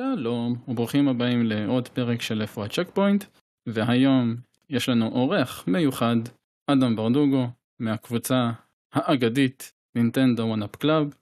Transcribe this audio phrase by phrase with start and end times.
[0.00, 3.24] שלום וברוכים הבאים לעוד פרק של איפה הצ'ק פוינט
[3.66, 4.36] והיום
[4.70, 6.16] יש לנו אורח מיוחד
[6.66, 7.46] אדם ברדוגו
[7.78, 8.50] מהקבוצה
[8.92, 11.14] האגדית נינטנדו וואן אפ קלאב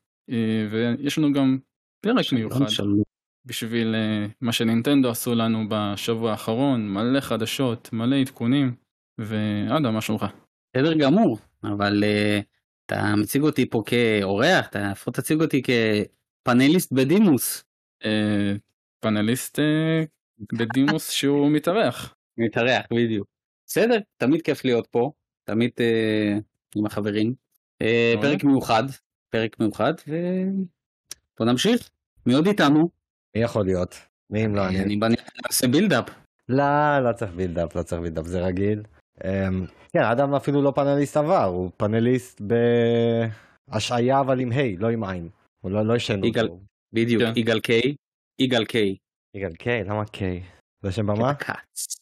[0.70, 1.58] ויש לנו גם
[2.00, 3.02] פרק מיוחד שלום.
[3.44, 8.74] בשביל אה, מה שנינטנדו עשו לנו בשבוע האחרון מלא חדשות מלא עדכונים
[9.18, 10.26] ואדם מה שלומך?
[10.76, 12.44] בסדר גמור, אבל אה,
[12.86, 17.64] אתה מציג אותי פה כאורח, אתה לפחות תציג אותי כפאנליסט בדימוס.
[18.04, 18.56] אה,
[19.00, 20.04] פאנליסט אה,
[20.52, 22.14] בדימוס שהוא מתארח.
[22.38, 23.26] מתארח בדיוק.
[23.66, 25.12] בסדר, תמיד כיף להיות פה,
[25.44, 26.40] תמיד אה,
[26.76, 27.34] עם החברים.
[27.82, 28.28] אה, מעולה.
[28.28, 28.82] פרק מיוחד,
[29.30, 31.90] פרק מיוחד, ובוא נמשיך.
[32.26, 32.90] מי עוד איתנו?
[33.36, 33.94] מי יכול להיות?
[34.30, 34.82] מי אם לא אני?
[34.82, 35.08] אני בא
[35.46, 36.10] נעשה buildup.
[36.48, 38.82] לא, לא צריך buildup, לא צריך buildup, זה רגיל.
[39.24, 42.40] אמ, כן, אדם אפילו לא פאנליסט עבר, הוא פאנליסט
[43.68, 45.28] בהשעיה אבל עם ה', לא עם עין.
[45.60, 46.20] הוא לא לא ישן.
[46.92, 47.32] בדיוק, כן.
[47.36, 47.94] יגאל קיי.
[48.38, 48.96] יגאל קיי.
[49.36, 50.42] יגאל קיי, למה קיי?
[50.82, 51.34] זה שם במה?
[51.34, 51.96] כץ.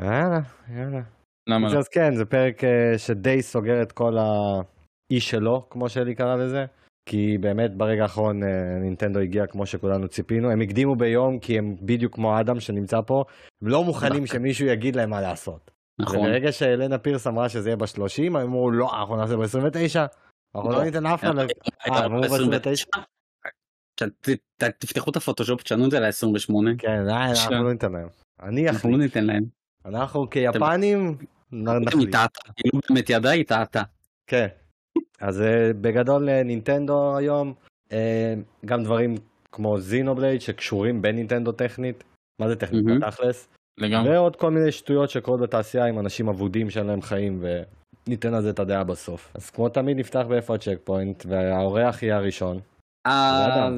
[0.00, 0.40] יאללה,
[0.76, 1.00] יאללה.
[1.48, 1.78] למה לא?
[1.78, 6.64] אז כן, זה פרק אה, שדי סוגר את כל האי שלו, כמו שאלי קרא לזה.
[7.08, 11.76] כי באמת ברגע האחרון אה, נינטנדו הגיע כמו שכולנו ציפינו, הם הקדימו ביום כי הם
[11.82, 13.24] בדיוק כמו אדם שנמצא פה,
[13.62, 15.70] הם לא מוכנים שמישהו יגיד להם מה לעשות.
[16.00, 16.18] נכון.
[16.18, 19.98] וברגע שאלנה פירס אמרה שזה יהיה ב-30, הם אמרו לא, אנחנו נעשה ב-29.
[20.54, 20.84] אנחנו לא לא.
[20.84, 21.34] ניתן לאף אחד...
[21.34, 21.46] ל-
[21.90, 23.00] אה, אמרו ב-29?
[24.78, 26.52] תפתחו את הפוטושופ, תשנו את זה ל-28.
[26.78, 27.30] כן, אה.
[27.30, 28.08] אנחנו לא ניתן להם.
[28.42, 28.98] אני אנחנו לא.
[28.98, 29.44] ניתן להם.
[29.84, 31.16] אנחנו כיפנים
[31.52, 32.16] נחליט.
[32.56, 33.82] כאילו באמת ידעה, היא טעתה.
[34.26, 34.46] כן.
[35.20, 37.54] אז אה, בגדול אה, נינטנדו היום,
[38.64, 39.14] גם דברים
[39.52, 42.04] כמו זינובלייד שקשורים בנינטנדו טכנית.
[42.40, 42.84] מה זה טכנית?
[42.84, 43.48] בתכלס.
[43.78, 44.10] לגמרי.
[44.10, 47.44] ועוד כל מיני שטויות שקורות בתעשייה עם אנשים אבודים שאין להם חיים
[48.06, 49.32] וניתן על זה את הדעה בסוף.
[49.34, 52.60] אז כמו תמיד נפתח באיפה הצ'ק פוינט והאורח יהיה הראשון.
[53.08, 53.74] אז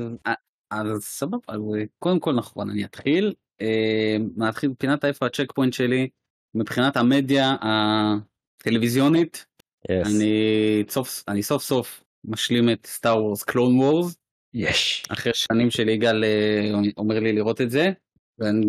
[0.70, 1.60] אז סבבה, אז
[1.98, 3.34] קודם כל נכון, אני אתחיל.
[3.60, 6.08] אה, נתחיל פינת איפה הצ'ק פוינט שלי.
[6.54, 9.46] מבחינת המדיה הטלוויזיונית,
[9.88, 10.06] Yes.
[10.06, 14.16] אני סוף אני סוף סוף משלים את סטאר וורס קלון וורס.
[14.54, 15.04] יש.
[15.08, 17.92] אחרי שנים של יגאל אה, אומר לי לראות את זה.
[18.38, 18.66] ואני,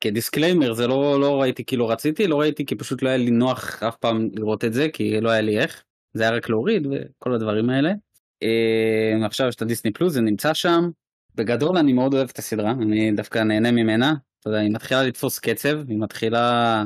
[0.00, 3.30] כדיסקליימר זה לא לא ראיתי כי לא רציתי לא ראיתי כי פשוט לא היה לי
[3.30, 6.86] נוח אף פעם לראות את זה כי לא היה לי איך זה היה רק להוריד
[6.86, 7.92] וכל הדברים האלה.
[8.42, 10.90] אה, עכשיו יש את הדיסני פלוס זה נמצא שם.
[11.34, 14.14] בגדול אני מאוד אוהב את הסדרה אני דווקא נהנה ממנה.
[14.40, 16.84] אתה יודע, היא מתחילה לתפוס קצב היא מתחילה.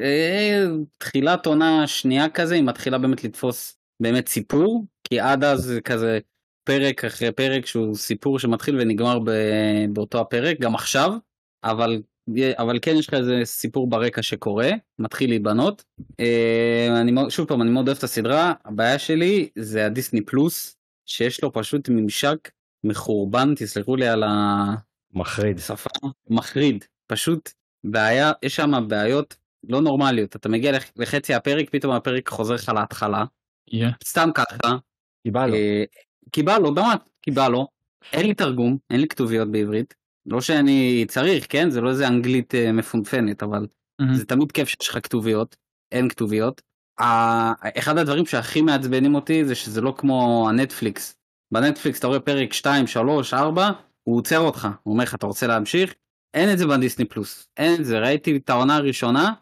[0.00, 0.66] אה,
[0.98, 6.18] תחילת עונה שנייה כזה היא מתחילה באמת לתפוס באמת סיפור כי עד אז זה כזה
[6.64, 9.18] פרק אחרי פרק שהוא סיפור שמתחיל ונגמר.
[9.92, 11.12] באותו הפרק גם עכשיו
[11.64, 12.02] אבל
[12.58, 15.84] אבל כן יש לך איזה סיפור ברקע שקורה מתחיל להיבנות
[16.20, 20.76] אה, אני שוב פעם אני מאוד אוהב את הסדרה הבעיה שלי זה הדיסני פלוס
[21.06, 22.50] שיש לו פשוט ממשק
[22.84, 24.24] מחורבן תסלחו לי על
[25.14, 25.58] מחריד.
[25.58, 25.90] השפה
[26.30, 27.50] מחריד פשוט
[27.84, 29.36] בעיה יש שם בעיות
[29.68, 33.24] לא נורמליות אתה מגיע לח- לחצי הפרק פתאום הפרק חוזר לך להתחלה
[33.72, 33.90] יהיה.
[34.04, 34.76] סתם ככה
[35.22, 35.54] קיבלנו.
[35.54, 35.84] אה,
[36.32, 37.68] כי בא לו, באמת, כי בא לו.
[38.12, 39.94] אין לי תרגום, אין לי כתוביות בעברית.
[40.30, 41.70] לא שאני צריך, כן?
[41.70, 43.66] זה לא איזה אנגלית אה, מפונפנת, אבל
[44.00, 44.14] מהמם.
[44.14, 45.56] זה תמיד כיף שיש לך כתוביות.
[45.92, 46.62] אין כתוביות.
[47.78, 51.16] אחד הדברים שהכי מעצבנים אותי זה שזה לא כמו הנטפליקס.
[51.52, 53.70] בנטפליקס אתה רואה פרק 2, 3, 4,
[54.02, 54.68] הוא עוצר אותך.
[54.82, 55.94] הוא אומר לך, אתה רוצה להמשיך?
[56.34, 57.48] אין את זה בדיסני פלוס.
[57.56, 57.98] אין את זה.
[57.98, 59.32] ראיתי את העונה הראשונה,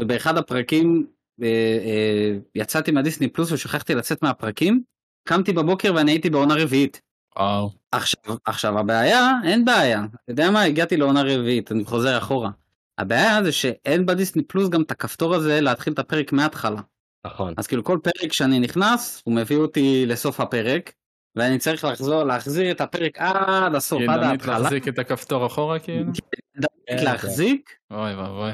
[0.00, 1.06] ובאחד הפרקים
[1.42, 1.46] אה,
[1.84, 4.82] אה, יצאתי מהדיסני פלוס ושכחתי לצאת מהפרקים.
[5.28, 7.00] קמתי בבוקר ואני הייתי בעונה רביעית.
[7.38, 7.70] וואו.
[7.92, 10.04] עכשיו, עכשיו הבעיה, אין בעיה.
[10.24, 10.62] אתה יודע מה?
[10.62, 12.50] הגעתי לעונה רביעית, אני חוזר אחורה.
[12.98, 16.80] הבעיה זה שאין בדיסני פלוס גם את הכפתור הזה להתחיל את הפרק מההתחלה.
[17.26, 17.54] נכון.
[17.56, 20.92] אז כאילו כל פרק שאני נכנס, הוא מביא אותי לסוף הפרק,
[21.36, 24.58] ואני צריך לחזור, להחזיר את הפרק עד הסוף, עד ידנית ההתחלה.
[24.58, 26.12] להחזיק את הכפתור אחורה כאילו?
[26.56, 27.70] ידנית להחזיק.
[27.90, 28.50] אוי ואבוי.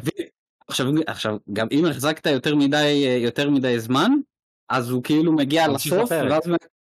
[0.68, 4.12] עכשיו, עכשיו, גם אם החזקת יותר מדי, יותר מדי זמן,
[4.68, 6.10] אז הוא כאילו מגיע לסוף.
[6.10, 6.42] ואז...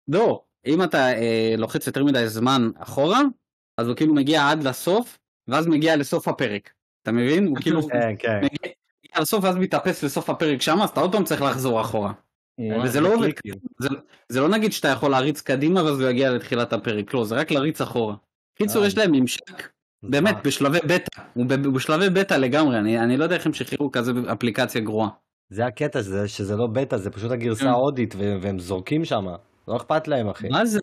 [0.08, 3.20] לא, אם אתה אה, לוחץ יותר מדי זמן אחורה,
[3.78, 5.18] אז הוא כאילו מגיע עד לסוף,
[5.48, 6.70] ואז מגיע לסוף הפרק.
[7.02, 7.46] אתה מבין?
[7.46, 8.38] הוא כאילו כן, כן.
[8.38, 12.12] מגיע לסוף ואז מתאפס לסוף הפרק שם, אז אתה עוד פעם צריך לחזור אחורה.
[12.84, 13.30] וזה לא עובד.
[14.28, 17.50] זה, לא נגיד שאתה יכול להריץ קדימה ואז הוא יגיע לתחילת הפרק, לא, זה רק
[17.50, 18.14] להריץ אחורה.
[18.54, 18.86] קיצור, אה.
[18.86, 19.68] יש להם ממשק
[20.02, 24.80] באמת בשלבי בטא, הוא בשלבי בטא לגמרי, אני, לא יודע איך הם שחררו כזה אפליקציה
[24.80, 25.08] גרועה.
[25.50, 27.66] זה הקטע, זה שזה לא בטא, זה פשוט הגרסה כן.
[27.66, 29.26] ההודית ו- והם זורקים שם.
[29.68, 30.48] לא אכפת להם, אחי.
[30.48, 30.80] מה זה?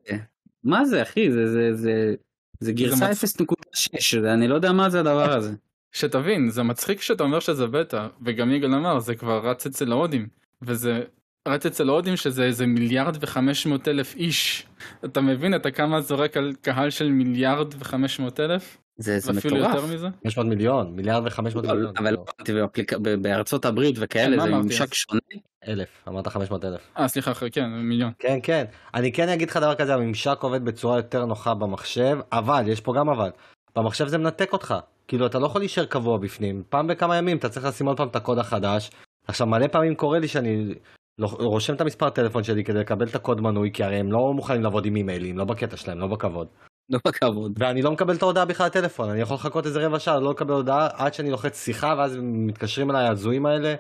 [0.64, 1.32] מה זה אחי?
[1.32, 2.16] זה, זה, זה,
[2.60, 5.54] זה גרסה מצ- 0.6, אני לא יודע מה זה הדבר הזה.
[5.92, 10.28] שתבין זה מצחיק שאתה אומר שזה בטא וגם יגאל אמר זה כבר רץ אצל ההודים
[10.62, 11.04] וזה
[11.48, 14.66] רץ אצל ההודים שזה איזה מיליארד וחמש מאות אלף איש.
[15.06, 18.78] אתה מבין אתה כמה זורק על קהל של מיליארד וחמש מאות אלף?
[18.98, 19.54] זה, זה מטורף.
[19.76, 20.08] יותר מזה?
[20.24, 21.94] 500 מיליון, מיליארד ו-500 אבל, מיליון.
[21.98, 24.94] אבל לא, באפליק- ב- בארצות הברית כן, וכאלה מה זה ממשק?
[24.94, 25.20] שונה.
[25.68, 26.82] אלף, אמרת 500 אלף.
[26.98, 28.12] אה סליחה כן מיליון.
[28.20, 28.66] כן, כן.
[28.94, 32.94] אני כן אגיד לך דבר כזה, הממשק עובד בצורה יותר נוחה במחשב, אבל, יש פה
[32.98, 33.30] גם אבל.
[33.76, 34.76] במחשב זה מנתק אותך.
[35.08, 36.64] כאילו, אתה לא יכול להישאר קבוע בפנים.
[36.70, 38.92] פעם בכמה ימים אתה צריך לשים עוד פעם את הקוד החדש.
[39.28, 40.74] עכשיו, מלא פעמים קורה לי שאני
[41.20, 44.34] לא- רושם את המספר טלפון שלי כדי לקבל את הקוד מנוי, כי הרי הם לא
[44.34, 46.48] מוכנים לעבוד עם אימיילים, לא בקטע שלהם, לא בכבוד.
[46.90, 47.54] לא בכבוד.
[47.58, 50.54] ואני לא מקבל את ההודעה בכלל לטלפון, אני יכול לחכות איזה רבע שעה, לא לקבל
[50.54, 53.76] הודעה עד שאני לוחץ שיחה, ואז מתקשרים אליי ההזויים האלה.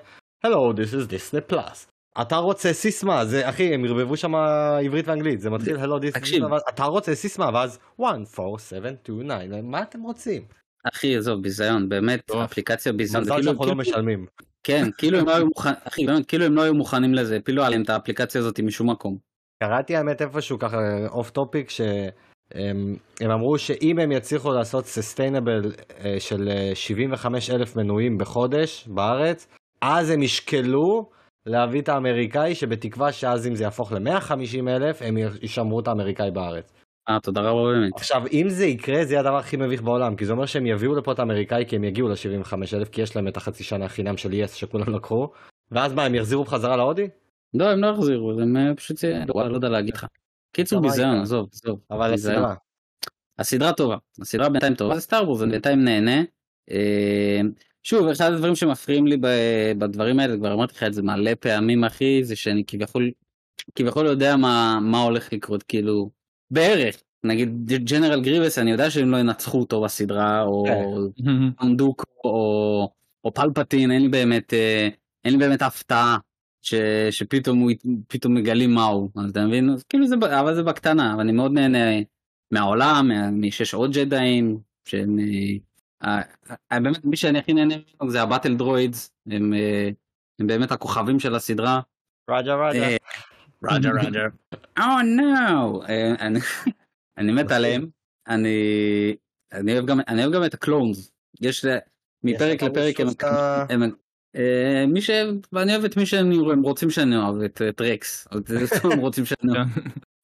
[0.46, 1.88] Hello, this is Disney Plus.
[2.22, 4.36] אתה רוצה סיסמה, זה אחי, הם ערבבו שם
[4.86, 6.18] עברית ואנגלית, זה מתחיל Hello, this.
[6.18, 10.42] Disney, ואז אתה רוצה סיסמה, ואז 1, 4, 7, 2, 9, מה אתם רוצים?
[10.94, 12.32] אחי, עזוב, ביזיון, באמת.
[12.32, 13.24] אפליקציה ביזיון.
[13.24, 14.26] מזל כאילו- שאנחנו לא כאילו- משלמים.
[14.64, 17.64] כן, כאילו הם לא היו מוכנים, אחי, באמת, כאילו הם לא היו מוכנים לזה, הפילו
[17.64, 19.18] עליהם את האפליקציה הזאת משום מקום.
[19.64, 20.78] קראתי האמת איפשהו ככה
[21.08, 22.10] off topic שהם
[23.22, 25.62] הם אמרו שאם הם יצליחו לעשות sustainable
[26.20, 29.48] של אה, 75 אלף מנויים בחודש בארץ,
[29.82, 31.10] אז הם ישקלו
[31.46, 36.74] להביא את האמריקאי שבתקווה שאז אם זה יהפוך ל-150 אלף הם ישמרו את האמריקאי בארץ.
[37.10, 37.92] אה, תודה רבה באמת.
[37.96, 40.96] עכשיו אם זה יקרה זה יהיה הדבר הכי מביך בעולם כי זה אומר שהם יביאו
[40.96, 44.18] לפה את האמריקאי כי הם יגיעו ל-75 אלף כי יש להם את החצי שנה חינם
[44.18, 45.28] של יס שכולם לקחו
[45.72, 47.08] ואז מה הם יחזירו בחזרה ל HD?
[47.54, 48.98] לא, הם לא יחזירו, הם אה, פשוט,
[49.36, 50.06] לא יודע להגיד לך.
[50.54, 51.22] קיצור מה ביזיון?
[51.22, 51.80] עזוב, עזוב.
[51.92, 52.14] אבל.
[52.14, 52.56] הסדרה.
[53.40, 56.24] הסדרה טובה, הסדרה בינתיים טובה, זה סטאר וורס, אני בינתיים נהנה.
[56.72, 57.42] אה,
[57.84, 59.18] שוב, אחד הדברים שמפריעים לי
[59.78, 63.12] בדברים האלה, כבר אמרתי לך את זה מלא פעמים אחי, זה שאני כביכול,
[63.76, 66.10] כביכול יודע מה, מה הולך לקרות, כאילו,
[66.52, 67.04] בערך.
[67.24, 71.66] נגיד ג'נרל גריבס, אני יודע שהם לא ינצחו אותו בסדרה, או כן.
[71.66, 72.90] או דוקו, או,
[73.24, 74.88] או פלפטין, אין לי באמת, אה,
[75.26, 76.18] אין לי באמת הפתעה.
[76.66, 76.74] ש,
[77.12, 77.72] שפתאום הוא
[78.08, 81.52] פתאום מגלים מהו אז אתה מבין אז כאילו זה אבל זה בקטנה אבל אני מאוד
[81.52, 81.78] נהנה
[82.52, 84.58] מהעולם מה- משיש עוד ג'דאים
[84.88, 85.20] שהם
[86.04, 86.22] אה,
[86.80, 89.90] באמת מי שאני הכי נהנה ממנו זה הבטל דרוידס הם, אה,
[90.40, 91.82] הם באמת הכוכבים של הסדרה.
[92.30, 92.98] רג'ה רג'ה.
[93.64, 94.28] רג'ה רג'ה.
[94.80, 95.84] או נו.
[96.20, 96.40] אני-
[97.18, 97.88] אני מת עליהם.
[98.28, 98.58] אני
[99.54, 101.12] אני אוהב גם אני אוהב גם את הקלונס.
[101.42, 101.66] יש
[102.24, 103.08] מפרק לפרק הם
[103.84, 103.92] הם-
[104.88, 105.10] מי ש...
[105.52, 108.28] ואני אוהב את מי שהם הם רוצים שאני אוהב, את את רקס.
[108.32, 109.68] אז זה סתם הם רוצים שאני אוהב.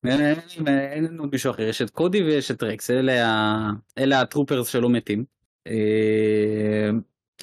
[0.05, 2.89] אין- אין- אין לנו מישהו אחר, יש את קודי ויש את רקס,
[3.97, 5.23] אלה הטרופרס שלא מתים.
[5.67, 6.89] אה,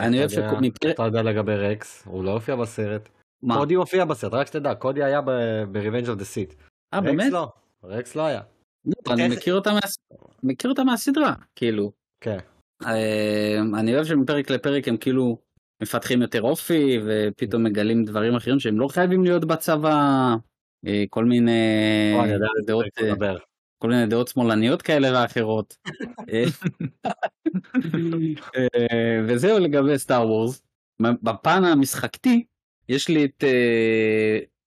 [0.01, 0.95] אני אוהב יודע- שמפרק...
[0.95, 3.09] אתה יודע לגבי רקס, הוא לא הופיע בסרט.
[3.43, 3.57] מה?
[3.57, 6.55] קודי הופיע בסרט, רק שתדע, קודי היה ב-Revenge of the Seat.
[6.95, 7.33] אה באמת?
[7.33, 7.53] לא,
[7.85, 8.41] רקס לא היה.
[8.87, 9.81] לא, אני מכיר אותה מה-
[10.43, 11.93] מכיר אותה מהסדרה, כאילו.
[12.21, 12.39] כן.
[12.87, 15.39] אה, אני אוהב שמפרק לפרק הם כאילו
[15.83, 20.35] מפתחים יותר אופי ופתאום מגלים דברים אחרים שהם לא חייבים להיות בצבא.
[20.87, 22.13] אה, כל מיני
[22.67, 22.85] דעות
[23.23, 23.35] אה.
[23.79, 25.77] כל מיני דעות שמאלניות כאלה ואחרות.
[26.33, 26.45] אה,
[29.29, 30.63] וזהו לגבי סטאר וורס.
[31.01, 32.45] בפן המשחקתי
[32.89, 33.45] יש לי את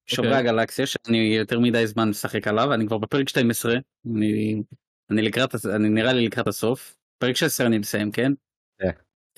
[0.06, 0.48] שומרי אוקיי.
[0.48, 3.74] הגלקסיה שאני יותר מדי זמן משחק עליו אני כבר בפרק 12
[4.14, 4.62] אני,
[5.10, 8.32] אני לקראת אני נראה לי לקראת הסוף פרק 16 אני מסיים כן.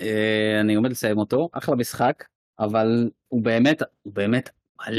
[0.01, 2.25] אה, אני עומד לסיים אותו אחלה משחק
[2.59, 4.51] אבל הוא באמת הוא באמת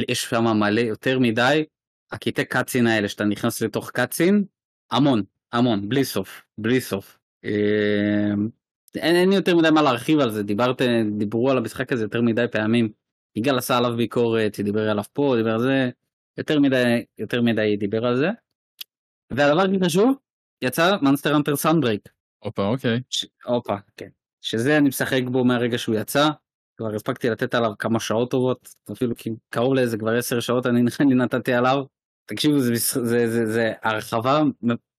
[0.08, 1.66] יש שם מלא יותר מדי
[2.12, 4.44] הקטעי קאצין האלה שאתה נכנס לתוך קאצין
[4.92, 7.20] המון המון בלי סוף בלי סוף.
[7.46, 8.32] אה,
[8.96, 10.82] אין, אין לי יותר מדי מה להרחיב על זה דיברת
[11.18, 12.90] דיברו על המשחק הזה יותר מדי פעמים.
[13.36, 15.90] יגאל עשה עליו ביקורת דיבר עליו פה דיבר על זה
[16.38, 18.30] יותר מדי יותר מדי דיבר על זה.
[19.32, 20.16] והדבר הכי חשוב
[20.62, 22.10] יצא מונסטר האנטר סאנברייק.
[22.40, 23.02] הופה אוקיי.
[23.46, 24.10] הופה, כן.
[24.44, 26.30] שזה אני משחק בו מהרגע שהוא יצא.
[26.78, 29.16] כבר הספקתי לתת עליו כמה שעות טובות, אפילו
[29.50, 31.84] קרוב לאיזה כבר עשר שעות אני לי נתתי עליו.
[32.26, 34.44] תקשיבו, זה, מש- זה, זה, זה הרחבה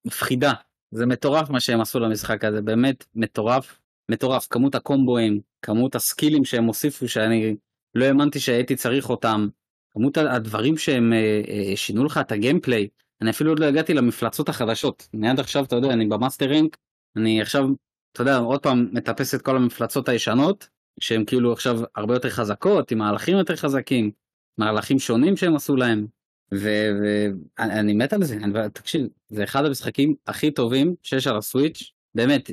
[0.06, 0.52] מפחידה.
[0.90, 3.80] זה מטורף מה שהם עשו למשחק הזה, באמת מטורף.
[4.10, 7.56] מטורף, כמות הקומבואים, כמות הסקילים שהם הוסיפו שאני
[7.94, 9.48] לא האמנתי שהייתי צריך אותם,
[9.90, 12.88] כמות הדברים שהם אה, אה, שינו לך את הגיימפליי,
[13.22, 16.76] אני אפילו עוד לא הגעתי למפלצות החדשות, אני עד עכשיו אתה יודע אני במאסטר רינק,
[17.16, 17.68] אני עכשיו
[18.14, 20.68] אתה יודע עוד פעם מטפס את כל המפלצות הישנות
[21.00, 24.10] שהן כאילו עכשיו הרבה יותר חזקות עם מהלכים יותר חזקים
[24.58, 26.06] מהלכים שונים שהם עשו להם.
[26.52, 32.50] ואני מת על זה אני, תקשיב זה אחד המשחקים הכי טובים שיש על הסוויץ' באמת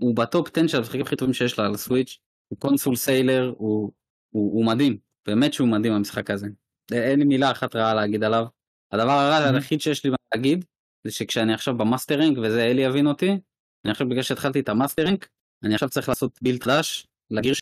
[0.00, 3.92] הוא בטופ 10 של המשחקים הכי טובים שיש לה על הסוויץ' הוא console seller הוא,
[4.30, 4.96] הוא, הוא מדהים.
[5.26, 6.46] באמת שהוא מדהים המשחק הזה.
[6.92, 8.46] אין לי מילה אחת רעה להגיד עליו.
[8.92, 9.54] הדבר הרע.
[9.54, 10.64] היחיד שיש לי להגיד
[11.04, 13.38] זה שכשאני עכשיו במאסטרינג וזה אלי יבין אותי
[13.86, 15.24] אני עכשיו בגלל שהתחלתי את המאסטרינג
[15.64, 17.54] אני עכשיו צריך לעשות build חדש ל gear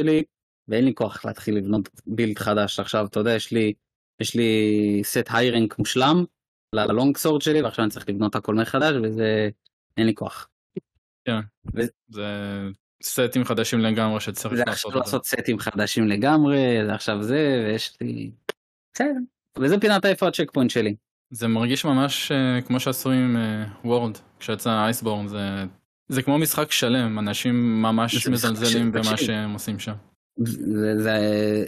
[0.00, 0.22] שלי
[0.68, 3.72] ואין לי כוח להתחיל לבנות build חדש עכשיו אתה יודע יש לי
[4.20, 6.24] יש לי סט היי ראנק מושלם
[6.72, 9.48] ל long sword שלי ועכשיו אני צריך לבנות הכל מחדש וזה
[9.96, 10.48] אין לי כוח.
[12.08, 12.24] זה
[13.02, 14.98] סטים חדשים לגמרי שצריך זה לעשות עכשיו זה.
[14.98, 18.30] לעשות סטים חדשים לגמרי זה עכשיו זה ויש לי.
[18.94, 19.18] בסדר.
[19.58, 20.96] וזה פינת איפה ה checkpoint שלי.
[21.30, 23.36] זה מרגיש ממש אה, כמו שעשו עם
[23.84, 25.64] World כשיצא Iceborne זה
[26.08, 29.16] זה כמו משחק שלם אנשים ממש מזלזלים במה.
[29.16, 29.94] שהם עושים שם.
[30.44, 31.18] זה, זה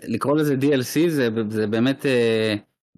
[0.07, 2.55] לקרוא לזה DLC זה, זה באמת אה,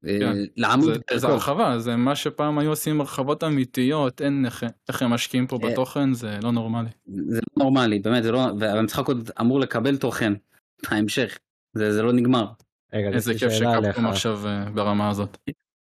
[0.09, 0.37] אה, כן.
[0.57, 1.27] לעמוד זה, זה.
[1.27, 5.71] הרחבה זה מה שפעם היו עושים הרחבות אמיתיות אין איך, איך הם משקיעים פה אה.
[5.71, 6.89] בתוכן זה לא נורמלי.
[7.29, 10.33] זה לא נורמלי באמת זה לא והמשחק עוד אמור לקבל תוכן
[10.91, 11.39] בהמשך
[11.75, 12.47] זה, זה לא נגמר.
[12.93, 13.53] רגע, איזה כיף.
[13.53, 15.37] שקפקום עכשיו אה, ברמה הזאת.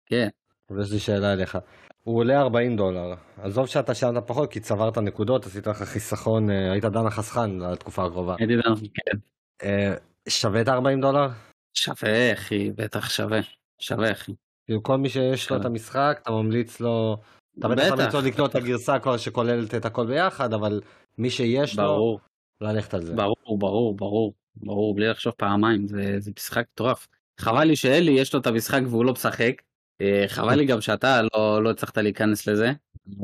[0.05, 0.27] כן.
[0.75, 1.57] ויש לי שאלה אליך.
[2.03, 3.13] הוא עולה 40 דולר.
[3.41, 8.05] עזוב שאתה שילמת פחות כי צברת נקודות, עשית לך חיסכון, אה, היית דן החסכן לתקופה
[8.05, 8.35] הקרובה.
[8.39, 9.17] הייתי יודע, כן.
[9.63, 9.93] אה,
[10.29, 11.27] שווה את ה-40 דולר?
[11.73, 13.39] שווה אחי בטח שווה
[13.79, 14.31] שווה אחי.
[14.65, 15.65] כאילו כל מי שיש לו את.
[15.65, 17.17] המשחק, אתה ממליץ לו...
[17.59, 17.91] אתה בטח.
[17.91, 20.81] ממליץ לו לקנות את הגרסה כל- שכוללת את הכל ביחד, אבל
[21.17, 22.19] מי שיש לו, ברור
[22.61, 23.13] ללכת על זה.
[23.15, 25.87] ברור ברור ברור ברור בלי לחשוב פעמיים
[26.17, 27.07] זה משחק מטורף.
[27.39, 29.53] חבל לי שאלי יש לו את המשחק והוא לא משחק.
[30.01, 32.71] אה, חבל לי גם שאתה לא לא הצלחת להיכנס לזה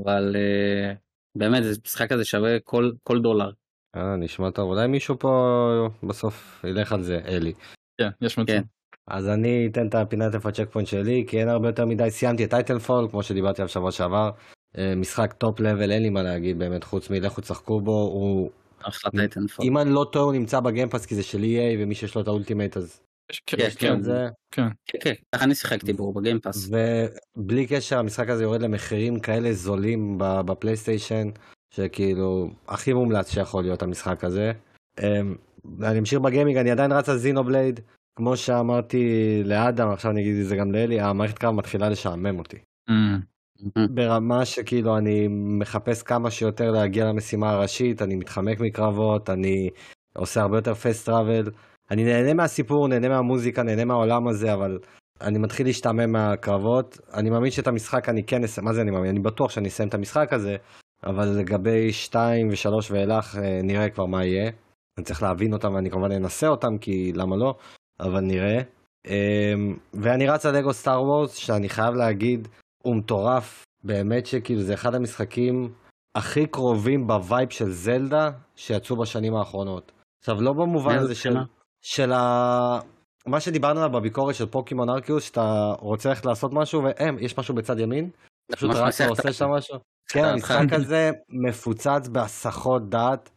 [0.04, 0.94] אבל אה,
[1.36, 3.52] באמת זה משחק הזה שווה כל כל דולר.
[3.96, 4.70] אה, נשמע טוב.
[4.70, 7.54] אולי מישהו פה בסוף ילך על זה, אלי.
[7.98, 8.48] כן יש מצב.
[8.48, 8.62] כן.
[9.08, 12.46] אז אני אתן את הפינת איפה ה checkpoint שלי, כי אין הרבה יותר מדי, סיימתי
[12.46, 14.32] את Titanfall, כמו שדיברתי עליו שבוע שעבר.
[14.78, 18.50] אה, משחק top level, אין לי מה להגיד באמת, חוץ מלכו תשחקו בו, הוא...
[18.82, 19.66] אחלה Titanfall.
[19.66, 22.16] אם אני לא טועה, הוא נמצא ב Game Pass כי זה של EA, ומי שיש
[22.16, 24.28] לו את ה Ultimate אז יש- כן, כן, כן, זה.
[24.52, 24.68] כן
[25.02, 26.70] כן ככה אני שיחקתי בו ב Game Pass.
[27.38, 31.30] ובלי קשר, המשחק הזה יורד למחירים כאלה זולים ב- בפלייסטיישן,
[31.74, 34.52] שכאילו, הכי מומלץ שיכול להיות המשחק הזה.
[35.00, 35.36] אמ,
[35.84, 37.80] אני אמשיך בגיימינג, אני עדיין רץ על Xenoblade,
[38.16, 39.06] כמו שאמרתי
[39.46, 42.58] לאדם, עכשיו אני אגיד את זה גם לאלי, המערכת קרב מתחילה לשעמם אותי.
[42.90, 42.94] Mm,
[43.90, 49.70] ברמה שכאילו אני מחפש כמה שיותר להגיע למשימה הראשית, אני מתחמק מקרבות, אני
[50.16, 51.52] עושה הרבה יותר פסט טראבל.
[51.92, 54.80] אני נהנה מהסיפור, נהנה מהמוזיקה, נהנה מהעולם הזה, אבל
[55.22, 56.98] אני מתחיל להשתעמם מהקרבות.
[57.14, 59.10] אני מאמין שאת המשחק אני כן אסיים, מה זה אני מאמין?
[59.10, 60.56] אני בטוח שאני אסיים את המשחק הזה,
[61.04, 64.52] אבל לגבי 2 ו-3 ואילך אה, נראה כבר מה יהיה.
[64.98, 67.54] אני צריך להבין אותם ואני כמובן אנסה אותם, כי למה לא,
[68.00, 68.62] אבל נראה.
[69.08, 72.48] אמ, ואני רץ על לגו סטאר וורס, שאני חייב להגיד,
[72.84, 73.64] הוא מטורף.
[73.84, 75.70] באמת שכאילו זה אחד המשחקים
[76.16, 79.92] הכי קרובים ב vibe של זלדה שיצאו בשנים האחרונות.
[80.20, 81.38] עכשיו לא במובן הזה של?
[81.82, 82.80] של ה...
[83.26, 87.56] מה שדיברנו עליו בביקורת של פוקימון ארקיוס, שאתה רוצה ללכת לעשות משהו והם, יש משהו
[87.56, 88.10] בצד ימין,
[88.48, 89.76] אתה פשוט ממש רץ מסיח דעת ועושה ה- שם משהו.
[90.10, 90.24] כן.
[90.26, 93.30] המשחק הזה מפוצץ בהסחות דעת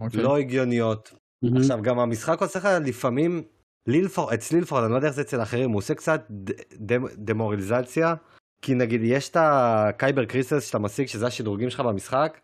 [0.00, 0.22] אוקיי.
[0.22, 1.14] לא הגיוניות.
[1.56, 3.42] עכשיו גם המשחק עושה לך לפעמים,
[3.88, 6.50] לי לפחות, אצלי לפחות, אני לא יודע איך זה אצל אחרים, הוא עושה קצת ד-
[6.92, 8.14] ד- דמוריליזציה,
[8.62, 12.40] כי נגיד יש את ה kyber crystals שאתה משיג, שזה השדרוגים שלך במשחק.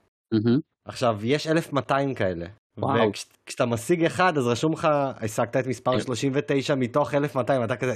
[0.85, 2.47] עכשיו יש 1200 כאלה.
[2.83, 3.11] וואו.
[3.45, 4.89] וכשאתה משיג אחד אז רשום לך,
[5.21, 6.01] השגת את מספר כן.
[6.01, 7.95] 39 מתוך 1200, אתה כזה,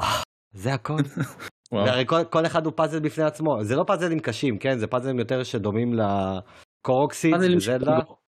[0.00, 0.22] "אה,
[0.52, 0.96] זה הכל.
[1.72, 4.78] והרי כל, כל אחד הוא פאזל בפני עצמו, זה לא פאזלים קשים, כן?
[4.78, 7.98] זה פאזלים יותר שדומים ל Korok seed בזלדה.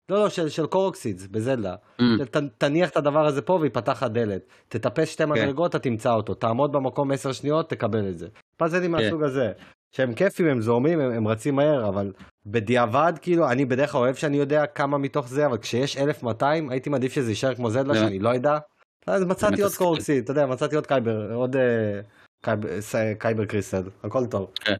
[0.08, 1.74] לא, לא, של, של Korok seeds בזלדה.
[2.00, 2.24] Mm.
[2.30, 4.46] ת, תניח את הדבר הזה פה ויפתח הדלת.
[4.68, 5.30] תטפס שתי כן.
[5.30, 6.34] מדרגות, אתה תמצא אותו.
[6.34, 8.28] תעמוד במקום 10 שניות, תקבל את זה.
[8.56, 9.04] פאזלים כן.
[9.04, 9.52] מהסוג הזה.
[9.92, 12.12] שהם כיפים, הם זורמים, הם, הם רצים מהר, אבל
[12.46, 16.90] בדיעבד, כאילו, אני בדרך כלל אוהב שאני יודע כמה מתוך זה, אבל כשיש 1200, הייתי
[16.90, 17.94] מעדיף שזה יישאר כמו זלדה, לא.
[17.94, 18.58] שאני לא אדע.
[19.06, 19.84] אז מצאתי עוד מתסכל.
[19.84, 22.00] Korok seed, אתה יודע, מצאתי עוד kyber, עוד אה,
[22.44, 24.50] kyber, ס- kyber crystal, הכל טוב.
[24.54, 24.74] כן.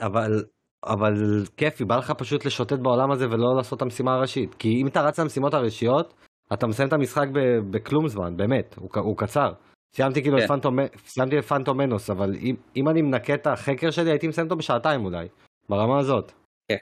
[0.00, 0.44] אבל,
[0.84, 1.14] אבל
[1.56, 4.54] כיפי, בא לך פשוט לשוטט בעולם הזה ולא לעשות את המשימה הראשית.
[4.54, 6.14] כי אם אתה רץ למשימות הראשיות,
[6.52, 9.52] אתה מסיים את המשחק ב- בכלום זמן, באמת, הוא, הוא קצר.
[9.96, 10.44] סיימתי כאילו כן.
[10.44, 12.34] את פנטום, סיימתי את פנטום מנוס, אבל
[12.76, 15.28] אם, אני מנקה את החקר שלי, הייתי מסיים אותו בשעתיים אולי,
[15.68, 16.32] ברמה הזאת.
[16.68, 16.76] כן.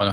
[0.00, 0.10] אה.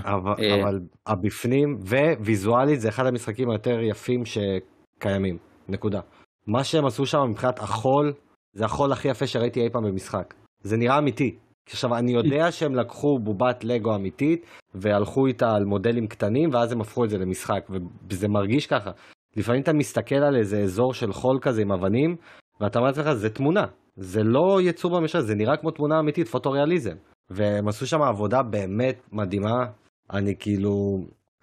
[0.61, 1.77] אבל הבפנים,
[2.19, 5.37] וויזואלית זה אחד המשחקים היותר יפים שקיימים,
[5.69, 5.99] נקודה.
[6.47, 8.13] מה שהם עשו שם מבחינת החול,
[8.53, 10.33] זה החול הכי יפה שראיתי אי פעם במשחק.
[10.61, 11.35] זה נראה אמיתי.
[11.69, 14.45] עכשיו, אני יודע שהם לקחו בובת לגו אמיתית,
[14.75, 17.67] והלכו איתה על מודלים קטנים, ואז הם הפכו את זה למשחק,
[18.09, 18.91] וזה מרגיש ככה.
[19.35, 22.15] לפעמים אתה מסתכל על איזה אזור של חול כזה עם אבנים,
[22.61, 23.65] ואתה אומר לעצמך, זה תמונה.
[23.95, 26.95] זה לא יצור במשך, זה נראה כמו תמונה אמיתית, פוטוריאליזם.
[27.29, 29.65] והם עשו שם עבודה באמת מדהימה.
[30.13, 30.71] אני כאילו,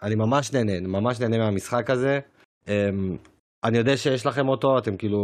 [0.03, 2.19] אני ממש נהנה, ממש נהנה מהמשחק הזה.
[2.69, 3.17] אמ,
[3.65, 5.19] אני יודע שיש לכם אותו, אתם כאילו,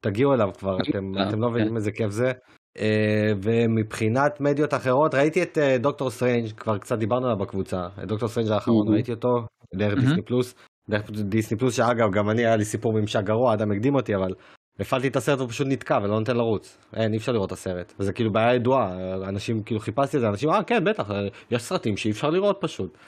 [0.00, 1.76] תגיעו אליו כבר, אתם, אה, אתם לא מבינים כן.
[1.76, 2.32] איזה כיף זה.
[2.78, 8.08] אה, ומבחינת מדיות אחרות, ראיתי את אה, דוקטור סטרנג', כבר קצת דיברנו עליו בקבוצה, את
[8.08, 8.90] דוקטור סטרנג' האחרון, Mhm.
[8.92, 9.28] ראיתי אותו,
[9.74, 10.00] דרך Mhm.
[10.00, 10.54] דיסני פלוס.
[10.90, 14.34] דרך דיסני פלוס, שאגב, גם אני, היה לי סיפור ממש גרוע, אדם הקדים אותי, אבל
[14.80, 16.78] הפעלתי את הסרט הוא פשוט נתקע ולא נותן לרוץ.
[16.96, 17.92] אין, אי אפשר לראות את הסרט.
[17.98, 21.10] וזה כאילו בעיה ידועה, אנשים, כאילו חיפשתי את זה, אנשים, אה כן, בטח,
[21.50, 22.98] יש סרטים שאי אפשר לראות פשוט.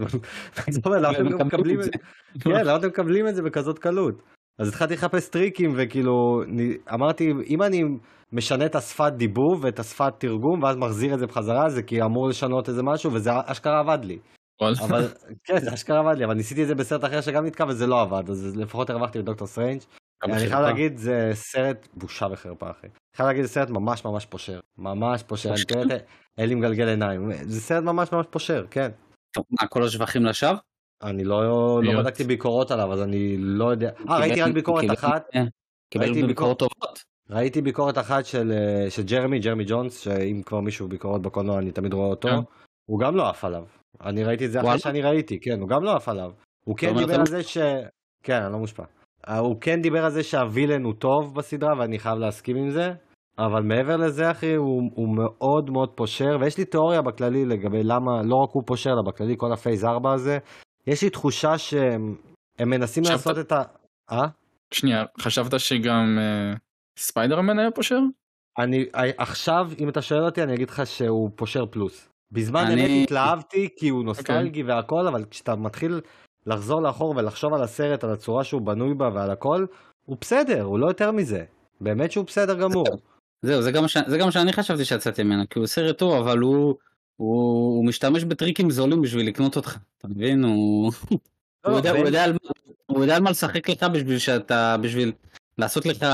[0.66, 1.00] מה זאת אומרת?
[1.02, 1.90] למה אתם מקבלים את זה?
[2.40, 4.22] כן, למה אתם מקבלים את זה בכזאת קלות?
[4.58, 6.42] אז התחלתי לחפש טריקים וכאילו
[6.94, 7.82] אמרתי אם אני
[8.32, 12.28] משנה את השפת דיבוב ואת השפת תרגום ואז מחזיר את זה בחזרה זה כי אמור
[12.28, 14.18] לשנות איזה משהו וזה אשכרה עבד לי.
[14.80, 15.08] אבל
[15.44, 18.00] כן זה אשכרה עבד לי אבל ניסיתי את זה בסרט אחר שגם נתקע וזה לא
[18.00, 19.80] עבד אז לפחות הרווחתי בדוקטור סטרנג'.
[20.22, 22.86] אני חייב להגיד זה סרט בושה וחרפה אחי.
[22.86, 25.54] אני חייב להגיד זה סרט ממש ממש פושר ממש פושר.
[26.38, 28.90] אין לי מגלגל עיניים זה סרט ממש ממש פושר כן.
[29.36, 30.56] מה כל השבחים לשווא?
[31.02, 33.90] אני לא, לא בדקתי ביקורות עליו אז אני לא יודע.
[34.08, 35.26] אה ראיתי רק ביקורת אחת.
[35.90, 37.02] קיבל ביקורות טובות.
[37.30, 41.72] ראיתי ביקורת אחת של, אה, של ג'רמי, ג'רמי ג'ונס, שאם כבר מישהו ביקורות בקולנוע אני
[41.72, 42.28] תמיד רואה אותו.
[42.90, 43.64] הוא גם לא עף עליו.
[44.00, 46.32] אני ראיתי את זה אחרי שאני ראיתי, כן, הוא גם לא עף עליו.
[46.64, 47.58] הוא כן דיבר על זה ש...
[48.22, 48.84] כן, אני לא מושפע.
[49.28, 52.92] אה, הוא כן דיבר על זה שהווילן הוא טוב בסדרה ואני חייב להסכים עם זה.
[53.38, 58.22] אבל מעבר לזה אחי הוא, הוא מאוד מאוד פושר ויש לי תיאוריה בכללי לגבי למה
[58.24, 60.38] לא רק הוא פושר אלא בכללי כל ה phase 4 הזה
[60.86, 62.16] יש לי תחושה שהם
[62.60, 63.16] מנסים חשבת...
[63.16, 63.62] לעשות את ה...
[64.12, 64.26] אה?
[64.74, 66.58] שנייה, חשבת שגם uh,
[66.98, 67.98] ספיידרמן היה פושר?
[68.58, 68.84] אני
[69.18, 72.08] עכשיו, אם אתה שואל אותי, אני אגיד לך שהוא פושר פלוס.
[72.32, 72.82] בזמן אני...
[72.82, 74.62] אמת התלהבתי כי הוא נוסטלגי okay.
[74.62, 74.76] אוקיי.
[74.76, 76.00] והכל, אבל כשאתה מתחיל
[76.46, 79.66] לחזור לאחור ולחשוב על הסרט, על הצורה שהוא בנוי בה ועל הכל,
[80.06, 81.44] הוא בסדר, הוא לא יותר מזה.
[81.80, 82.86] באמת שהוא בסדר גמור.
[83.42, 83.96] זהו, זה גם, ש...
[84.06, 86.74] זה גם שאני חשבתי שיצאתי ממנו, כי הוא סרט טוב, אבל הוא...
[87.16, 90.44] הוא, הוא משתמש בטריקים זולים בשביל לקנות אותך, אתה מבין?
[90.44, 90.92] הוא,
[91.64, 92.36] לא, הוא, יודע, הוא, יודע על,
[92.86, 95.12] הוא יודע על מה לשחק לך בשביל שאתה, בשביל
[95.58, 96.06] לעשות לך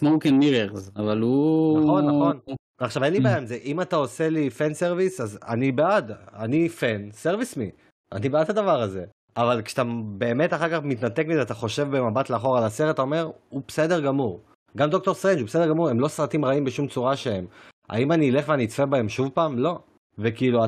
[0.00, 1.80] smoke and mirrors, אבל הוא...
[1.80, 2.38] נכון, נכון.
[2.78, 6.12] עכשיו אין לי בעיה עם זה, אם אתה עושה לי fan service, אז אני בעד,
[6.34, 7.70] אני fan, service me,
[8.12, 9.04] אני בעד הדבר הזה.
[9.36, 9.82] אבל כשאתה
[10.18, 14.00] באמת אחר כך מתנתק מזה, אתה חושב במבט לאחור על הסרט, אתה אומר, הוא בסדר
[14.00, 14.40] גמור.
[14.76, 17.46] גם דוקטור סטרנג' הוא בסדר גמור, הם לא סרטים רעים בשום צורה שהם.
[17.88, 19.58] האם אני אלך ואני אצפה בהם שוב פעם?
[19.58, 19.78] לא.
[20.18, 20.58] וכאילו,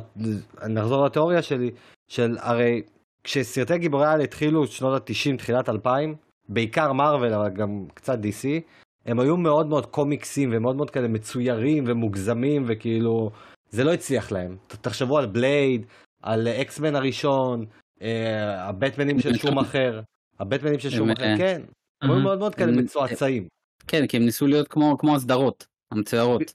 [0.68, 1.70] נחזור לתיאוריה שלי,
[2.08, 2.82] של הרי
[3.24, 6.14] כשסרטי גיבורי על התחילו שנות ה-90, תחילת 2000,
[6.48, 8.60] בעיקר מארוול, אבל גם קצת DC,
[9.06, 13.30] הם היו מאוד מאוד קומיקסים ומאוד מאוד כאלה מצוירים ומוגזמים וכאילו,
[13.70, 14.56] זה לא הצליח להם.
[14.66, 15.86] תחשבו על בלייד,
[16.22, 17.64] על אקסמן הראשון,
[18.58, 20.00] הבטמנים של שום אחר,
[20.40, 21.62] הבטמנים של שום אחר, כן,
[22.02, 23.48] היו מאוד מאוד כאלה מצועצעים.
[23.86, 26.54] כן, כי הם ניסו להיות כמו הסדרות המצוירות.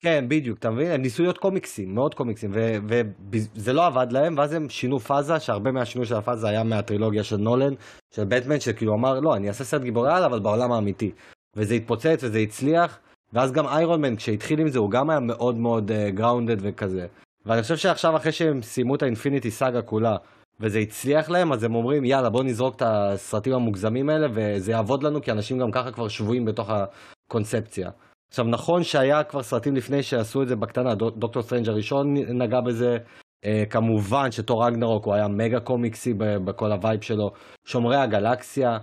[0.00, 0.90] כן בדיוק אתה מבין?
[0.90, 5.72] הם ניסו להיות קומיקסים מאוד קומיקסים וזה לא עבד להם ואז הם שינו פאזה שהרבה
[5.72, 7.74] מהשינוי של הפאזה היה מהטרילוגיה של נולן
[8.14, 11.10] של בטמן שכאילו אמר לא אני אעשה סרט גיבורי על אבל בעולם האמיתי.
[11.56, 12.98] וזה התפוצץ וזה הצליח
[13.32, 17.06] ואז גם איירון מן כשהתחיל עם זה הוא גם היה מאוד מאוד grounded uh, וכזה.
[17.46, 20.16] ואני חושב שעכשיו אחרי שהם סיימו את ה Infinity Saga כולה
[20.60, 25.02] וזה הצליח להם אז הם אומרים יאללה בוא נזרוק את הסרטים המוגזמים האלה וזה יעבוד
[25.02, 27.90] לנו כי אנשים גם ככה כבר שבויים בתוך הקונספציה.
[28.30, 32.96] עכשיו נכון שהיה כבר סרטים לפני שעשו את זה בקטנה, דוקטור סטרנג' הראשון נגע בזה,
[33.44, 37.30] אה, כמובן שתור ראגנרוק הוא היה מגה קומיקסי בכל ה vibe שלו,
[37.66, 38.78] שומרי הגלקסיה,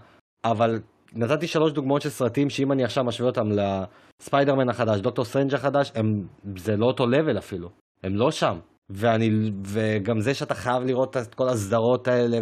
[0.46, 0.80] אבל
[1.16, 5.92] נתתי שלוש דוגמאות של סרטים שאם אני עכשיו משווה אותם לספיידרמן החדש, דוקטור סטרנג' החדש,
[5.96, 7.70] הם, זה לא אותו level אפילו,
[8.04, 8.60] הם לא שם.
[8.94, 9.30] ואני,
[9.66, 12.38] וגם זה שאתה חייב לראות את כל הסדרות האלה,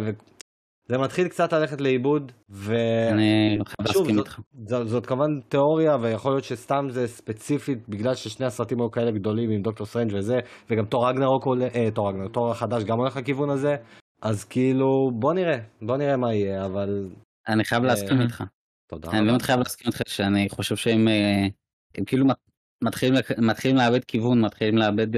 [0.90, 2.74] זה מתחיל קצת ללכת לאיבוד, ו...
[3.12, 4.40] אני חייב להסכים איתך.
[4.66, 9.50] זאת, זאת כמובן תיאוריה, ויכול להיות שסתם זה ספציפית, בגלל ששני הסרטים היו כאלה גדולים
[9.50, 10.38] עם דוקטור סטרנג' וזה,
[10.70, 13.76] וגם תור ראגנרוק עולה, אה, תור ראגנרוק, תור החדש גם הולך לכיוון הזה,
[14.22, 17.08] אז כאילו, בוא נראה, בוא נראה מה יהיה, אבל...
[17.48, 18.44] אני חייב להסכים אה, איתך.
[18.90, 19.10] תודה.
[19.10, 21.46] אני באמת חייב להסכים איתך שאני חושב שהם אה,
[21.98, 22.26] הם כאילו
[22.84, 25.08] מתחילים, מתחילים לאבד כיוון, מתחילים לאבד...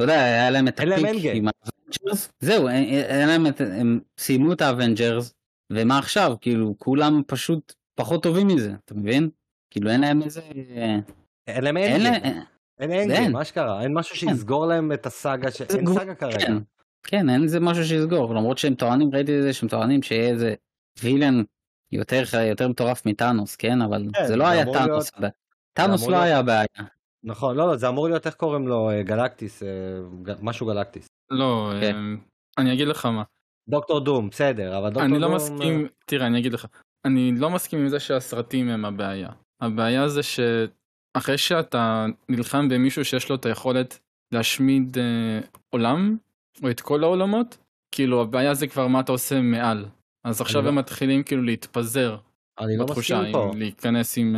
[0.00, 4.00] אה, אתה יודע, היה להם את ה peak עם האבנג'רס, זהו, היה להם את, הם
[4.18, 5.34] סיימו את האבנג'רס,
[5.72, 9.30] ומה עכשיו, כאילו, כולם פשוט פחות טובים מזה, אתה מבין?
[9.70, 10.40] כאילו אין להם איזה...
[11.46, 12.20] אין להם end goal.
[12.80, 14.34] אין end goal, מה שקרה, אין משהו כן.
[14.34, 16.38] שיסגור להם את הסאגה, אין סאגה כרגע.
[16.38, 16.56] כן,
[17.02, 20.54] כן, אין איזה משהו שיסגור, למרות שהם טוענים, ראיתי את זה שהם טוענים שיהיה איזה
[21.02, 21.42] וילן
[21.92, 23.82] יותר, יותר מטורף מטאנוס, כן?
[23.82, 25.10] אבל כן, זה לא היה טאנוס,
[25.72, 26.66] טאנוס לא היה הבעיה.
[27.24, 29.68] נכון, לא, לא, זה אמור להיות, איך קוראים לו, אה, גלקטיס, אה,
[30.42, 31.06] משהו גלקטיס.
[31.30, 31.96] לא, כן.
[31.96, 32.14] אה,
[32.58, 33.22] אני אגיד לך מה.
[33.68, 35.12] דוקטור דום, בסדר, אבל דוקטור דום...
[35.12, 36.66] אני לא מסכים, תראה, אני אגיד לך,
[37.04, 39.28] אני לא מסכים עם זה שהסרטים הם הבעיה.
[39.60, 43.98] הבעיה זה שאחרי שאתה נלחם במישהו שיש לו את היכולת
[44.32, 46.16] להשמיד אה, עולם,
[46.62, 47.58] או את כל העולמות,
[47.94, 49.86] כאילו הבעיה זה כבר מה אתה עושה מעל.
[50.24, 50.80] אז עכשיו הם לא...
[50.80, 52.16] מתחילים כאילו להתפזר.
[52.58, 53.50] אני לא מסכים פה.
[53.56, 54.36] להיכנס עם...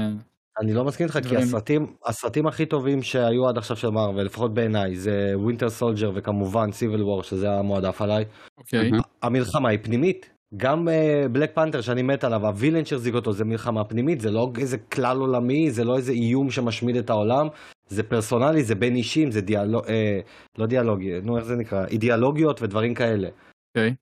[0.60, 4.54] אני לא מסכים איתך כי הסרטים הסרטים הכי טובים שהיו עד עכשיו של מארוול לפחות
[4.54, 8.24] בעיניי זה Winter Soldier וכמובן Civil War שזה המועדף עליי.
[8.58, 8.90] אוקיי.
[9.22, 10.88] המלחמה היא פנימית גם
[11.32, 14.52] Black אה, Panther שאני מת עליו, ה villain שהחזיק אותו זה מלחמה פנימית, זה לא
[14.58, 17.46] איזה כלל עולמי, זה לא איזה איום שמשמיד את העולם,
[17.88, 20.20] זה פרסונלי, זה בין אישים, זה דיאלוג, אה,
[20.58, 23.28] לא דיאלוגי, נו איך זה נקרא, אידיאלוגיות ודברים כאלה.
[23.28, 23.90] אוקיי.
[23.90, 23.94] אוקיי.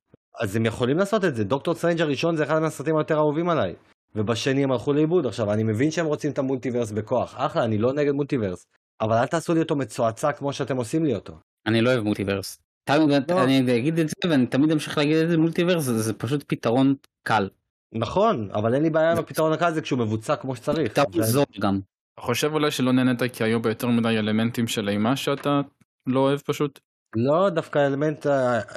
[0.43, 3.75] אז הם יכולים לעשות את זה, דוקטור סטרנג' הראשון זה אחד מהסרטים היותר אהובים עליי.
[4.15, 5.27] ובשני הם הלכו לאיבוד.
[5.27, 8.67] עכשיו, אני מבין שהם רוצים את ה multiverse בכוח, אחלה, אני לא נגד multiverse,
[9.01, 11.39] אבל אל תעשו לי אותו מצועצע כמו שאתם עושים לי אותו.
[11.67, 12.59] אני לא אוהב multiverse.
[12.89, 13.45] לא.
[13.45, 16.95] אני אגיד את זה ואני תמיד אמשיך להגיד את זה multiverse, זה, זה פשוט פתרון
[17.23, 17.49] קל.
[17.95, 20.93] נכון, אבל אין לי בעיה עם הפתרון הקל הזה כשהוא מבוצע כמו שצריך.
[20.93, 21.81] פתרון זול גם.
[22.15, 25.61] אתה חושב אולי שלא נהנית כי היו ביותר מדי אלמנטים של אימה שאתה
[26.07, 26.81] לא אוהב פשוט?
[27.17, 28.27] לא, דווקא אלמנט,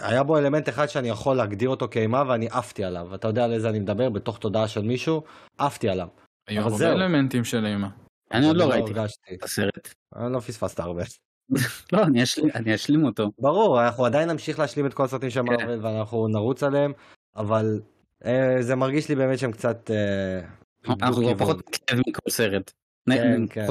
[0.02, 3.16] היה בו אלמנט אחד שאני יכול להגדיר אותו כאימה ואני עפתי עליו.
[3.16, 5.24] אתה יודע על איזה אני מדבר, בתוך תודעה של מישהו,
[5.58, 6.08] עפתי עליו.
[6.48, 7.90] היו הרבה אלמנטים של אימה.
[8.32, 8.92] אני עוד לא, לא ראיתי
[9.34, 9.94] את הסרט.
[10.16, 11.04] אני לא פספסת הרבה.
[11.94, 12.04] לא,
[12.56, 13.32] אני אשלים אותו.
[13.40, 15.86] ברור, אנחנו עדיין נמשיך להשלים את כל הסרטים של מרוויל כן.
[15.86, 16.94] ואנחנו נרוץ עליהם,
[17.36, 17.82] אבל
[18.26, 19.92] אה, זה מרגיש לי באמת שהם קצת...
[19.92, 20.48] אה,
[21.02, 22.72] אנחנו כבר פחות נתלהב מכל סרט.
[23.10, 23.68] כן, כן.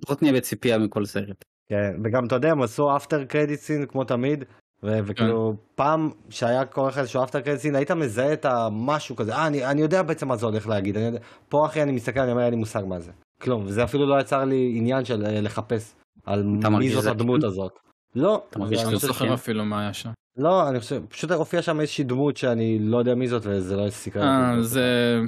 [0.00, 1.44] פחות נהיה בציפייה מכל סרט.
[1.68, 4.44] כן, וגם אתה יודע, הם עשו אפטר קרדיט סין כמו תמיד,
[4.82, 5.62] וכאילו כן.
[5.74, 9.66] פעם שהיה קורה לך איזשהו אפטר קרדיט סין, היית מזהה את המשהו כזה, אה, אני,
[9.66, 12.42] אני יודע בעצם מה זה הולך להגיד, אני יודע, פה אחי אני מסתכל, אני אומר,
[12.42, 13.12] אין לי מושג מה זה.
[13.40, 15.94] כלום, וזה אפילו לא יצר לי עניין של אה, לחפש
[16.26, 17.78] על מי זאת הדמות הזאת.
[18.14, 20.10] לא, אתה מרגיש שאתה זוכר אפילו מה היה שם.
[20.36, 23.90] לא, אני חושב, פשוט הופיע שם איזושהי דמות שאני לא יודע מי זאת וזה לא
[23.90, 24.22] סיכר.
[24.22, 25.18] אה, זה...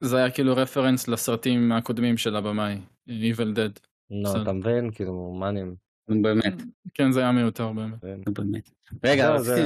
[0.00, 3.87] זה היה כאילו רפרנס לסרטים הקודמים של הבמאי, Evil Dead.
[4.10, 4.90] לא, אתה מבין?
[4.90, 5.60] כאילו, מה אני...
[6.22, 6.62] באמת.
[6.94, 8.28] כן, זה היה מיותר באמת.
[8.28, 8.70] באמת.
[9.04, 9.60] רגע, רציתי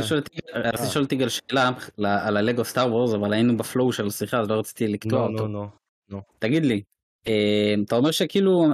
[0.83, 4.55] לשאול את יגאל שאלה על הלגו סטאר וורז, אבל היינו בפלואו של השיחה, אז לא
[4.55, 5.69] רציתי לקטוע לא, אותו.
[6.11, 6.21] לא.
[6.39, 6.83] תגיד לי,
[7.27, 8.67] אה, אתה אומר שכאילו,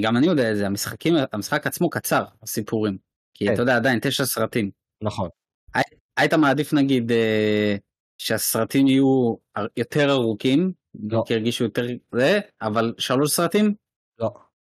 [0.00, 2.98] גם אני יודע את זה, המשחקים, המשחק עצמו קצר, הסיפורים.
[3.34, 3.52] כי כן.
[3.52, 4.70] אתה יודע, עדיין תשע סרטים.
[5.02, 5.28] נכון.
[6.16, 7.76] היית מעדיף נגיד אה,
[8.18, 9.34] שהסרטים יהיו
[9.76, 10.72] יותר ארוכים.
[11.26, 13.74] כי הרגישו יותר זה, אבל שלוש סרטים?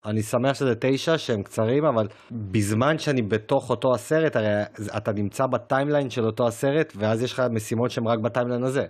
[0.05, 4.47] אני שמח שזה תשע שהם קצרים, אבל בזמן שאני בתוך אותו הסרט, הרי
[4.97, 8.63] אתה נמצא ב timeline של אותו הסרט, ואז יש לך משימות שהן רק ב timeline
[8.63, 8.86] הזה.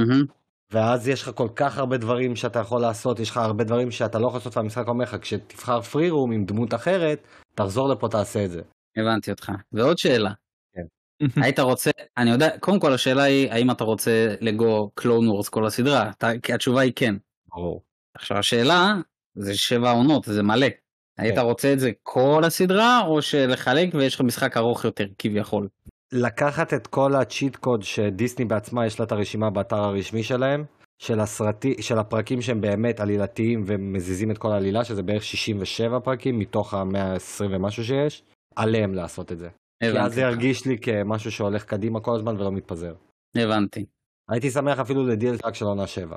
[0.00, 0.32] Mm-hmm.
[0.72, 4.18] ואז יש לך כל כך הרבה דברים שאתה יכול לעשות, יש לך הרבה דברים שאתה
[4.18, 8.44] לא יכול לעשות והמשחק אומר לך, כשתבחר free roam עם דמות אחרת, תחזור לפה תעשה
[8.44, 8.62] את זה.
[8.96, 9.52] הבנתי אותך.
[9.72, 10.30] ועוד שאלה.
[10.74, 10.86] כן.
[11.44, 15.66] היית רוצה, אני יודע, קודם כל השאלה היא, האם אתה רוצה לגו קלון וורס כל
[15.66, 16.10] הסדרה?
[16.42, 17.14] כי התשובה היא כן.
[17.48, 17.82] ברור.
[18.16, 18.94] עכשיו השאלה,
[19.34, 20.68] זה שבע עונות, זה מלא.
[20.68, 21.22] כן.
[21.22, 25.68] היית רוצה את זה כל הסדרה, או שלחלק ויש לך משחק ארוך יותר, כביכול?
[26.12, 30.64] לקחת את כל הצ'יט קוד שדיסני בעצמה יש לה את הרשימה באתר הרשמי שלהם,
[31.02, 36.38] של, הסרטי, של הפרקים שהם באמת עלילתיים ומזיזים את כל העלילה, שזה בערך 67 פרקים
[36.38, 38.22] מתוך ה-120 ומשהו שיש,
[38.56, 39.48] עליהם לעשות את זה.
[39.82, 39.98] הבנתי.
[39.98, 42.94] כי אז זה ירגיש לי כמשהו שהולך קדימה כל הזמן ולא מתפזר.
[43.36, 43.84] הבנתי.
[44.30, 46.16] הייתי שמח אפילו ל DLC רק של עונה 7.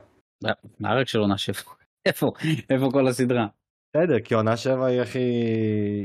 [0.79, 1.61] מה רק של עונה 7?
[2.05, 2.31] איפה?
[2.69, 3.47] איפה כל הסדרה?
[3.97, 5.19] בסדר, כי עונה 7 היא הכי...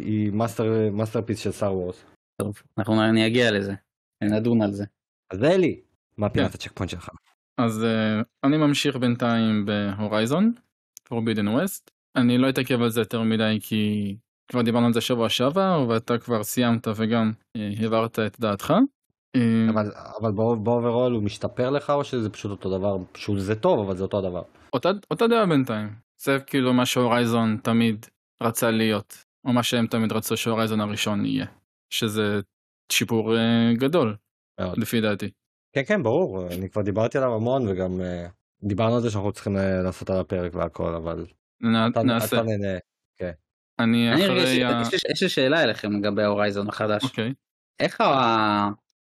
[0.05, 2.05] היא master, masterpiece של Star Wars.
[2.43, 3.73] טוב, אנחנו אני אגיע לזה,
[4.25, 4.85] נדון על זה.
[5.33, 5.81] אז אלי,
[6.19, 6.55] מה פינת כן.
[6.55, 7.09] ה checkpoint שלך?
[7.59, 10.53] אז אה, אני ממשיך בינתיים ב Horizon,
[11.05, 11.91] Forbidden West.
[12.17, 14.17] אני לא אתעכב על זה יותר מדי כי
[14.49, 18.75] כבר דיברנו על זה שבוע שעבר ואתה כבר סיימת וגם אה, העברת את דעתך.
[19.37, 23.55] אה, אבל, אבל ב overall הוא משתפר לך או שזה פשוט אותו דבר, שהוא זה
[23.55, 24.43] טוב אבל זה אותו דבר?
[24.73, 25.89] אותה, אותה דעה בינתיים.
[26.21, 28.07] זה כאילו מה ש Horizon תמיד
[28.43, 31.47] רצה להיות, או מה שהם תמיד רצו ש Horizon הראשון יהיה.
[31.91, 32.41] שזה
[32.93, 34.17] שיפור אה, גדול,
[34.61, 34.79] מאוד.
[34.79, 35.31] לפי דעתי.
[35.73, 38.31] כן, כן, ברור, אני כבר דיברתי עליו המון וגם אה,
[38.69, 41.27] דיברנו על זה שאנחנו צריכים uh, לעשות על הפרק והכל, אבל...
[41.63, 42.37] נ, אתה, נעשה.
[42.37, 42.79] אתה נהנה,
[43.17, 43.33] כן.
[43.79, 44.83] אני אחרי ה...
[45.13, 47.05] יש לי שאלה אליכם לגבי ההורייזון החדש.
[47.05, 47.33] אוקיי.
[47.81, 48.69] איך, ה...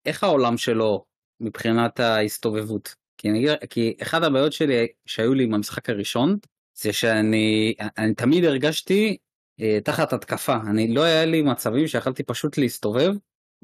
[0.09, 1.05] איך העולם שלו
[1.41, 2.95] מבחינת ההסתובבות?
[3.19, 6.37] כי, נגיד, כי אחד הבעיות שלי שהיו לי עם המשחק הראשון
[6.79, 7.75] זה שאני
[8.17, 9.17] תמיד הרגשתי
[9.61, 10.57] אה, תחת התקפה.
[10.71, 13.15] אני לא היה לי מצבים שיכלתי פשוט להסתובב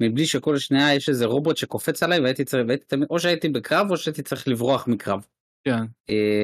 [0.01, 3.91] מבלי שכל שנייה יש איזה רובוט שקופץ עליי והייתי צריך, והייתי תמיד, או שהייתי בקרב
[3.91, 5.25] או שהייתי צריך לברוח מקרב.
[5.63, 5.83] כן.
[6.09, 6.41] אה,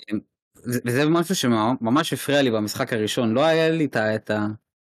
[0.65, 4.31] וזה משהו שממש הפריע לי במשחק הראשון, לא היה לי את, את,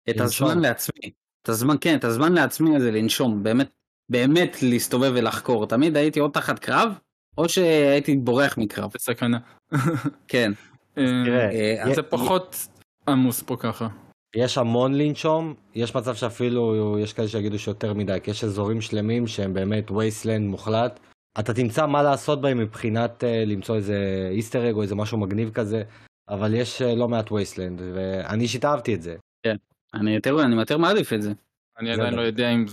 [0.09, 1.11] את הזמן לעצמי.
[1.43, 3.69] את הזמן, כן, את הזמן לעצמי הזה לנשום, באמת,
[4.09, 5.67] באמת להסתובב ולחקור.
[5.67, 6.93] תמיד הייתי או תחת קרב,
[7.37, 8.91] או שהייתי בורח מקרב.
[8.93, 9.39] בסכנה.
[10.27, 10.51] כן.
[10.97, 12.67] אה, אה, זה פחות
[13.07, 13.87] עמוס פה ככה.
[14.35, 19.27] יש המון לנשום, יש מצב שאפילו יש כאלה שיגידו שיותר מדי, כי יש אזורים שלמים
[19.27, 20.99] שהם באמת וייסלנד מוחלט.
[21.39, 25.51] אתה תמצא מה לעשות בהם מבחינת uh, למצוא איזה איסטר אג או איזה משהו מגניב
[25.51, 25.83] כזה,
[26.29, 29.15] אבל יש uh, לא מעט וייסלנד, ואני אישית אהבתי את זה.
[29.43, 29.55] כן,
[29.93, 31.33] אני יותר, אני יותר מעדיף את זה.
[31.79, 32.65] אני עדיין לא יודע אם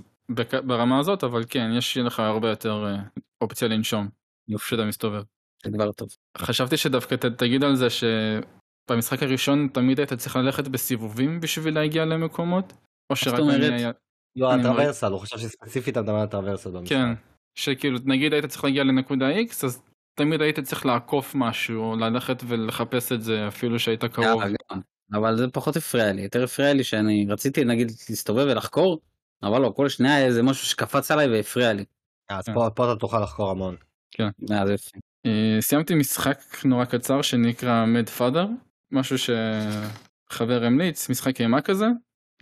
[0.67, 4.09] ברמה הזאת, אבל כן, יש לך הרבה יותר uh, אופציה לנשום.
[4.49, 5.23] יופי שאתה מסתובב.
[5.65, 6.09] זה כבר טוב.
[6.39, 12.05] חשבתי שדווקא ת, תגיד על זה שבמשחק הראשון תמיד היית צריך ללכת בסיבובים בשביל להגיע
[12.05, 12.73] למקומות?
[13.11, 13.61] או שרק זאת אומרת?
[13.61, 13.91] אני היה...
[14.37, 16.97] לא, הטרוורסל, הוא חשב שספציפית אתה מדבר על הטרוורסל במשחק.
[16.97, 17.15] כן,
[17.55, 19.83] שכאילו נגיד היית צריך להגיע לנקודה X אז
[20.19, 24.43] תמיד היית צריך לעקוף משהו או ללכת ולחפש את זה אפילו שהיית קרוב.
[24.43, 24.77] אה.
[25.13, 29.01] אבל זה פחות הפריע לי, יותר הפריע לי שאני רציתי נגיד להסתובב ולחקור,
[29.43, 31.85] אבל לא, כל שנייה איזה משהו שקפץ עליי והפריע לי.
[32.31, 32.55] אז כן.
[32.55, 33.77] פה פה אתה תוכל לחקור המון.
[34.21, 34.99] אה, זה יפה.
[35.27, 38.47] אה, סיימתי משחק נורא קצר שנקרא Mad Father,
[38.93, 41.87] משהו שחבר המליץ, משחק אימה כזה,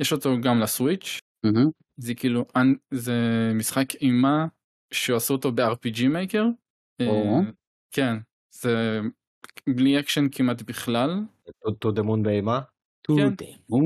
[0.00, 1.18] יש אותו גם ל Switch.
[1.96, 2.44] זה כאילו,
[2.90, 3.14] זה
[3.54, 4.46] משחק אימה
[4.92, 6.02] שעשו אותו ב-RPG.
[7.00, 7.40] אה, או.
[7.90, 8.16] כן,
[8.54, 9.00] זה
[9.68, 11.20] בלי אקשן כמעט בכלל,
[11.68, 12.60] To the Moon באימה.
[13.06, 13.44] כן.
[13.70, 13.80] או,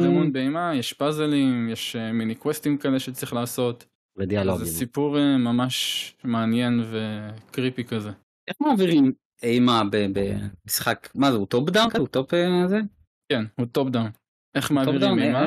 [0.00, 3.86] זה המון באימה, יש פאזלים, יש אה, מיני קווסטים כאלה שצריך לעשות,
[4.18, 4.64] ודיאלוגים.
[4.64, 8.10] זה סיפור אה, ממש מעניין ו creepy כזה.
[8.48, 9.12] איך מעבירים
[9.42, 11.88] אימה במשחק, מה זה, הוא top down?
[11.98, 12.78] הוא top אה, זה?
[13.32, 14.10] כן, הוא top down.
[14.54, 15.46] איך מעבירים אימה?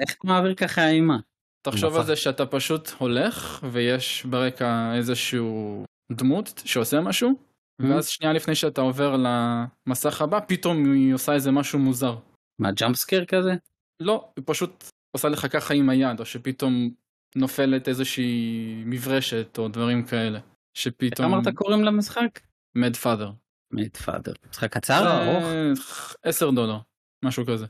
[0.00, 1.18] איך מעביר ככה אימה?
[1.66, 2.06] תחשוב על מסך.
[2.06, 7.34] זה שאתה פשוט הולך ויש ברקע איזשהו דמות שעושה משהו
[7.80, 12.16] ואז שנייה לפני שאתה עובר למסך הבא פתאום היא עושה איזה משהו מוזר.
[12.60, 13.54] מה jump scare כזה?
[14.00, 16.90] לא, היא פשוט עושה לך ככה עם היד או שפתאום
[17.36, 18.54] נופלת איזושהי
[18.86, 20.38] מברשת או דברים כאלה.
[20.38, 20.44] איך
[20.74, 21.34] שפתאום...
[21.34, 22.40] אמרת קוראים למשחק?
[22.74, 23.30] Mad Father.
[23.72, 24.32] Mad Father.
[24.50, 25.22] משחק קצר?
[25.22, 25.44] ארוך?
[26.22, 26.78] 10 דולר,
[27.24, 27.66] משהו כזה.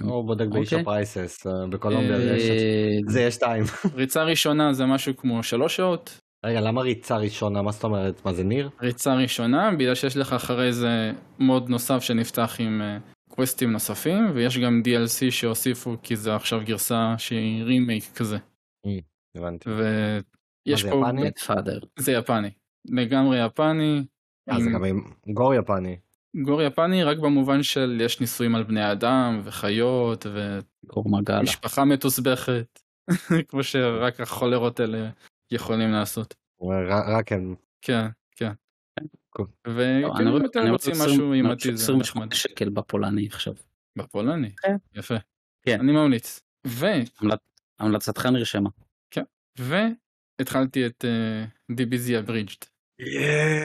[0.00, 0.84] הוא בודק ב eShop אוקיי.
[0.84, 3.64] prices, אה, בקולומביה זה יש- אה, זה יש שתיים.
[3.94, 6.18] ריצה ראשונה זה משהו כמו 3 שעות.
[6.46, 7.62] רגע, למה ריצה ראשונה?
[7.62, 8.24] מה זאת אומרת?
[8.24, 8.70] מה זה ניר?
[8.82, 12.98] ריצה ראשונה בגלל שיש לך אחרי זה mode נוסף שנפתח עם אה,
[13.34, 18.38] קווסטים נוספים ויש גם DLC שהוסיפו כי זה עכשיו גרסה שהיא רימייק כזה
[19.36, 19.70] הבנתי.
[19.70, 21.30] ויש פה יפני?
[21.98, 22.50] זה יפני
[22.84, 24.04] לגמרי יפני
[24.50, 25.00] אה, זה גם עם
[25.34, 25.96] גור יפני.
[26.42, 30.26] גור יפני רק במובן של יש ניסויים על בני אדם וחיות.
[31.40, 32.80] ומשפחה מתוסבכת
[33.48, 35.10] כמו שרק החולרות האלה
[35.50, 37.54] יכולים לעשות הוא אומר, "ר- רק הם.
[37.82, 38.52] כן כן
[39.66, 43.54] וכאילו אם אתם רוצים 20 משהו אימתי זה 28 נחמד שקל בפולני עכשיו.
[43.98, 44.76] בפולני כן.
[44.94, 45.14] יפה
[45.66, 45.80] כן.
[45.80, 46.86] אני ממליץ ו
[47.80, 48.70] המלצתך נרשמה.
[49.58, 52.64] והתחלתי את אה, DBZ הברידג'ד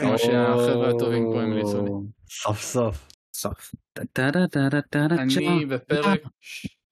[0.01, 1.91] כמו שהחבר'ה הטובים פה המליצו לי.
[2.29, 3.07] סוף סוף.
[3.35, 3.71] סוף.
[5.19, 6.21] אני בפרק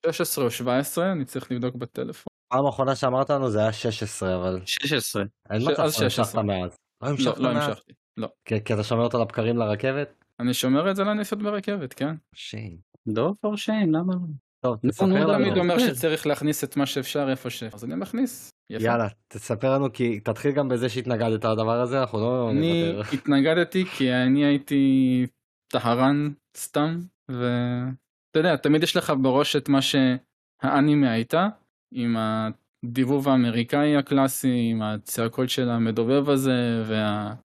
[0.05, 4.61] 16 או 17 אני צריך לבדוק בטלפון פעם האחרונה שאמרת לנו זה היה 16, אבל
[4.65, 5.23] 16.
[5.49, 6.43] אין ש- מצב אז שהמשכת 16.
[6.43, 6.75] מאז.
[7.01, 7.59] לא לא לא?
[7.59, 10.25] המשכתי לא כי כי אתה שומר אותו לבקרים לרכבת?
[10.39, 12.77] אני שומר את זה לנסיעות ברכבת כן שיין.
[13.05, 14.13] לא פור שיים, למה?
[14.59, 15.33] טוב, תספר נו, לנו.
[15.33, 15.79] תמיד אומר.
[15.79, 17.63] שצריך להכניס את מה שאפשר איפה ש...
[17.63, 18.49] אז אני מכניס.
[18.69, 18.85] יפה.
[18.85, 22.93] יאללה, תספר לנו כי תתחיל גם בזה שהתנגדת לדבר הזה, אנחנו לא אני.
[23.13, 25.25] התנגדתי כי אני הייתי
[25.71, 26.99] טהרן סתם
[27.29, 31.47] ואתה יודע תמיד יש לך בראש את מה שהאנימה הייתה
[31.93, 36.83] עם הדיבוב האמריקאי הקלאסי עם הצעקות של המדובב הזה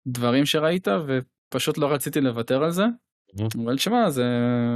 [0.09, 2.85] והדברים שראית ופשוט לא רציתי לוותר על זה
[3.65, 4.25] אבל תשמע זה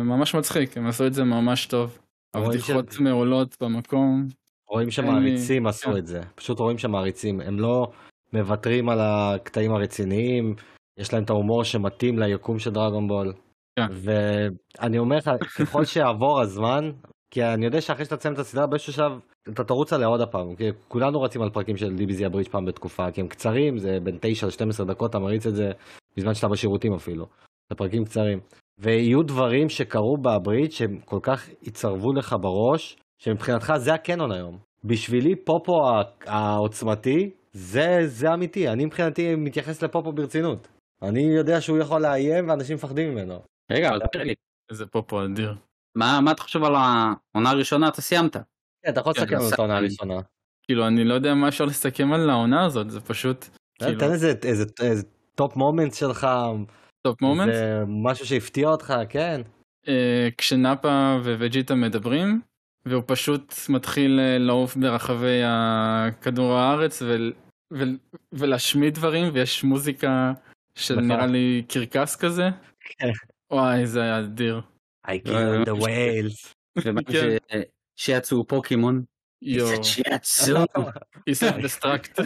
[0.04, 1.98] ממש מצחיק הם עשו את זה ממש טוב.
[2.34, 4.26] הבדיחות מעולות במקום
[4.72, 5.96] רואים שמעריצים עשו כן.
[5.96, 7.86] את זה, פשוט רואים שמעריצים, הם לא
[8.32, 10.54] מוותרים על הקטעים הרציניים,
[10.98, 13.32] יש להם את ההומור שמתאים ליקום של דרגון בול.
[13.78, 13.86] כן.
[13.90, 16.90] ואני אומר לך, ככל שיעבור הזמן,
[17.32, 19.12] כי אני יודע שאחרי שאתה תסיים את הסדרה באיזשהו שלב,
[19.48, 23.10] אתה תרוץ עליה עוד הפעם, כי כולנו רצים על פרקים של DBZ הברידג' פעם בתקופה,
[23.10, 25.70] כי הם קצרים, זה בין 9 ל-12 דקות, אתה מריץ את זה
[26.16, 27.26] בזמן שאתה בשירותים אפילו.
[27.70, 28.40] זה פרקים קצרים.
[28.78, 34.58] ויהיו דברים שקרו בברידג' שהם כל כך יצרבו לך בראש, שמבחינתך זה הקנון היום.
[34.84, 35.72] בשבילי פופו
[36.26, 40.68] העוצמתי, זה, זה אמיתי, אני מבחינתי מתייחס לפופו ברצינות.
[41.02, 43.34] אני יודע שהוא יכול לאיים ואנשים מפחדים ממנו.
[43.72, 44.34] רגע, אבל לי.
[44.70, 45.54] איזה פופו אדיר.
[45.96, 47.88] מה מה אתה חושב על העונה הראשונה?
[47.88, 48.36] אתה סיימת.
[48.36, 50.14] כן, אתה יכול כן, לסכם את העונה הראשונה.
[50.62, 55.02] כאילו אני לא יודע מה אפשר לסכם על העונה הזאת זה פשוט כאילו תן איזה,
[55.34, 56.26] top moment שלך,
[57.02, 59.40] top moment זה משהו שהפתיע אותך, כן.
[59.88, 62.40] אה, כשנאפה ווג'יטה מדברים
[62.86, 65.40] והוא פשוט מתחיל אה, לעוף ברחבי
[66.20, 67.16] כדור הארץ ו...
[67.72, 67.82] ו...
[68.32, 70.32] ולהשמיד דברים ויש מוזיקה
[70.74, 71.08] של נכון.
[71.08, 72.48] נראה לי קרקס כזה.
[72.80, 73.10] כן.
[73.50, 74.60] וואי זה היה אדיר.
[75.08, 76.54] I killed the whales.
[76.82, 76.94] כן.
[77.12, 77.56] ש-
[77.96, 79.02] שיצאו פוקימון.
[79.42, 79.84] יואו.
[79.84, 80.64] שיצאו.
[81.26, 82.20] איסט דסטרקט.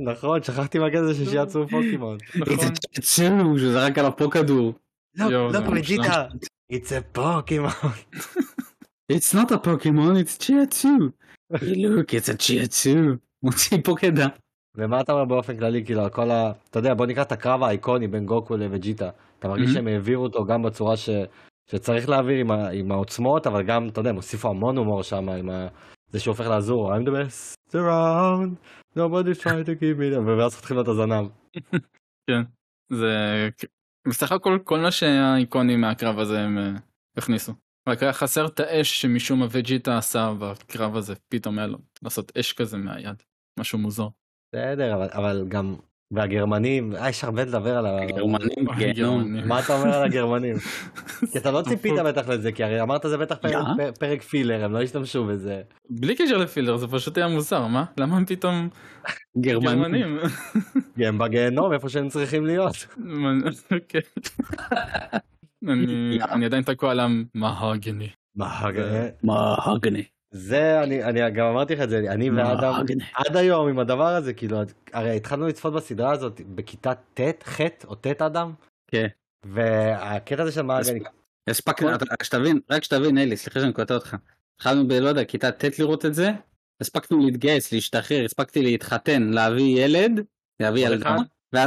[0.00, 2.18] נכון, שכחתי מהקטע הזה שיצאו פוקימון.
[2.36, 2.56] נכון.
[2.94, 3.58] שיצאו.
[3.58, 4.74] שהוא זרק עליו פה כדור.
[5.14, 6.26] לא, לא פריג'יטה,
[6.72, 7.70] it's a פוקימון.
[9.12, 10.94] It's not a Pokemon, it's Chiatsu.
[11.52, 13.16] Hey, look, it's a Chiatsu.
[13.42, 14.26] מוציא פה קדה.
[14.76, 16.52] ומה אתה אומר באופן כללי, כאילו, על כל ה...
[16.70, 19.10] אתה יודע, בוא נקרא את הקרב האיקוני בין גוקו לוג'יטה.
[19.38, 19.74] אתה מרגיש Mhm.
[19.74, 21.10] שהם העבירו אותו גם בצורה ש...
[21.70, 22.68] שצריך להעביר עם, ה...
[22.68, 25.68] עם העוצמות, אבל גם, אתה יודע, הם הוסיפו המון הומור שם, עם ה...
[26.08, 28.54] זה שהוא הופך לעזור, I'm the best around,
[28.96, 31.28] nobody try to keep me, down", ואז חותכים לו את הזנב.
[32.30, 32.42] כן.
[32.92, 33.48] זה...
[34.08, 36.70] בסך הכל כל מה שהיה איקוני מהקרב הזה הם אה,
[37.16, 37.52] הכניסו.
[37.88, 42.32] רק היה חסר את האש שמשום מה וג'יטה עשה בקרב הזה, פתאום היה לו לעשות
[42.38, 43.22] אש כזה מהיד.
[43.60, 44.08] משהו מוזר.
[44.54, 45.74] בסדר, אבל, אבל גם,
[46.10, 48.04] והגרמנים, אה, יש הרבה לדבר על ה...
[48.06, 49.18] גרמנים, אוי, גיהנום.
[49.22, 49.48] גרמנים.
[49.48, 50.56] מה אתה אומר על הגרמנים?
[51.32, 53.56] כי אתה לא ציפית בטח לזה, כי הרי אמרת זה בטח פרק,
[54.00, 55.62] פרק פילר, הם לא השתמשו בזה.
[55.90, 57.84] בלי קשר לפילר זה פשוט היה מוזר, מה?
[57.98, 58.68] למה הם פתאום
[59.44, 60.18] גרמנים.
[60.96, 62.86] הם בגיהנום איפה שהם צריכים להיות.
[63.72, 64.00] אוקיי.
[65.68, 68.08] אני- עדיין תקוע על המהגני.
[68.36, 68.68] מה,
[69.22, 70.02] מהגני.
[70.36, 73.04] זה, אני, אני גם אמרתי לך את זה, אני ואדם, מהגני.
[73.14, 74.58] עד היום עם הדבר הזה, כאילו,
[74.92, 78.52] הרי התחלנו לצפות בסדרה הזאת בכיתה ט', ח' או ט' אדם,
[78.86, 79.06] כן.
[79.46, 81.00] והקטע הזה של מהגני,
[81.50, 84.16] הספקנו, אתה- שתבין, רק שתבין, אלי, סליחה שאני קוטע אותך.
[84.56, 86.30] התחלנו ב, לא יודע, כיתה ט' לראות את זה,
[86.80, 90.20] הספקנו להתגייס, להשתחרר, הספקתי להתחתן, להביא ילד,
[90.60, 91.16] להביא ילדה?
[91.52, 91.66] וה-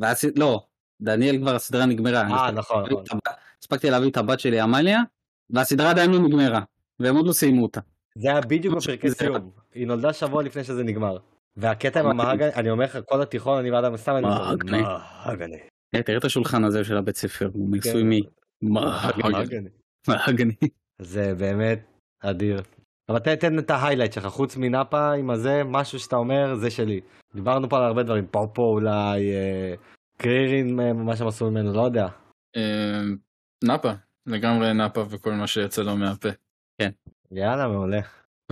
[0.00, 0.66] ואז, לא,
[1.02, 2.20] דניאל כבר הסדרה נגמרה.
[2.20, 3.18] אה, נכון, נכון.
[3.62, 5.00] הספקתי להביא את הבת שלי עמליה,
[5.50, 6.60] והסדרה עדיין לא נגמרה,
[7.00, 7.80] והם עוד לא סיימו אותה.
[8.18, 11.16] זה היה בדיוק בפרקי סיום, היא נולדה שבוע לפני שזה נגמר.
[11.56, 12.22] והקטע עם מהגני.
[12.22, 14.82] המהגני, אני אומר לך, כל התיכון, אני ואדם סתם, אני אומר, מהגני.
[15.26, 15.58] מהגני.
[15.94, 18.02] אה, תראה את השולחן הזה של הבית ספר, הוא כן.
[18.02, 18.22] מי?
[18.62, 19.68] מהגני.
[20.08, 20.54] מהגני.
[20.98, 21.80] זה באמת
[22.20, 22.62] אדיר.
[23.08, 27.00] אבל תן, את ההיילייט שלך, חוץ מנאפה עם הזה, משהו שאתה אומר, זה שלי.
[27.34, 29.74] דיברנו פה על הרבה דברים, פופו אולי, אה,
[30.18, 32.08] קרירין, אה, מה שהם עשו ממנו, לא יודע.
[33.64, 33.92] נאפה,
[34.26, 36.28] לגמרי נאפה וכל מה שיוצא לו מהפה.
[37.32, 38.00] יאללה, מעולה.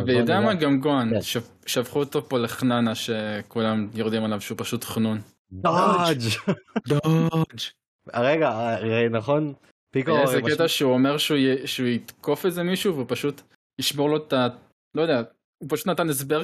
[0.07, 0.41] ויודע.
[0.41, 1.21] מה גם גוהן, כן.
[1.21, 5.19] שפ- שהפכו אותו פה לחננה שכולם יורדים עליו שהוא פשוט חנון.
[5.53, 6.53] דודג'.
[6.89, 7.61] דודג'.
[8.15, 9.53] רגע, אה, נכון?
[9.91, 13.43] פיקו, איזה קטע שהוא אומר שהוא יתקוף איזה מישהו והוא פשוט
[13.79, 14.49] ישבור לו את ה...
[14.95, 15.23] לא יודע,
[15.59, 16.43] הוא פשוט נתן הסבר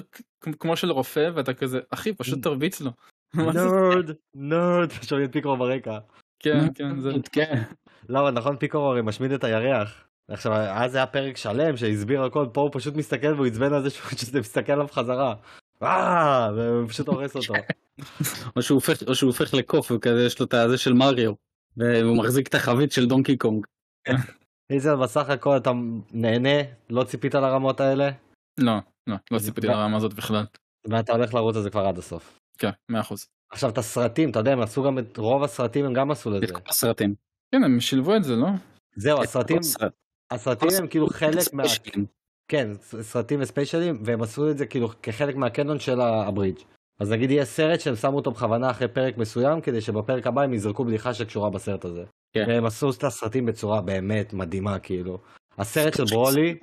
[0.60, 2.90] כמו של רופא ואתה כזה, אחי פשוט תרביץ לו.
[3.34, 5.98] נרד, נרד, שומעים את פיקרו ברקע.
[6.38, 7.10] כן, כן, זה...
[7.32, 7.62] כן.
[8.08, 10.04] לא, אבל נכון, פיקרו הרי משמיד את הירח.
[10.32, 13.90] עכשיו, אז היה פרק שלם שהסביר הכל, פה הוא פשוט מסתכל והוא עצבן על זה
[14.16, 15.34] שזה מסתכל עליו חזרה.
[15.82, 17.54] אה, והוא פשוט הורס אותו.
[18.56, 21.32] או שהוא הופך, או שהוא הופך לקוף וכזה יש לו את הזה של מריו.
[21.76, 23.66] והוא מחזיק את החבית של דונקי קונג.
[24.70, 25.70] איזה בסך הכל אתה
[26.12, 28.10] נהנה, לא ציפית לרמות האלה,
[28.58, 28.72] לא,
[29.06, 30.44] לא, לא ציפיתי לרמה הזאת בכלל.
[30.90, 32.38] ואתה הולך לרוץ על זה כבר עד הסוף.
[32.58, 33.26] כן, מאה אחוז.
[33.50, 36.44] עכשיו את הסרטים, אתה יודע, הם עשו גם את רוב הסרטים, הם גם עשו לזה.
[36.44, 37.14] את כל הסרטים.
[37.54, 38.48] כן, הם שילבו את זה, לא?
[38.96, 39.92] זהו, הסרטים, כל הסרט-
[40.34, 41.62] הסרטים הם כאילו חלק מה...
[42.48, 46.58] כן, סרטים וספיישלים, והם עשו את זה כאילו כחלק מהקנון של הברידג'.
[47.00, 50.54] אז נגיד יהיה סרט שהם שמו אותו בכוונה אחרי פרק מסוים, כדי שבפרק הבא הם
[50.54, 52.04] יזרקו בדיחה שקשורה בסרט הזה.
[52.32, 52.44] כן.
[52.48, 55.18] והם עשו את הסרטים בצורה באמת מדהימה, כאילו.
[55.58, 56.58] הסרט של ברולי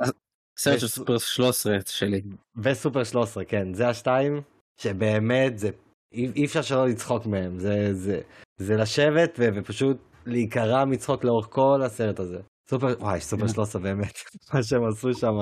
[0.60, 2.22] סרט של סופר 13 שלי.
[2.58, 4.42] וסופר 13, כן, זה השתיים,
[4.82, 5.70] שבאמת, זה,
[6.14, 7.60] אי, אי אפשר שלא לצחוק מהם.
[7.60, 8.22] זה, זה,
[8.58, 12.40] זה לשבת ו, ופשוט להיקרע מצחוק לאורך כל הסרט הזה.
[12.70, 13.54] סופר, וואי, סופר כן.
[13.54, 14.14] 13 באמת,
[14.54, 15.34] מה שהם עשו שם.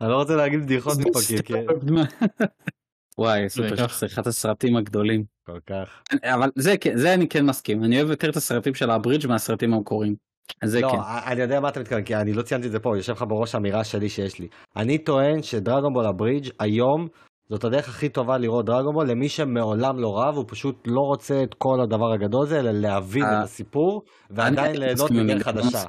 [0.00, 1.52] אני לא רוצה להגיד בדיחות מפה, כי כי-
[3.18, 3.76] וואי, סופר וכך.
[3.78, 5.24] 13, אחד הסרטים הגדולים.
[5.46, 6.02] כל כך.
[6.24, 7.84] אבל זה כן- זה אני כן מסכים.
[7.84, 10.14] אני אוהב יותר את הסרטים של הברידג' מהסרטים המקוריים.
[10.64, 10.98] זה לא, כן.
[11.26, 13.54] אני יודע מה אתה מתכוון, כי אני לא ציינתי את זה פה, יושב לך בראש
[13.54, 14.48] האמירה שלי שיש לי.
[14.76, 17.06] אני טוען שדרגון בול הברידג' היום
[17.50, 21.42] זאת הדרך הכי טובה לראות דרגון בול למי שמעולם לא רב, הוא פשוט לא רוצה
[21.42, 25.82] את כל הדבר הגדול הזה, אלא להבין אה, את הסיפור, ועדיין ליהנות מדרך חדשה.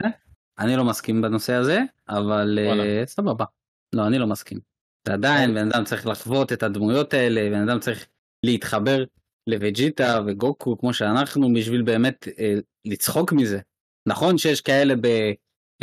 [0.60, 2.60] אני לא מסכים בנושא הזה, אבל.
[2.62, 3.46] אה, סבבה.
[3.94, 4.60] לא, אני לא מסכים.
[5.08, 8.08] ועדיין בן אדם צריך לחוות את הדמויות האלה, בן אדם צריך
[8.44, 9.04] להתחבר
[9.48, 13.60] לווג'יטה וגוקו כמו שאנחנו, בשביל באמת אה, לצחוק מזה.
[14.08, 15.06] נכון שיש כאלה ב...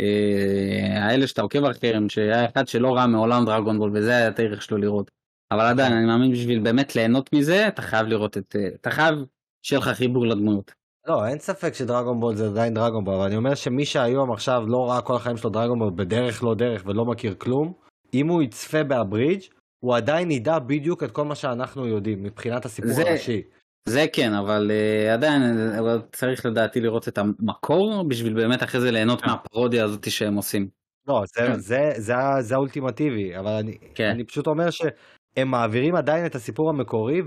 [0.01, 4.39] אה, האלה שאתה עוקב אחריהם, שהיה אחד שלא ראה מעולם דרגון בול, וזה היה את
[4.39, 5.11] הערך שלו לראות.
[5.51, 8.55] אבל עדיין, אני מאמין בשביל באמת ליהנות מזה, אתה חייב לראות את...
[8.59, 9.15] אה, אתה חייב
[9.63, 10.71] שיהיה לך חיבור לדמויות.
[11.07, 14.63] לא, אין ספק שדרגון בול זה עדיין דרגון בול, אבל אני אומר שמי שהיום עכשיו
[14.67, 17.73] לא ראה כל החיים שלו דרגון בול בדרך לא דרך ולא מכיר כלום,
[18.13, 19.41] אם הוא יצפה בהברידג'
[19.83, 23.41] הוא עדיין ידע בדיוק את כל מה שאנחנו יודעים מבחינת הסיפור זה- הראשי.
[23.89, 25.41] זה כן, אבל uh, עדיין
[25.79, 29.27] אבל צריך לדעתי לראות את המקור בשביל באמת אחרי זה ליהנות כן.
[29.29, 30.67] מהפרודיה הזאת שהם עושים.
[31.07, 31.53] לא, זה, כן.
[31.59, 34.09] זה, זה, ה- זה האולטימטיבי, אבל אני, כן.
[34.09, 37.21] אני פשוט אומר שהם מעבירים עדיין את הסיפור המקורי,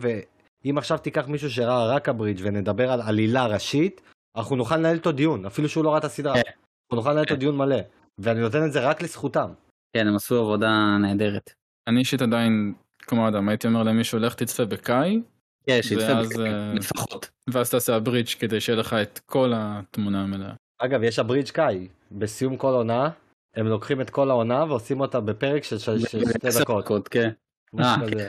[0.64, 4.00] ואם עכשיו תיקח מישהו שראה רק הברידג' ונדבר על עלילה ראשית,
[4.36, 6.34] אנחנו נוכל לנהל איתו דיון, אפילו שהוא לא ראה את הסדרה.
[6.34, 6.40] כן.
[6.40, 7.40] אנחנו נוכל לנהל איתו כן.
[7.40, 7.78] דיון מלא,
[8.18, 9.52] ואני נותן את זה רק לזכותם.
[9.96, 11.50] כן, הם עשו עבודה נהדרת.
[11.88, 15.22] אני אישית עדיין, כמו אדם, הייתי אומר למישהו, לך תצפה בקאי,
[15.66, 17.30] כן, שיצפה ואז, בקטע, אה, לפחות.
[17.50, 20.52] ואז תעשה הברידג' כדי שיהיה לך את כל התמונה המלאה.
[20.78, 21.88] אגב, יש הברידג' קאי.
[22.12, 23.10] בסיום כל עונה,
[23.56, 26.18] הם לוקחים את כל העונה ועושים אותה בפרק של שתי
[26.60, 27.08] דקות.
[27.08, 27.30] כן.
[27.78, 28.28] אה, כזה.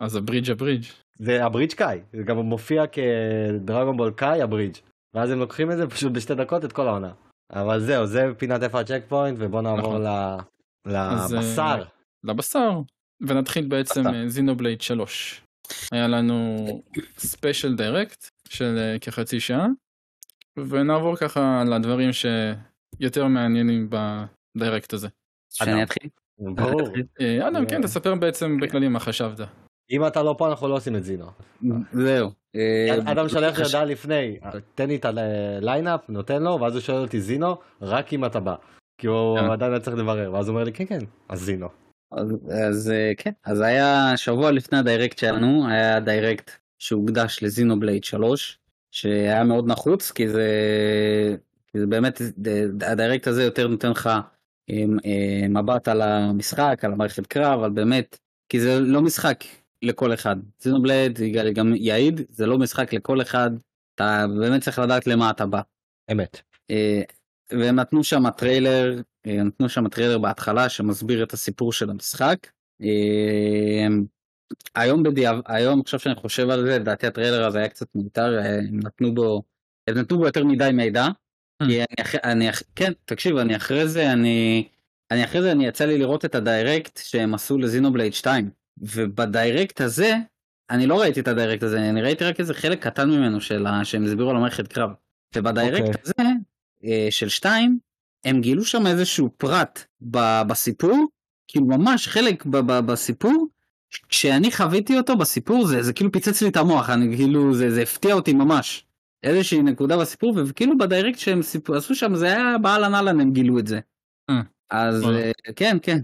[0.00, 0.84] אז abridged abridged.
[1.18, 2.00] זה abridged Kai.
[2.12, 4.76] זה גם מופיע כ-Dragon Ball Kai abridged.
[5.14, 7.12] ואז הם לוקחים את זה פשוט בשתי דקות את כל העונה.
[7.52, 10.02] אבל זהו, זה פינת איפה ה-checkpoint, ובוא נעבור נכון.
[10.86, 11.82] ל- אז, אה, לבשר.
[12.24, 12.70] לבשר.
[13.20, 14.02] ונתחיל בעצם.
[14.26, 15.42] Xenoblade 3.
[15.92, 16.66] היה לנו
[17.18, 19.66] special Direct של אה, כחצי שעה,
[20.68, 25.08] ונעבור ככה לדברים שיותר מעניינים ב-Direct הזה.
[25.54, 26.10] שאני אתחיל?
[26.38, 26.80] ברור.
[27.20, 29.40] אה, אדם, כן, תספר בעצם בכללי מה חשבת.
[29.90, 31.26] אם אתה לא פה אנחנו לא עושים את Xeno.
[31.92, 32.30] זהו.
[32.56, 34.38] אה, אדם שולח לי הודעה לפני,
[34.74, 38.54] תן לי את ה-lineup, נותן לו, ואז הוא שואל אותי Xeno, רק אם אתה בא.
[38.98, 39.52] כי הוא אה.
[39.52, 41.68] עדיין היה צריך לברר, ואז הוא אומר לי כן כן, אז Xeno.
[42.50, 48.58] אז, אה, כן, אז היה שבוע לפני ה-Direct שלנו, היה Direct שהוקדש ל-Xenoblade 3,
[48.90, 50.46] שהיה מאוד נחוץ, כי זה,
[51.72, 52.22] כי זה באמת,
[52.86, 54.06] ה-Direct הזה יותר נותן לך
[54.70, 58.18] אה, אה, מבט על המשחק, על המערכת קרב, על באמת,
[58.48, 59.44] כי זה לא משחק
[59.82, 60.36] לכל אחד.
[60.60, 63.50] Xenoblade יגאל גם יעיד, זה לא משחק לכל אחד,
[63.94, 65.60] אתה באמת צריך לדעת למה אתה בא.
[66.12, 66.40] אמת.
[66.70, 67.02] אה,
[67.50, 72.36] והם נתנו שם טריילר, אה, נתנו שם טריילר בהתחלה שמסביר את הסיפור של המשחק.
[72.82, 73.86] אה,
[74.74, 78.80] היום בדיעב, היום עכשיו שאני חושב על זה, לדעתי הטריילר הזה היה קצת מיותר, הם
[78.82, 79.42] נתנו בו,
[79.88, 81.08] הם נתנו בו יותר מדי מידע.
[81.68, 84.68] כי אני, אח- אני, אח- כן, תקשיב, אני אחרי זה, אני,
[85.10, 88.50] אני אחרי זה, אני יצא לי לראות את ה-Direct שהם עשו ל-Xenoblade 2,
[88.82, 90.16] וב-Direct הזה,
[90.70, 93.84] אני לא ראיתי את ה-Direct הזה, אני ראיתי רק איזה חלק קטן ממנו של ה,
[93.84, 94.90] שהם הסבירו על המערכת קרב.
[95.36, 96.02] וב-Direct אוקיי.
[96.04, 96.30] הזה,
[96.84, 97.78] אה, של 2,
[98.24, 101.06] הם גילו שם איזשהו פרט ב, בסיפור,
[101.48, 103.46] כאילו ממש חלק ב, ב, בסיפור,
[104.08, 107.82] כשאני חוויתי אותו בסיפור זה, זה כאילו פיצץ לי את המוח, אני כאילו, זה, זה
[107.82, 108.84] הפתיע אותי ממש.
[109.22, 111.70] איזושהי נקודה בסיפור, וכאילו בדיירקט שהם סיפ...
[111.70, 113.80] עשו שם זה היה באהלן אהלן הם גילו את זה.
[114.30, 115.04] אה, אז.
[115.04, 115.98] אה, כן כן.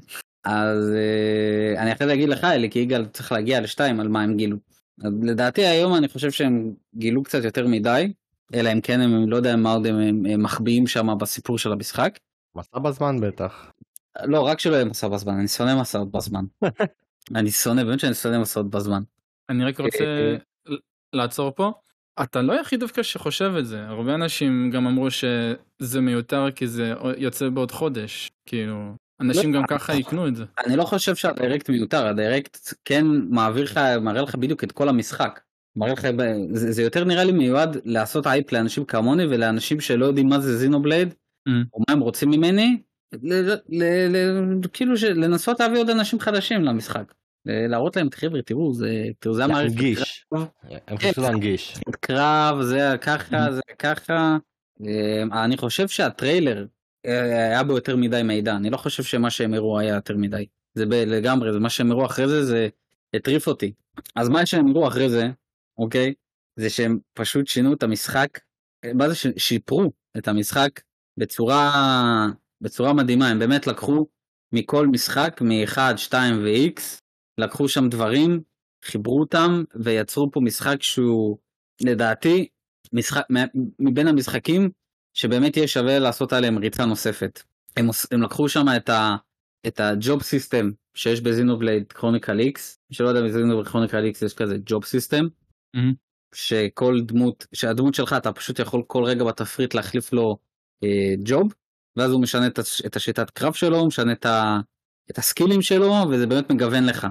[0.45, 4.23] אז אה, אני אחרי זה אגיד לך אלי כי יגאל צריך להגיע לשתיים על מה
[4.23, 4.57] הם גילו.
[5.05, 8.13] אז לדעתי היום אני חושב שהם גילו קצת יותר מדי,
[8.55, 11.73] אלא אם כן הם לא יודע מה עוד הם, הם, הם מחביאים שם בסיפור של
[11.73, 12.19] המשחק.
[12.57, 13.73] מסע בזמן בטח.
[14.25, 16.45] לא רק שלא יהיה מסע בזמן אני שונא מסעות בזמן.
[17.37, 19.03] אני שונא באמת שאני שונא מסעות בזמן.
[19.49, 20.37] אני רק רוצה אה,
[20.67, 20.77] ל-
[21.13, 21.73] לעצור פה.
[22.23, 26.95] אתה לא היחיד דווקא שחושב את זה, הרבה אנשים גם אמרו שזה מיותר כי זה
[27.17, 30.45] יוצא בעוד חודש, כאילו, אנשים לא, גם ככה יקנו את זה.
[30.67, 35.41] אני לא חושב שהדירקט מיותר, הדירקט כן מעביר לך, מראה לך בדיוק את כל המשחק.
[35.77, 36.07] מראה לך,
[36.53, 40.57] זה, זה יותר נראה לי מיועד לעשות אייפ לאנשים כמוני ולאנשים שלא יודעים מה זה
[40.57, 41.15] זינובלייד,
[41.49, 41.53] Mm.
[41.75, 42.83] או מה הם רוצים ממני,
[43.23, 43.35] ל,
[43.69, 44.17] ל, ל,
[44.73, 47.12] כאילו לנסות להביא עוד אנשים חדשים למשחק.
[47.47, 50.27] ל- להראות להם, חבר'ה, תראו, זה, תראו, זה המערכת להנגיש.
[50.35, 50.47] קרב,
[50.89, 51.75] הם חשבו להנגיש.
[52.01, 54.37] קרב, זה ככה, זה ככה.
[54.87, 56.67] אה, אני חושב שהטריילר
[57.05, 60.47] היה בו יותר מדי מידע, אני לא חושב שמה שהם הראו היה יותר מדי.
[60.75, 62.69] זה ב- לגמרי, זה מה שהם הראו אחרי זה, זה
[63.15, 63.73] הטריף אותי.
[64.17, 65.29] אז מה שהם הראו אחרי זה,
[65.79, 66.15] אוקיי,
[66.57, 68.29] זה שהם פשוט שינו את המשחק,
[68.85, 70.81] אה, מה זה ש- שיפרו את המשחק
[71.17, 72.27] בצורה,
[72.61, 74.07] בצורה מדהימה, הם באמת לקחו
[74.53, 76.81] מכל משחק, מ-1, 2 ו-X,
[77.39, 78.41] לקחו שם דברים,
[78.85, 81.39] חיברו אותם ויצרו פה משחק שהוא
[81.81, 82.49] לדעתי
[82.93, 83.23] משחק
[83.79, 84.71] מבין המשחקים
[85.15, 87.43] שבאמת יהיה שווה לעשות עליהם ריצה נוספת.
[87.77, 89.17] הם, הם לקחו שם את ה...
[89.67, 94.57] את ה-job system שיש ב-Xenoblade Chronicles X, מי שלא יודע ב-Xenoblade Chronicles X יש כזה
[94.67, 95.25] job system,
[95.77, 95.95] Mhm.
[96.35, 100.39] שכל דמות, שהדמות שלך אתה פשוט יכול כל רגע בתפריט להחליף לו
[100.85, 101.55] אה, job,
[101.97, 104.61] ואז הוא משנה את, את השיטת קרב שלו, הוא משנה את, ה,
[105.11, 107.07] את הסקילים שלו, וזה באמת מגוון לך.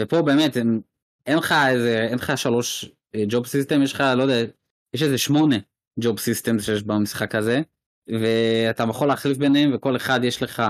[0.00, 0.80] ופה באמת הם,
[1.26, 2.90] אין לך איזה, אין לך שלוש
[3.28, 4.52] job system, יש לך, לא יודע,
[4.94, 5.56] יש איזה שמונה
[6.00, 7.60] job system שיש במשחק הזה,
[8.08, 10.62] ואתה יכול להחליף ביניהם, וכל אחד יש לך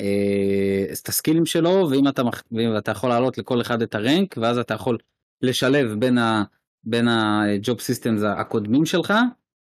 [0.00, 2.22] אה, את הסקילים שלו, ואם אתה,
[2.52, 4.98] ואם אתה יכול להעלות לכל אחד את ה-rank, ואז אתה יכול
[5.42, 6.44] לשלב בין ה...
[6.84, 9.14] בין הג'וב סיסטמס הקודמים שלך,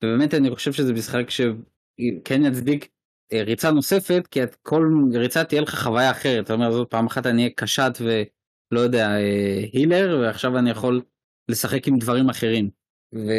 [0.04, 2.88] ובאמת אני חושב שזה משחק שכן יצדיק
[3.34, 7.08] אה, ריצה נוספת, כי את כל ריצה תהיה לך חוויה אחרת, זאת אומרת, זאת פעם
[7.08, 11.02] אחת אני אהיה קשת ולא יודע, אה, הילר, ועכשיו אני יכול
[11.50, 12.81] לשחק עם דברים אחרים.
[13.16, 13.32] ו...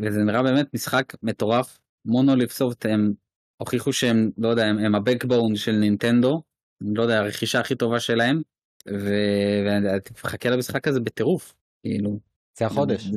[0.00, 3.12] וזה נראה באמת משחק מטורף, מונוליף סופט הם
[3.56, 6.42] הוכיחו שהם, לא יודע, הם, הם הבקבון של נינטנדו,
[6.82, 8.42] אני לא יודע, הרכישה הכי טובה שלהם,
[8.88, 9.88] ו- ואני
[10.24, 12.20] מחכה למשחק הזה בטירוף, כאילו.
[12.58, 13.10] זה החודש.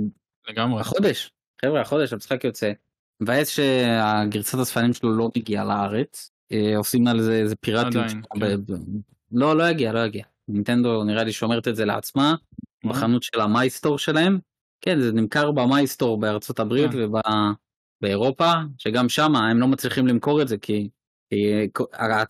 [0.50, 0.82] לגמרי.
[0.82, 1.32] החודש,
[1.62, 2.72] חבר'ה, החודש המשחק יוצא.
[3.22, 8.04] מבאס שהגרסת הספנים שלו לא מגיעה לארץ, אה, עושים על זה איזה פיראטיות.
[8.04, 8.40] עדיין, כן.
[8.40, 8.76] ב- ב-
[9.32, 10.24] לא, לא יגיע, לא יגיע.
[10.48, 12.36] נינטנדו נראה לי שומרת את זה לעצמה,
[12.84, 12.92] מה?
[12.92, 14.40] בחנות של המייסטור שלהם,
[14.86, 16.98] כן, זה נמכר במייסטור בארצות הברית כן.
[18.02, 20.90] ובאירופה, שגם שם הם לא מצליחים למכור את זה כי,
[21.30, 21.70] כי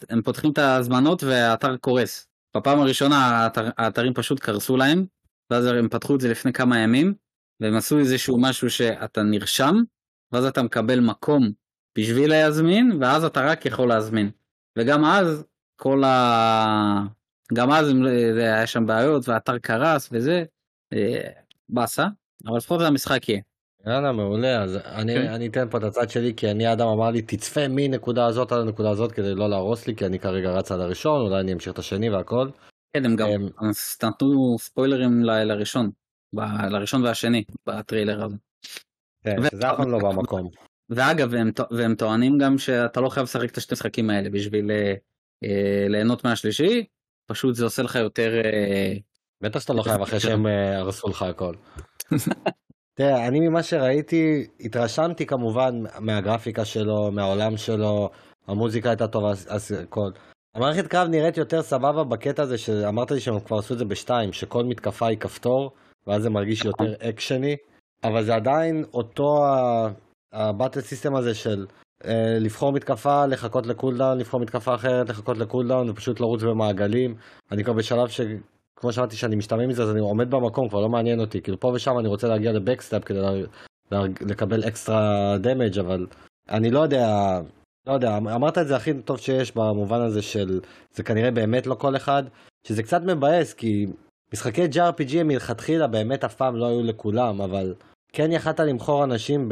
[0.10, 2.28] הם פותחים את ההזמנות והאתר קורס.
[2.58, 5.06] בפעם הראשונה האתר, האתרים פשוט קרסו להם,
[5.52, 7.14] ואז הם פתחו את זה לפני כמה ימים,
[7.60, 9.76] והם עשו איזשהו משהו שאתה נרשם,
[10.32, 11.52] ואז אתה מקבל מקום
[11.98, 14.32] בשביל להזמין, ואז אתה רק יכול להזמין.
[14.78, 15.46] וגם אז,
[15.76, 17.02] כל ה...
[17.54, 17.88] גם אז
[18.36, 20.44] זה היה שם בעיות, והאתר קרס וזה,
[20.94, 21.30] אה,
[21.70, 22.08] באסה,
[22.48, 23.42] אבל לפחות המשחק יהיה.
[23.88, 25.28] יאללה, מעולה, אז אני, כן.
[25.28, 28.60] אני אתן פה את הצד שלי, כי אני אדם אמר לי, תצפה מנקודה הזאת עד
[28.60, 31.74] הנקודה הזאת כדי לא להרוס לי, כי אני כרגע רץ על הראשון, אולי אני אמשיך
[31.74, 32.50] את השני והכל.
[32.94, 35.90] כן, הם גם אמ, אז נתנו ספוילרים ל- לראשון,
[36.36, 38.36] ב- לראשון והשני, בטריילר הזה.
[39.24, 40.50] כן, ו- שזה אף פעם לא במקום.
[40.90, 44.94] ואגב, והם, והם טוענים גם שאתה לא חייב לשחק את השתי משחקים האלה בשביל אה,
[45.44, 46.86] אה, ליהנות מהשלישי,
[47.32, 48.42] פשוט זה עושה לך יותר...
[48.46, 48.94] אה,
[49.42, 51.56] בטח שאתה לא חייב אחרי שהם אה, הרסו לך הכל.
[52.98, 58.10] תראה, אני ממה שראיתי, התרשמתי כמובן מהגרפיקה שלו, מהעולם שלו,
[58.48, 59.32] המוזיקה הייתה טובה,
[59.84, 60.10] הכל.
[60.56, 64.34] המערכת קרב נראית יותר סבבה בקטע הזה שאמרת לי שהם כבר עשו את זה בשתיים,
[64.34, 65.72] שכל מתקפה היא כפתור,
[66.08, 67.56] ואז זה מרגיש יותר אקשני,
[68.04, 69.46] אבל זה עדיין אותו
[70.34, 71.66] ה-battle system הזה של
[72.06, 77.16] אה, לבחור מתקפה, לחכות ל-cooldown, לבחור מתקפה אחרת, לחכות ל-cooldown, ופשוט לרוץ במעגלים.
[77.52, 78.22] אני כבר בשלב ש...
[78.80, 81.42] כמו שאמרתי שאני משתעמם מזה אז אני עומד במקום כבר לא מעניין אותי.
[81.42, 83.32] כאילו פה ושם אני רוצה להגיע ל-backstab כדי לה,
[83.92, 86.08] לה, לקבל extra damage אבל
[86.50, 87.40] אני לא יודע
[87.88, 90.60] לא יודע אמרת את זה הכי טוב שיש במובן הזה של
[90.94, 92.24] זה כנראה באמת לא כל אחד
[92.68, 93.88] שזה קצת מבאס כי
[94.34, 97.74] משחקי JRPG הם מלכתחילה באמת אף פעם לא היו לכולם אבל
[98.14, 99.52] כן יכלת למכור אנשים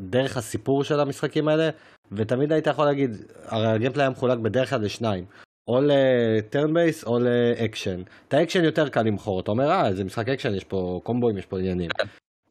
[0.00, 1.70] דרך הסיפור של המשחקים האלה
[2.12, 3.10] ותמיד היית יכול להגיד
[3.46, 5.24] הרי ה-gameplay היה מחולק בדרך כלל לשניים
[5.68, 8.02] או ל-turn based או לאקשן.
[8.28, 11.46] את האקשן יותר קל למכור, אתה אומר אה זה משחק אקשן, יש פה קומבואים, יש
[11.46, 11.90] פה עניינים.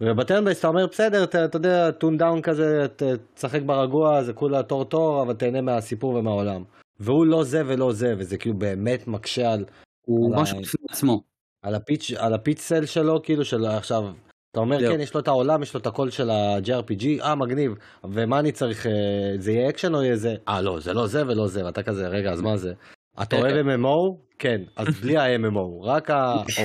[0.02, 2.86] וב-turn based אתה אומר בסדר, אתה, אתה יודע, tone down כזה,
[3.34, 6.64] תשחק ברגוע, זה כולה תור תור, אבל תהנה מהסיפור ומהעולם.
[7.00, 9.66] והוא לא זה ולא זה, וזה כאילו באמת מקשה על,
[10.08, 11.22] הוא על משהו ה- בפני עצמו.
[11.64, 14.04] על, ה-pitch, על ה-pitch שלו, כאילו של עכשיו,
[14.52, 14.80] אתה אומר.
[14.92, 18.52] כן, יש לו את העולם, יש לו את הקול של ה-JRPG, אה מגניב, ומה אני
[18.52, 18.92] צריך, אה,
[19.38, 20.36] זה יהיה אקשן או יהיה זה?
[20.48, 22.74] אה לא, זה לא זה ולא זה, ואתה כזה, רגע, אז מה זה?
[23.22, 24.16] אתה אוהב MMO?
[24.40, 26.62] כן, אז בלי ה-MMO, רק ה-O.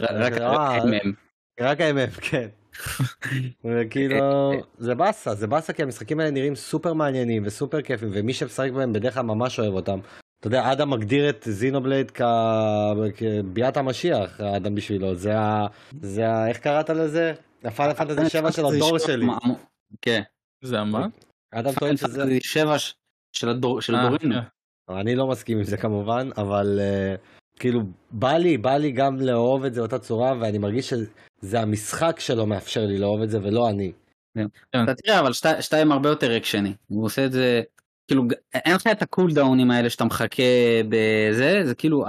[0.00, 1.08] רק אה, MM.
[1.60, 2.48] רק ה-MM, כן.
[3.64, 8.70] וכאילו, זה באסה, זה באסה כי המשחקים האלה נראים סופר מעניינים וסופר כיפים, ומי שמשחק
[8.70, 9.98] בהם בדרך כלל ממש אוהב אותם.
[10.40, 12.10] אתה יודע, אדם מגדיר את Xenoblade.
[13.16, 15.66] כביאת המשיח, האדם בשבילו, זה ה...
[16.02, 16.48] זה ה...
[16.48, 17.34] איך קראת לזה?
[17.64, 19.26] הפאנל פנטזי 7 של הדור שלי.
[20.02, 20.22] כן.
[20.64, 21.06] זה מה?
[21.54, 22.26] אדם טוען שזה...
[22.26, 22.94] זה שבע ש-
[23.32, 23.80] של הדור-
[24.88, 24.94] כן.
[24.94, 27.18] אני לא מסכים עם זה כמובן, אבל uh,
[27.60, 27.80] כאילו
[28.10, 32.46] בא לי, בא לי גם לאהוב את זה באותה צורה, ואני מרגיש שזה המשחק שלו
[32.46, 33.92] מאפשר לי לאהוב את זה ולא אני.
[34.84, 37.62] אתה תראה אבל שתי- שתיים הרבה יותר אקשני הוא עושה את זה
[38.08, 38.22] כאילו
[38.54, 40.42] אין לך את הקולדאונים האלה שאתה מחכה
[40.88, 42.04] בזה זה כאילו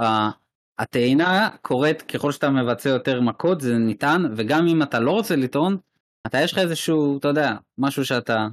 [0.78, 5.76] הטעינה קורית ככל שאתה מבצע יותר מכות זה ניתן וגם אם אתה לא רוצה לטעון
[6.26, 8.48] אתה יש לך איזשהו אתה יודע משהו שאתה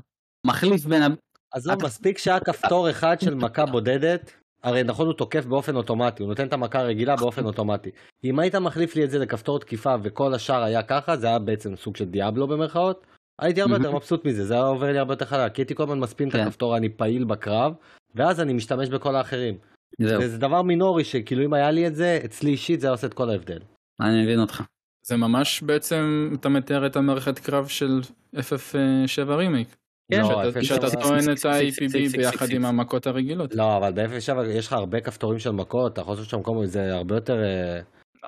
[0.47, 1.03] מחליף בין.
[1.51, 4.33] עזוב, אתה- מספיק שהיה כפתור אחד של מכה בודדת,
[4.63, 7.89] הרי נכון הוא תוקף באופן אוטומטי, הוא נותן את המכה הרגילה באופן אוטומטי.
[8.23, 11.75] אם היית מחליף לי את זה לכפתור תקיפה וכל השאר היה ככה, זה היה בעצם
[11.75, 13.05] סוג של דיאבלו במרכאות,
[13.41, 15.83] הייתי הרבה יותר מבסוט מזה, זה היה עובר לי הרבה יותר חלק, כי הייתי כל
[15.83, 16.39] הזמן מספין את כן.
[16.39, 17.73] הכפתור, אני פעיל בקרב,
[18.15, 19.57] ואז אני משתמש בכל האחרים.
[20.01, 23.13] זה דבר מינורי שכאילו אם היה לי את זה, אצלי אישית זה היה עושה את
[23.13, 23.59] כל ההבדל.
[24.01, 24.63] אני מבין אותך
[25.07, 28.01] זה ממש בעצם, אתה מתאר את המערכת קרב של
[28.35, 29.75] FF7 רימייק.
[30.11, 32.49] כן, לא, שאתה- FF7 שאתה סיקס, טוען את ה-IPB ביחד.
[32.49, 33.55] עם המכות הרגילות.
[33.55, 36.93] לא, אבל ב-0.7 יש לך הרבה כפתורים של מכות, אתה יכול לעשות שם קומבו, זה
[36.95, 37.43] הרבה יותר...
[37.43, 37.79] אה,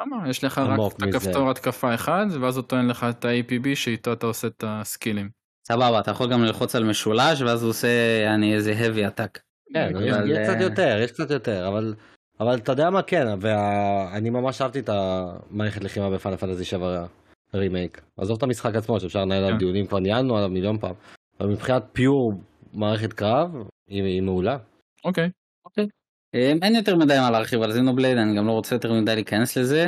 [0.01, 0.29] למה?
[0.29, 1.03] יש לך רק את.
[1.03, 5.29] הכפתור התקפה אחד, ואז הוא טוען לך את ה-APB שאיתו אתה עושה את הסקילים.
[5.67, 7.87] סבבה אתה יכול גם ללחוץ על משולש ואז הוא עושה
[8.33, 9.39] אני איזה heavy attack.
[9.73, 11.93] כן, אבל, יש קצת יותר, יש קצת יותר, אבל,
[12.39, 17.05] אבל אתה יודע מה כן, ואני ממש אהבתי את המערכת לחימה בפאנל פנטזי 7
[17.53, 18.01] רימייק.
[18.17, 19.57] עזוב את המשחק עצמו שאפשר לנהל עליו כן.
[19.57, 20.93] דיונים, כבר ניהלנו עליו מיליון פעם,
[21.39, 22.33] אבל מבחינת פיור
[22.73, 23.49] מערכת קרב,
[23.87, 24.57] היא, היא מעולה.
[25.05, 25.87] אוקיי.
[26.35, 29.57] אה, אין יותר מדי מה להרחיב על זינובלייד אני גם לא רוצה יותר מדי להיכנס
[29.57, 29.87] לזה.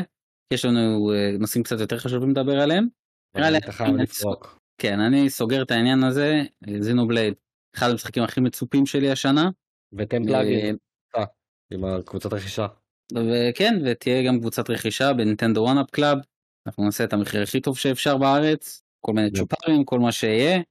[0.54, 2.88] יש לנו אה, נושאים קצת יותר חשובים לדבר עליהם.
[4.78, 6.42] כן אני סוגר את העניין הזה
[6.80, 7.34] Xenoblade
[7.76, 9.50] אחד המשחקים הכי מצופים שלי השנה.
[9.94, 10.74] ותן אה,
[11.74, 12.68] עם הקבוצת רכישה.
[13.14, 16.18] וכן ותהיה גם קבוצת רכישה ב-Nintendo OneUp Club.
[16.68, 19.32] אנחנו נעשה את המחיר הכי טוב שאפשר בארץ כל מיני.
[19.32, 20.62] צ'ופרים כל מה שיהיה.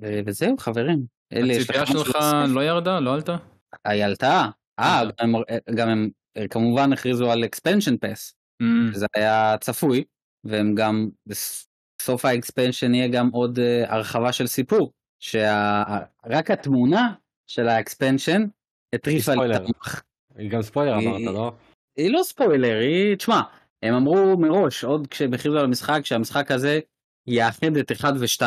[0.00, 1.06] ו- וזהו חברים.
[1.32, 2.16] הציפייה שלך?
[2.48, 3.00] לא ירדה?
[3.00, 3.36] לא עלתה?
[3.84, 4.48] היא עלתה.
[4.78, 5.42] אה גם הם-
[5.74, 8.32] גם הם אה, כמובן הכריזו על expansion pass.
[8.62, 10.04] Mm, זה היה צפוי
[10.44, 11.68] והם גם בס-
[12.02, 14.92] סוף ה expansion יהיה גם עוד uh, הרחבה של סיפור,
[15.22, 17.12] שרק התמונה
[17.46, 18.46] של ה expansion
[18.94, 20.02] הטריפה לי את המוח.
[20.36, 21.52] היא גם ספוילר אמרת, לא?
[21.96, 23.40] היא לא ספוילר, היא, תשמע,
[23.82, 26.80] הם אמרו מראש, עוד כשהם הכריזו על המשחק, שהמשחק הזה
[27.26, 28.42] יאחד את 1 ו-2.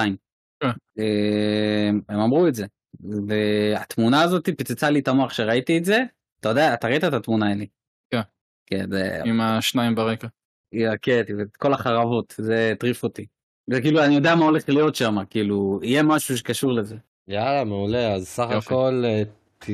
[2.09, 2.65] הם אמרו את זה.
[3.27, 6.03] והתמונה הזאת פיצצה לי את המוח כשראיתי את זה.
[6.39, 7.67] אתה יודע, אתה ראית את התמונה אלי?
[8.11, 8.21] כן.
[8.65, 9.21] כן, זה...
[9.25, 10.27] עם השניים ברקע.
[11.01, 11.21] כן,
[11.57, 13.25] כל החרבות, זה הטריף אותי.
[13.69, 16.95] וכאילו, אני יודע מה הולך להיות שם, כאילו, יהיה משהו שקשור לזה.
[17.27, 19.23] יאללה, מעולה, אז סך הכל אה,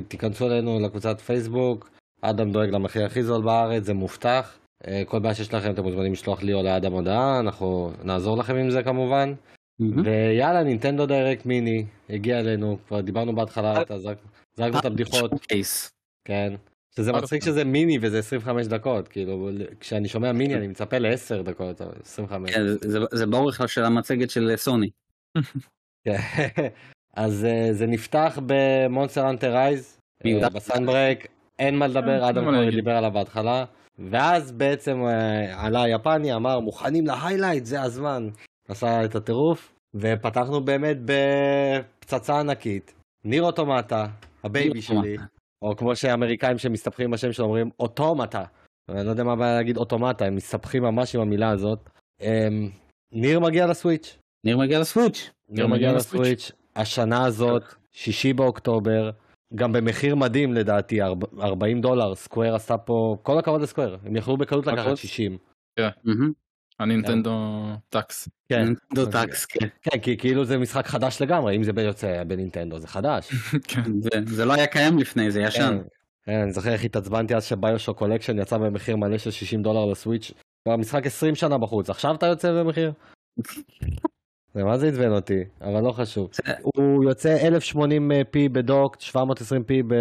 [0.08, 1.90] תיכנסו אלינו לקבוצת פייסבוק,
[2.22, 4.58] אדם דואג למחיר הכי זול בארץ, זה מובטח.
[4.88, 8.56] אה, כל בעיה שיש לכם אתם מוזמנים לשלוח לי או לאדם הודעה, אנחנו נעזור לכם
[8.56, 9.34] עם זה כמובן.
[9.80, 13.84] ויאללה, נינטנדו דיירקט מיני הגיע אלינו, כבר דיברנו בהתחלה,
[14.56, 15.32] זרקנו את הבדיחות.
[16.26, 16.54] כן.
[16.96, 19.50] שזה מצחיק שזה מיני וזה 25 דקות, כאילו,
[19.80, 22.52] כשאני שומע מיני אני מצפה ל-10 דקות, 25.
[22.52, 22.62] כן,
[23.12, 24.90] זה ברור לך של המצגת של סוני.
[26.06, 26.18] כן.
[27.16, 30.00] אז אה, זה נפתח במונסטר אנטר רייז,
[30.54, 31.28] בסאנברק,
[31.60, 33.66] אין מה לדבר, אדם כבר דיבר עליו בהתחלה.
[34.00, 38.30] ואז בעצם אה, עלה היפני, אמר מוכנים להיילייט, זה הזמן.
[38.68, 42.94] עשה את הטירוף, ופתחנו באמת בפצצה ענקית.
[43.24, 44.08] Nier Automata,
[44.44, 45.18] ה baby שלי,
[45.62, 48.44] או כמו שאמריקאים שמסתבכים בשם שלו אומרים אוטומטה.
[48.90, 51.90] אני לא יודע מה הבעיה להגיד אוטומטה, הם מסתבכים ממש עם המילה הזאת.
[52.22, 52.70] אמ,
[53.12, 54.18] Nier מגיע לסוויץ'.
[54.44, 55.30] Nier מגיע לסוויץ'.
[55.50, 56.52] Nier מגיע לסוויץ'.
[56.76, 59.10] השנה הזאת, שישי באוקטובר,
[59.56, 61.00] גם במחיר מדהים לדעתי,
[61.42, 65.38] 40 דולר, סקוויר עשתה פה, כל הכבוד לסקוויר, הם יכלו בקלות לקחת 60.
[66.78, 66.84] כן.
[66.84, 68.30] הנינטנדו tax.
[68.50, 69.68] כן, נינטנדו tax, כן.
[69.82, 73.32] כן, כי כאילו זה משחק חדש לגמרי, אם זה יוצא בנינטנדו זה חדש.
[73.68, 73.84] כן.
[74.26, 75.78] זה לא היה קיים לפני, זה ישן.
[76.24, 79.86] כן, אני זוכר איך התעצבנתי אז ש BioShock Collection יצא במחיר מלא של 60 דולר
[79.86, 80.32] לסוויץ',
[80.64, 82.92] כבר משחק 20 שנה בחוץ, עכשיו אתה יוצא במחיר?
[84.54, 86.30] זה מה זה עצבן אותי, אבל לא חשוב.
[86.76, 89.94] הוא יוצא 1080p ב docked, 720p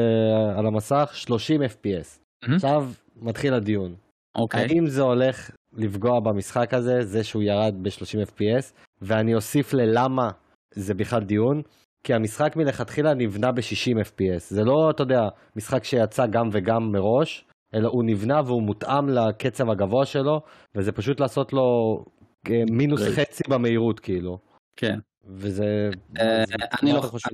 [0.57, 2.19] על המסך, 30 fps.
[2.55, 3.95] עכשיו מתחיל הדיון.
[4.37, 4.61] אוקיי.
[4.61, 10.31] האם זה הולך לפגוע במשחק הזה, זה שהוא ירד ב-30 fps, ואני אוסיף ללמה
[10.75, 11.63] זה בכלל דיון,
[12.05, 14.39] כי המשחק מלכתחילה נבנה ב-60 fps.
[14.39, 15.21] זה לא, אתה יודע,
[15.57, 20.41] משחק שיצא גם וגם מראש, אלא הוא נבנה והוא מותאם לקצב הגבוה שלו,
[20.75, 21.63] וזה פשוט לעשות לו
[22.51, 24.39] אה, מינוס חצי במהירות כאילו.
[24.77, 24.99] כן.
[25.27, 25.91] וזה...
[26.19, 26.45] אה,
[26.83, 27.29] אני לא חושב,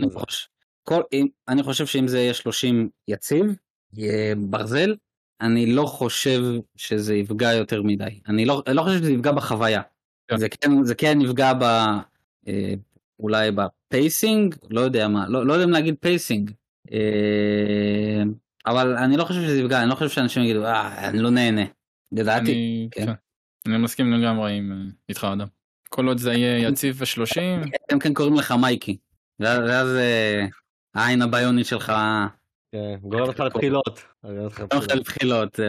[1.48, 3.44] אני חושב שאם זה יהיה 30 יציב,
[3.92, 4.94] יהיה ברזל,
[5.40, 6.42] אני לא חושב
[6.76, 8.20] שזה יפגע יותר מדי.
[8.28, 9.82] אני לא, לא חושב שזה יפגע בחוויה.
[10.28, 10.36] כן.
[10.36, 11.62] זה כן, זה כן יפגע ב...
[12.48, 12.74] אה,
[13.20, 16.50] אולי ב pacing, לא יודע מה, לא, לא יודע אם להגיד pacing.
[16.92, 18.22] אה,
[18.66, 21.62] אבל אני לא חושב שזה יפגע, אני לא חושב שאנשים יגידו, אה, אני לא נהנה.
[22.12, 22.52] לדעתי.
[22.52, 23.06] אני, כן.
[23.06, 23.12] כן.
[23.66, 25.46] אני מסכים לגמרי עם אה, איתך אדם.
[25.88, 27.62] כל עוד זה יהיה יציב ושלושים.
[27.90, 28.96] הם כן קוראים לך מייקי.
[29.40, 30.46] ואז אה,
[30.94, 31.92] העין הביונית שלך
[32.72, 34.02] כן, גורם לך לבחילות.
[34.24, 34.62] גורם לך
[34.96, 35.60] לבחילות.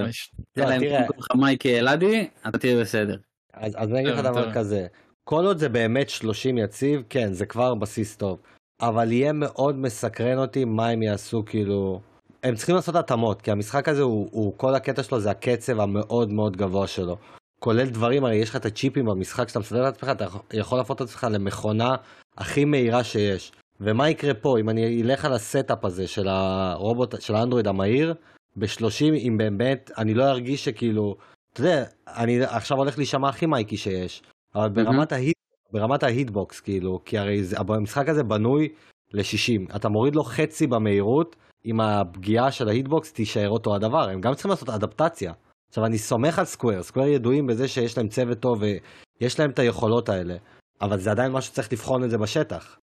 [0.58, 3.18] אלא אם קוראים לך מייקי אלעדי, אתה תהיה בסדר.
[3.54, 4.88] אז אני אגיד לך דבר כזה,
[5.24, 8.40] כל עוד זה באמת 30 יציב, כן, זה כבר בסיס טוב.
[8.82, 12.02] אבל יהיה מאוד מסקרן אותי מה הם יעשו, כאילו...
[12.44, 16.32] הם צריכים לעשות התאמות, כי המשחק הזה, הוא, הוא כל הקטע שלו זה הקצב המאוד
[16.32, 17.18] מאוד גבוה שלו.
[17.60, 21.02] כולל דברים, הרי יש לך את הצ'יפים במשחק שאתה מסדר לעצמך, אתה יכול להפוך את
[21.02, 21.96] עצמך למכונה
[22.38, 23.52] הכי מהירה שיש.
[23.82, 24.60] ומה יקרה פה?
[24.60, 28.14] אם אני אלך על ה setup הזה של הרובוט, של האנדרואיד המהיר,
[28.56, 31.16] ב-30 אם באמת אני לא ארגיש שכאילו,
[31.54, 34.24] אתה יודע, אני עכשיו הולך להישמע הכי מייקי שיש,
[34.56, 35.36] אבל ברמת, ה hit,
[35.72, 38.70] ברמת ה hitbox כאילו, כי הרי זה, המשחק הזה בנוי
[39.14, 44.22] ל-60, אתה מוריד לו חצי במהירות, עם הפגיעה של ה hitbox תישאר אותו הדבר, הם
[44.22, 45.34] גם צריכים לעשות אדפטציה.
[45.70, 49.60] עכשיו אני סומך על סקוויר, סקוויר ידועים בזה שיש להם צוות טוב ויש להם את
[49.60, 50.36] היכולות האלה,
[50.82, 52.78] אבל זה עדיין משהו שצריך לבחון את זה בשטח.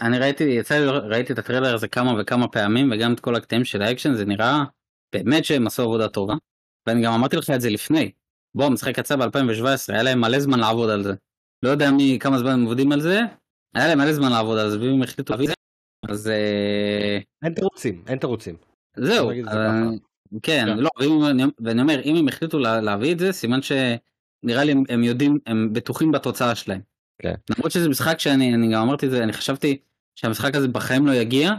[0.00, 3.64] אני ראיתי, יצא לי, ראיתי את הטריילר הזה כמה וכמה פעמים וגם את כל הקטעים
[3.64, 4.64] של האקשן זה נראה
[5.12, 6.34] באמת שהם עשו עבודה טובה.
[6.86, 8.10] ואני גם אמרתי לך את זה לפני.
[8.54, 11.14] בוא, המשחק יצא ב-2017, היה להם מלא זמן לעבוד על זה.
[11.62, 13.20] לא יודע מי, כמה זמן הם עובדים על זה,
[13.74, 16.28] היה להם מלא זמן לעבוד על זה, ואם החליטו להביא את זה, אז...
[16.28, 18.56] אה, אין תירוצים, אין תירוצים.
[18.96, 19.30] זהו,
[20.42, 20.90] כן, לא,
[21.60, 26.12] ואני אומר, אם הם החליטו להביא את זה, סימן שנראה לי הם יודעים, הם בטוחים
[26.12, 26.80] בתוצאה שלהם.
[27.22, 27.34] כן.
[27.50, 29.78] למרות שזה משחק שאני אני גם אמרתי את זה אני חשבתי
[30.14, 31.52] שהמשחק הזה בחיים לא יגיע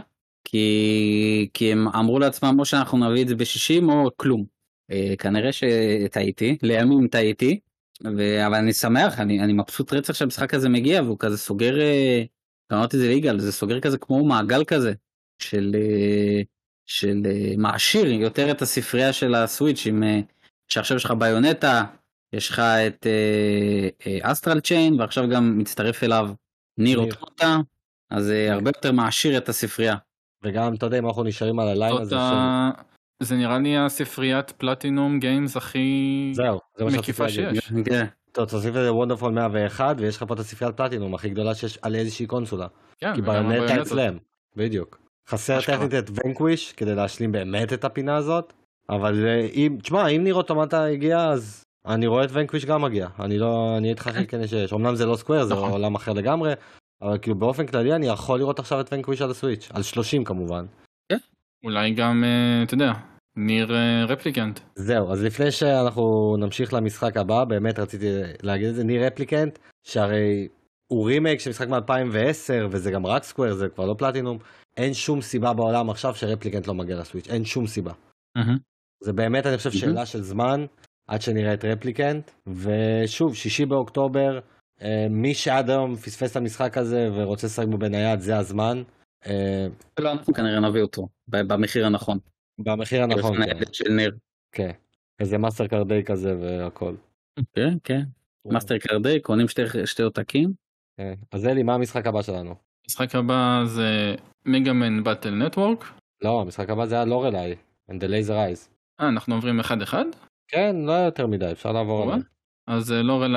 [0.44, 4.44] כי כי הם אמרו לעצמם או שאנחנו נביא את זה בשישים או כלום.
[4.90, 7.60] אה, כנראה שטעיתי לימים טעיתי
[8.04, 8.46] ו...
[8.46, 12.22] אבל אני שמח אני אני מבסוט רצח שהמשחק הזה מגיע והוא כזה סוגר אה,
[12.72, 14.92] אמרתי זה ליגל זה סוגר כזה כמו מעגל כזה
[15.38, 16.42] של אה,
[16.86, 20.20] של אה, מעשיר יותר את הספרייה של הסוויץ' עם אה,
[20.68, 21.84] שעכשיו יש לך ביונטה
[22.32, 23.06] יש לך את
[24.22, 26.30] אסטרל צ'יין ועכשיו גם מצטרף אליו
[26.78, 26.98] ניר.
[26.98, 27.56] אוטוטה
[28.12, 29.96] אז אה, הרבה יותר מעשיר את הספרייה.
[30.44, 32.16] וגם, אתה יודע, אם אנחנו נשארים על הליין הזה.
[33.20, 36.32] זה נראה לי הספריית פלטינום גיימס הכי
[36.98, 37.28] מקיפה.
[37.28, 37.72] שיש.
[37.84, 38.06] כן.
[38.32, 41.94] טוב, תוסיף לזה וונדרפול 101, ויש לך פה את הספריית פלטינום הכי גדולה שיש על
[41.94, 42.66] איזושהי קונסולה.
[42.98, 43.86] כן, כי ברנטה הביונטות.
[43.86, 44.18] אצלם,
[44.56, 45.00] בדיוק.
[45.28, 45.60] חסר.
[45.60, 48.52] טכנית את ונקוויש כדי להשלים באמת את הפינה הזאת,
[48.88, 53.08] אבל אה, אם, תשמע, אם ניר אוטומטה הגיע, אז אני רואה את ונקוויש גם מגיע.
[53.20, 54.72] אני לא, אני איתך הכי כן שיש.
[54.72, 55.70] אמנם זה לא סקוויר, זה נכון.
[55.70, 56.52] עולם אחר לגמרי,
[57.02, 60.64] אבל כאילו באופן כללי אני יכול לראות עכשיו את ונקוויש על הסוויץ', על 30 כמובן.
[61.64, 62.92] אולי גם, אה, אתה יודע,
[63.36, 64.60] Nier אה, Replicant.
[64.74, 68.06] זהו, אז לפני שאנחנו נמשיך למשחק הבא, באמת רציתי
[68.42, 70.48] להגיד את זה, Nier Replicant, שהרי
[70.92, 74.38] הוא רימייק של משחק מ-2010, וזה גם רק סקוויר, זה כבר לא פלטינום,
[74.76, 77.92] אין שום סיבה בעולם עכשיו ש Replicant לא מגיע לסוויץ', אין שום סיבה.
[79.04, 79.70] זה באמת, אני חושב.
[79.70, 80.64] שאלה של זמן,
[81.12, 84.40] עד שנראה את Replicant, ושוב, שישי באוקטובר,
[84.82, 88.82] אה, מי שעד היום פספס את המשחק הזה ורוצה לשחק בו בנייד, זה הזמן.
[89.26, 89.66] אה,
[90.00, 92.18] לא, אנחנו כנראה נביא אותו במחיר הנכון.
[92.58, 93.42] במחיר הנכון, כן.
[93.42, 94.16] הניידת של ניר.
[94.52, 94.70] כן.
[95.20, 96.94] איזה מאסטר קרדיי כזה והכל.
[97.54, 98.02] כן, כן.
[98.46, 99.46] מאסטר קרדיי, קונים
[99.84, 100.52] שתי, עותקים.
[100.96, 101.14] כן.
[101.32, 102.54] אז אלי, מה המשחק הבא שלנו?
[102.84, 104.14] המשחק הבא זה
[104.46, 105.84] מגאמן באטל נטוורק.
[106.22, 107.54] לא, המשחק הבא זה היה לורלאי,
[107.90, 108.68] and the laser eyes.
[109.00, 110.04] אה, אנחנו עוברים אחד אחד?
[110.52, 112.12] כן, לא יותר מדי, אפשר לעבור אוקיי.
[112.12, 112.24] עליו.
[112.66, 113.32] אז אה, לא, נ-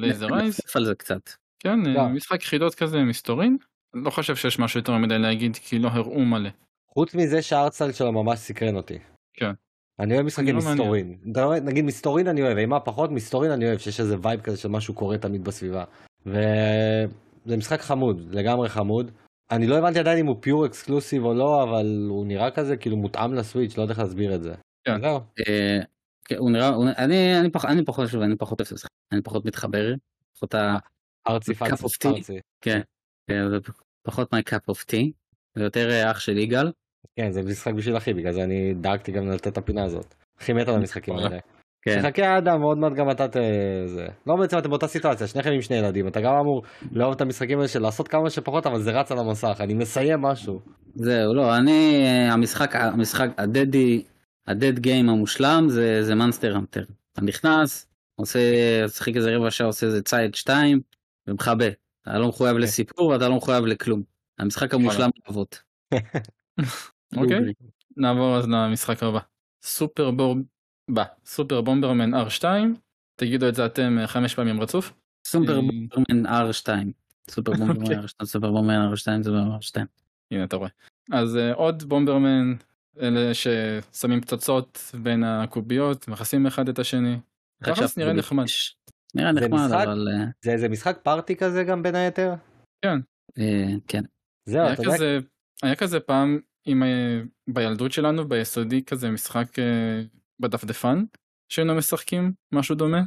[0.00, 0.48] לייזר נ- אייז.
[0.58, 1.30] נצטרף על זה קצת.
[1.58, 2.08] כן, אה, לא.
[2.08, 3.56] משחק חידות כזה מסתורין.
[3.94, 6.50] לא חושב שיש משהו יותר מדי להגיד כי לא הראו מלא.
[6.88, 8.98] חוץ מזה שה art style שלו ממש סקרן אותי.
[9.34, 9.50] כן.
[10.00, 10.62] אני אוהב משחקים לא.
[10.72, 11.18] מסתורין.
[11.64, 14.94] נגיד מסתורין אני אוהב, אימה פחות, מסתורין אני אוהב, שיש איזה vibe כזה של משהו
[14.94, 15.84] קורה תמיד בסביבה.
[16.26, 19.10] וזה משחק חמוד, לגמרי חמוד.
[19.50, 22.96] אני לא הבנתי עדיין אם הוא pure exclusive או לא, אבל הוא נראה כזה כאילו
[22.96, 24.54] מותאם לסוויץ', לא יודע איך להסביר את זה.
[24.86, 25.00] כן.
[26.28, 28.86] כן, הוא נראה, הוא- אני, אני, פח, אני פחות, שוב, אני פחות, אוהב זה.
[29.12, 29.94] אני פחות מתחבר.
[30.36, 30.76] פחות ה...
[31.28, 31.84] ארצי cup פאנצי.
[31.84, 32.16] of tea.
[32.16, 32.40] ארצי.
[32.60, 32.80] כן,
[33.30, 33.56] כן, זה
[34.02, 35.10] פחות my cup of tea.
[35.54, 36.72] זה יותר אה, אח של יגאל.
[37.16, 40.14] כן, זה משחק בשביל אחי, בגלל זה אני דאגתי גם לתת את הפינה הזאת.
[40.40, 41.16] אחי מת על המשחקים.
[41.16, 41.38] האלה.
[41.82, 42.00] כן.
[42.02, 43.36] חכה אדם, ועוד מעט גם אתה ת...
[43.86, 44.06] זה.
[44.26, 46.62] לא בעצם אתם באותה סיטואציה, שניכם עם שני ילדים, אתה גם אמור
[46.92, 50.22] לאהוב את המשחקים האלה של לעשות כמה שפחות, אבל זה רץ על המסך, אני מסיים
[50.22, 50.60] משהו.
[50.94, 54.02] זהו, לא, אני, אה, המשחק, המשחק, הדדי,
[54.48, 56.84] ה dad game המושלם זה, זה Monster Hunter.
[57.12, 58.38] אתה נכנס, עושה,
[58.84, 60.80] משחק איזה רבע שעה, עושה איזה צייד שתיים,
[61.26, 61.68] ומכבה.
[62.02, 64.02] אתה לא מחויב לסיפור ואתה לא מחויב לכלום.
[64.38, 65.62] המשחק המושלם לאבות.
[67.16, 67.52] אוקיי,
[67.96, 69.20] נעבור אז למשחק הבא.
[69.62, 70.10] סופר.
[70.90, 72.44] בא, Super Bomberman R2.
[73.16, 74.92] תגידו את זה אתם אה, חמש פעמים רצוף.
[75.26, 76.68] סופר אה, בומברמן R2.
[77.30, 77.66] סופר אוקיי.
[77.66, 79.80] בומברמן R2, סופר בומברמן R2, סופר בומברמן R2.
[80.30, 80.70] הנה אתה רואה.
[81.12, 82.54] אז אה, עוד בומברמן,
[83.00, 87.16] אלה ששמים פצצות בין הקוביות, מכסים אחד את השני.
[87.64, 88.44] תכלס נראה נחמד.
[89.14, 89.80] נראה זה נחמד, משחק?
[89.84, 92.34] אבל אה, זה איזה משחק פארטי כזה גם בין היתר?
[92.84, 92.94] אה,
[93.88, 94.02] כן.
[94.48, 95.26] זהו, אתה יודע,
[95.62, 100.02] היה כזה פעם עם, אה, בילדות שלנו, ביסודי, כזה משחק אה,
[100.40, 101.04] בדפדפן,
[101.52, 103.02] שהיינו משחקים, משהו דומה.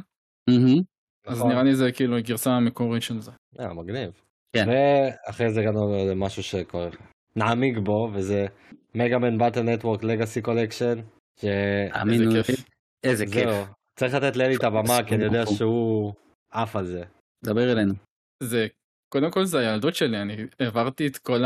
[1.26, 1.50] אז נכון.
[1.50, 3.30] נראה לי זה כאילו הגרסה המקורית של זה.
[3.60, 4.10] אה, מגניב.
[4.56, 4.66] כן.
[4.68, 6.90] ואחרי זה הגענו למשהו שכבר
[7.36, 8.46] נעמיק בו, וזה
[8.94, 11.00] Mega Man Battle Network Legacy Collection,
[11.42, 12.64] איזה כיף.
[13.04, 13.50] איזה כיף.
[13.98, 15.56] צריך לתת לאלי את הבמה, כי אני יודע מקום.
[15.56, 16.12] שהוא
[16.50, 17.04] עף על זה.
[17.44, 17.94] דבר אלינו.
[18.42, 18.66] זה,
[19.08, 21.42] קודם כל זה הילדות שלי, אני העברתי את כל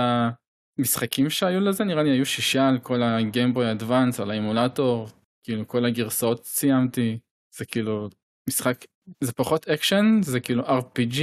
[0.78, 5.09] המשחקים שהיו לזה, נראה לי היו שישה על כל ה Game Boy Advance, על האימולטור,
[5.42, 7.18] כאילו כל הגרסאות סיימתי,
[7.57, 8.09] זה כאילו
[8.49, 8.84] משחק,
[9.20, 11.22] זה פחות אקשן, זה כאילו RPG,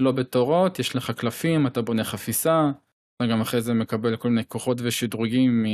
[0.00, 2.70] לא בתורות, יש לך קלפים, אתה בונה חפיסה,
[3.16, 5.64] אתה גם אחרי זה מקבל כל מיני כוחות ושדרוגים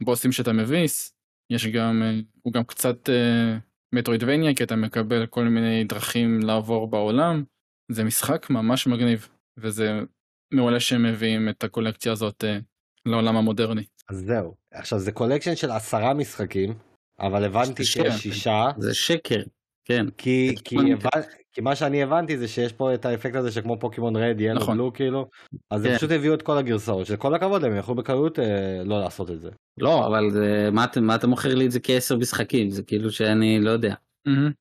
[0.00, 1.14] מ bosses שאתה מביס,
[1.50, 3.58] יש גם, אה, הוא גם קצת אה,
[3.94, 7.44] metroidvania, כי אתה מקבל כל מיני דרכים לעבור בעולם.
[7.92, 10.00] זה משחק ממש מגניב, וזה
[10.54, 12.58] מעולה שהם מביאים את הקולקציה הזאת אה,
[13.06, 13.84] לעולם המודרני.
[14.08, 14.54] אז זהו.
[14.72, 16.74] עכשיו זה collection של עשרה משחקים,
[17.20, 18.10] אבל הבנתי שישה.
[18.10, 19.42] שיש שישה, זה שקר.
[19.84, 20.06] כן.
[20.18, 20.76] כי, כי.
[20.76, 21.20] הבנ...
[21.52, 24.76] כי מה שאני הבנתי זה שיש פה את האפקט הזה שכמו פוקימון רד, ילו, נכון.
[24.76, 25.28] בלו כאילו,
[25.70, 25.90] אז כן.
[25.90, 28.44] הם פשוט הביאו את כל הגרסאות, שכל הכבוד להם, הם יכלו בקלות אה,
[28.84, 29.50] לא לעשות את זה.
[29.78, 32.70] לא, אבל זה, מה, אתה- מה אתה מוכר לי את זה כעשר משחקים?
[32.70, 33.94] זה כאילו שאני לא יודע.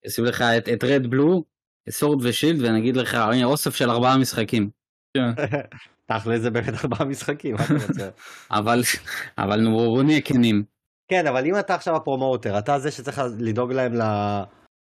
[0.06, 1.44] ישים לך את, את רד בלו,
[1.90, 4.70] סורד ושילד, ונגיד לך, הנה אוסף של ארבעה משחקים.
[5.18, 5.30] כן,
[6.10, 8.10] תכל'ס זה באמת ארבעה משחקים, מה אתה רוצה?
[8.52, 8.82] אבל,
[9.38, 10.64] אבל נו, בוא נהיה כנים.
[11.08, 14.02] כן, אבל אם אתה עכשיו הפרומוטר, אתה זה שצריך לדאוג להם ל...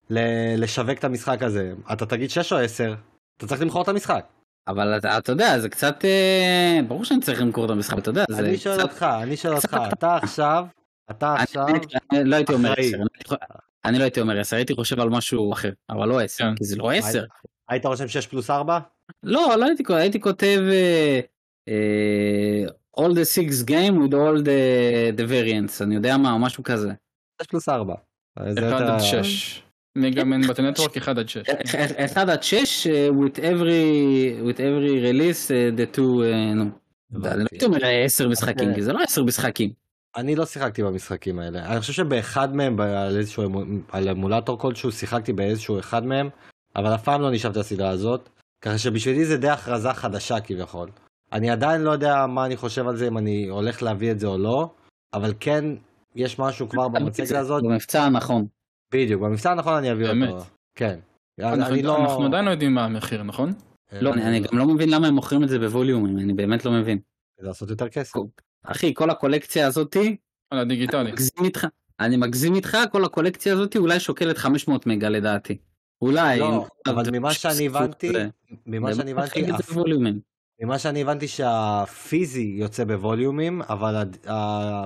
[0.09, 0.19] ל...
[0.57, 2.93] לשווק את המשחק הזה, אתה תגיד 6 או 10,
[3.37, 4.25] אתה צריך למכור את המשחק.
[4.67, 8.23] אבל אתה, אתה יודע, זה קצת, אה, ברור שאני צריך למכור את המשחק, אתה יודע,
[8.29, 8.83] זה אני שואל קצת...
[8.83, 10.65] אותך, אני שואל אותך, קצת- אתה עכשיו,
[11.11, 11.65] אתה אני- עכשיו,
[12.11, 12.87] אני לא הייתי אומר אחראי.
[12.87, 13.35] עשר, אני הייתי-
[13.85, 16.55] אני לא הייתי אומר 10, הייתי חושב על משהו אחר, אבל לא 10, כן.
[16.55, 17.23] כי זה לא 10.
[17.69, 18.79] היית רושם 6 פלוס 4?
[19.23, 21.19] לא, לא הייתי כותב, הייתי כותב אה,
[21.67, 22.65] אה,
[22.99, 26.89] all the six game with all the, the variants, אני יודע מה, משהו כזה.
[27.41, 27.95] 6 פלוס 4.
[28.39, 28.47] 1
[28.81, 29.63] עד 6.
[30.01, 31.37] מגאמן בטנטוורק 1 עד 6.
[32.05, 33.83] 1 עד 6 אה, with every
[34.47, 36.63] with every release אה, the two, אה, נו.
[37.25, 38.73] אני לא הייתי אומר 10 משחקים.
[38.75, 39.69] כי זה לא 10 משחקים.
[40.17, 41.65] אני לא שיחקתי במשחקים האלה.
[41.65, 46.29] אני חושב שבאחד מהם, על איזשהו אמו- על אמולטור כלשהו, שיחקתי באיזשהו אחד מהם,
[46.75, 48.29] אבל אף פעם לא נשארתי לסדרה הזאת.
[48.61, 50.89] ככה שבשבילי זה די הכרזה חדשה כביכול.
[51.33, 54.27] אני עדיין לא יודע מה אני חושב על זה, אם אני הולך להביא את זה
[54.27, 54.69] או לא,
[55.13, 55.65] אבל כן,
[56.15, 57.63] יש משהו כבר במצגת הזאת.
[57.63, 58.45] במבצע הנכון.
[58.93, 60.29] בדיוק, במבצע הנכון אני אביא באמת?
[60.29, 60.43] אותו.
[60.75, 60.99] כן.
[61.39, 61.97] אנחנו אני לא...
[61.97, 63.53] אנחנו עדיין לא יודעים מה המחיר, נכון?
[63.91, 66.71] לא, אני אני גם לא מבין למה הם מוכרים את זה בווליומים, אני באמת לא
[66.71, 66.99] מבין.
[67.39, 68.19] לעשות יותר כסף.
[68.63, 70.17] אחי, כל הקולקציה הזאתי,
[70.51, 71.11] על הדיגיטלי.
[71.11, 71.67] מגזים איתך,
[71.99, 75.57] אני מגזים איתך, כל הקולקציה הזאתי אולי שוקלת 500 מגה לדעתי.
[76.01, 76.39] אולי.
[76.39, 78.11] לא, אבל ממה שאני הבנתי,
[78.65, 79.45] ממה שאני הבנתי.
[80.61, 83.95] ממה שאני הבנתי שהפיזי יוצא בווליומים, אבל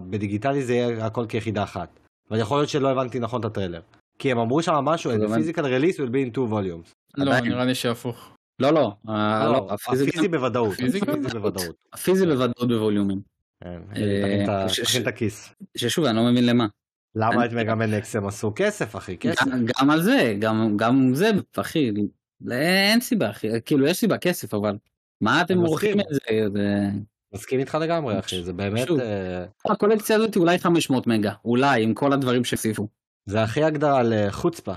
[0.10, 2.00] בדיגיטלי זה יהיה הכל כיחידה אחת.
[2.32, 3.82] אבל יכול להיות שלא הבנתי נכון את הטריילר.
[4.20, 6.94] כי הם אמרו שם משהו, the physical release will be in two volumes.
[7.18, 7.40] לא.
[7.40, 8.30] נראה לי שהפוך.
[8.60, 9.14] לא, לא, לא,
[9.52, 10.74] לא, הפיזי בוודאות.
[11.94, 12.68] הפיזי בוודאות.
[12.68, 13.22] בווליומים.
[13.64, 15.54] כן, אה, תכין את תכין הכיס.
[15.78, 16.68] ששוב, אני לא מבין למה.
[17.16, 19.46] למה את מגמן אקס הם עשו כסף, אחי, כסף.
[19.80, 21.92] גם- על זה, גם גם זה, אחי,
[22.52, 24.78] אין סיבה, אחי, כאילו יש סיבה, כסף, אבל
[25.22, 26.00] מה אתם מסכים.
[26.00, 26.20] את זה?
[27.34, 28.88] מסכים איתך לגמרי, אחי, זה באמת.
[29.00, 32.88] אה, הקולקציה הזאת אולי 500 מגה, אולי, עם כל הדברים שהוסיפו.
[33.26, 34.74] זה הכי הגדרה לחוצפה.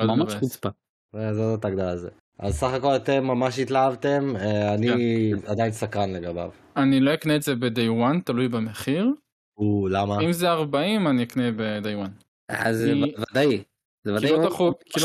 [0.00, 0.34] ממש.
[0.34, 0.68] חוצפה.
[1.16, 2.08] זה- זאת ההגדרה לזה.
[2.38, 4.86] אז סך הכל אתם ממש התלהבתם, אה, אני
[5.42, 5.46] כן.
[5.50, 6.50] עדיין סקרן לגביו.
[6.76, 9.08] אני לא אקנה את זה ב-day one, תלוי במחיר.
[9.58, 10.20] או, למה?
[10.20, 12.10] אם זה 40, אני אקנה ב-day one.
[12.48, 12.84] אז
[13.30, 13.62] ודאי.
[14.04, 14.30] זה כי ודאי.
[14.38, 14.50] לא לא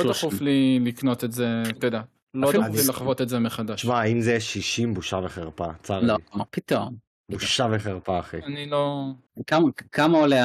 [0.04, 0.10] 30.
[0.10, 2.02] דחוף לי לקנות את זה, אתה יודע.
[2.36, 3.82] לא אני- לחוות את זה מחדש.
[3.82, 5.68] תשמע, אם זה 60, בושה וחרפה.
[5.84, 6.08] צר לי.
[6.08, 6.96] לא, מה פתאום.
[7.32, 8.38] בושה וחרפה, אחי.
[8.38, 9.06] אני לא...
[9.48, 10.36] כמה- כמה עולה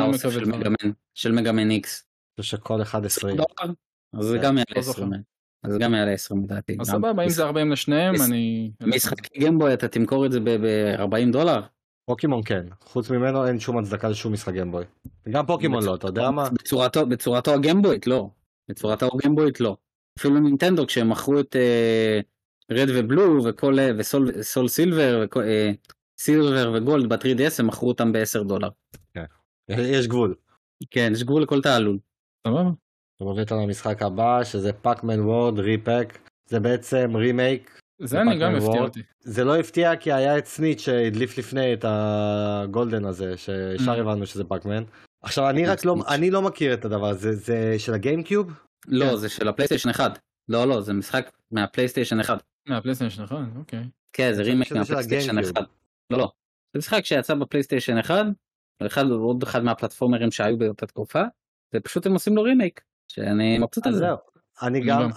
[0.00, 0.44] לא האוסף של.
[0.44, 2.06] מגמן, של מגמן איקס?
[2.40, 3.36] חושב שכל אחד 20.
[3.36, 3.72] דולר?
[4.18, 5.02] אז זה גם לא יעלה זוכר.
[5.02, 5.22] 20.
[5.64, 6.76] אז זה גם יעלה 20 לדעתי.
[6.80, 8.70] אז סבבה, אם זה 40 לשניהם, אני...
[8.80, 11.60] משחקי גמבוי אתה תמכור את זה ב-40 דולר?
[12.06, 14.84] פוקימון כן, חוץ ממנו אין שום הצדקה לשום משחק גיימבוי.
[15.30, 16.50] גם פוקימון לא, אתה יודע מה?
[16.50, 18.28] בצורתו, בצורתו הגמבויט לא.
[18.68, 19.76] בצורתו הגמבויט לא.
[20.18, 21.56] אפילו נינטנדו כשהם מכרו את
[22.70, 25.70] רד ובלו וכל אה, וסול סול סילבר אה,
[26.20, 28.68] סילבר וגולד ב-3DS הם מכרו אותם ב-10 דולר.
[29.68, 30.34] יש גבול.
[30.90, 31.98] כן יש גבול לכל תעלול.
[32.46, 32.70] סבבה.
[33.16, 36.18] אתה מביא אותנו למשחק הבא, שזה Pac-Man World Re-Pac.
[36.48, 37.80] זה בעצם רימייק.
[38.02, 38.82] זה אני גם הפתיע.
[38.82, 39.02] אותי.
[39.20, 44.00] זה לא הפתיע כי היה את Snitch שהדליף לפני את הגולדן הזה, שישר Mm.
[44.00, 44.84] הבנו שזה Pac-Man.
[45.22, 45.96] עכשיו אני רק לא.
[46.08, 48.52] אני לא מכיר את הדבר הזה, זה של ה GameCube?
[48.88, 49.16] לא כן.
[49.16, 50.18] זה של ה PlayStation 1.
[50.48, 52.42] לא לא זה משחק מהפלייסטיישן 1.
[52.66, 53.84] מהפלייסטיישן נכון, אוקיי.
[54.12, 55.56] כן זה של מה PlayStation ה GameCube.
[55.56, 55.66] 1.
[56.10, 56.32] לא לא.
[56.74, 58.26] זה משחק שיצא ב PlayStation 1.
[58.86, 61.22] אחד עוד אחד מהפלטפורמרים שהיו באותה תקופה.
[61.74, 62.80] ופשוט הם עושים לו רימייק.
[63.08, 64.06] שאני מבסוט על זה.
[64.62, 65.10] אני גם.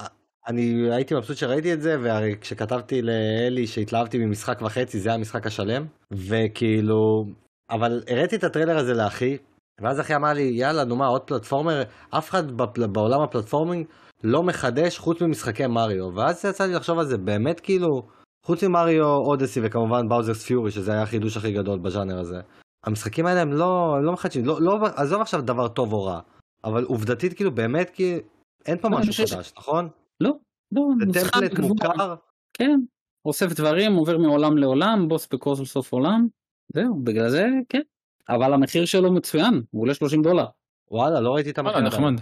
[0.47, 5.47] אני הייתי מבסוט שראיתי את זה, והרי כשכתבתי לאלי שהתלהבתי ממשחק וחצי, זה היה המשחק
[5.47, 7.27] השלם, וכאילו,
[7.69, 9.37] אבל הראיתי את הטריילר הזה לאחי,
[9.81, 13.87] ואז אחי אמר לי, יאללה, נו מה, עוד platformer, אף אחד בפל- בעולם ה platforming
[14.23, 18.07] לא מחדש חוץ ממשחקי מריו, ואז יצא לי לחשוב על זה, באמת כאילו,
[18.45, 22.41] חוץ ממריו אודסי וכמובן באוזרס פיורי, שזה היה החידוש הכי גדול בז'אנר הזה.
[22.85, 26.19] המשחקים האלה הם לא, הם לא מחדשים, לא, לא, עזוב עכשיו דבר טוב או רע,
[26.63, 28.19] אבל עובדתית כאילו באמת כי
[28.65, 29.89] אין פה לא, משהו חדש, נכון?
[30.21, 30.31] לא.
[30.71, 30.83] לא.
[31.13, 31.59] זה טמפלט.
[31.59, 32.15] מוכר,
[32.53, 32.79] כן,
[33.25, 36.27] אוסף דברים, עובר מעולם לעולם, בוס בכל סוף עולם,
[36.73, 37.81] זהו, בגלל זה כן.
[38.29, 40.45] אבל המחיר שלו מצוין, הוא עולה 30 דולר.
[40.91, 41.73] וואלה, לא ראיתי את המחיר.
[41.75, 41.87] וואלה.
[41.87, 42.13] נחמד.
[42.13, 42.19] הוא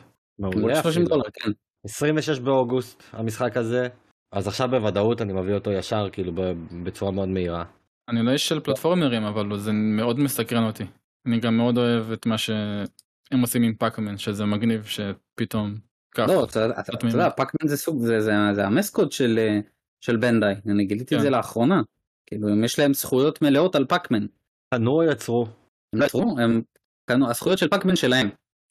[0.50, 1.08] מעולה עולה 30 אפילו.
[1.18, 1.52] דולר, כן.
[1.86, 3.88] 26 באוגוסט המשחק הזה,
[4.32, 6.54] אז עכשיו בוודאות אני מביא אותו ישר, כאילו ב-
[6.84, 7.64] בצורה מאוד מהירה.
[8.10, 10.84] אני לא איש של פלטפורמרים, אבל זה מאוד מסקרן אותי.
[11.28, 15.76] אני גם מאוד אוהב את מה שהם עושים עם פאקמן, שזה מגניב שפתאום
[16.16, 16.26] כך.
[16.28, 19.60] לא, אתה אתה- אתה יודע, פאקמן זה סוג, זה- זה- זה המסקוד של אה,
[20.02, 21.24] של בנדאי, אני גיליתי את כן.
[21.26, 21.82] זה לאחרונה.
[22.26, 24.26] כאילו, הם- יש להם זכויות מלאות על פאקמן.
[24.74, 25.46] קנו או יצרו?
[25.96, 26.62] הם לא יצרו, הם
[27.10, 28.30] קנו, הזכויות של Pac-Man שלהם.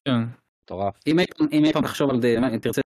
[0.08, 0.20] כן.
[0.64, 0.94] מטורף.
[1.06, 2.80] אם אי פעם- תחשוב על זה, אם תרצה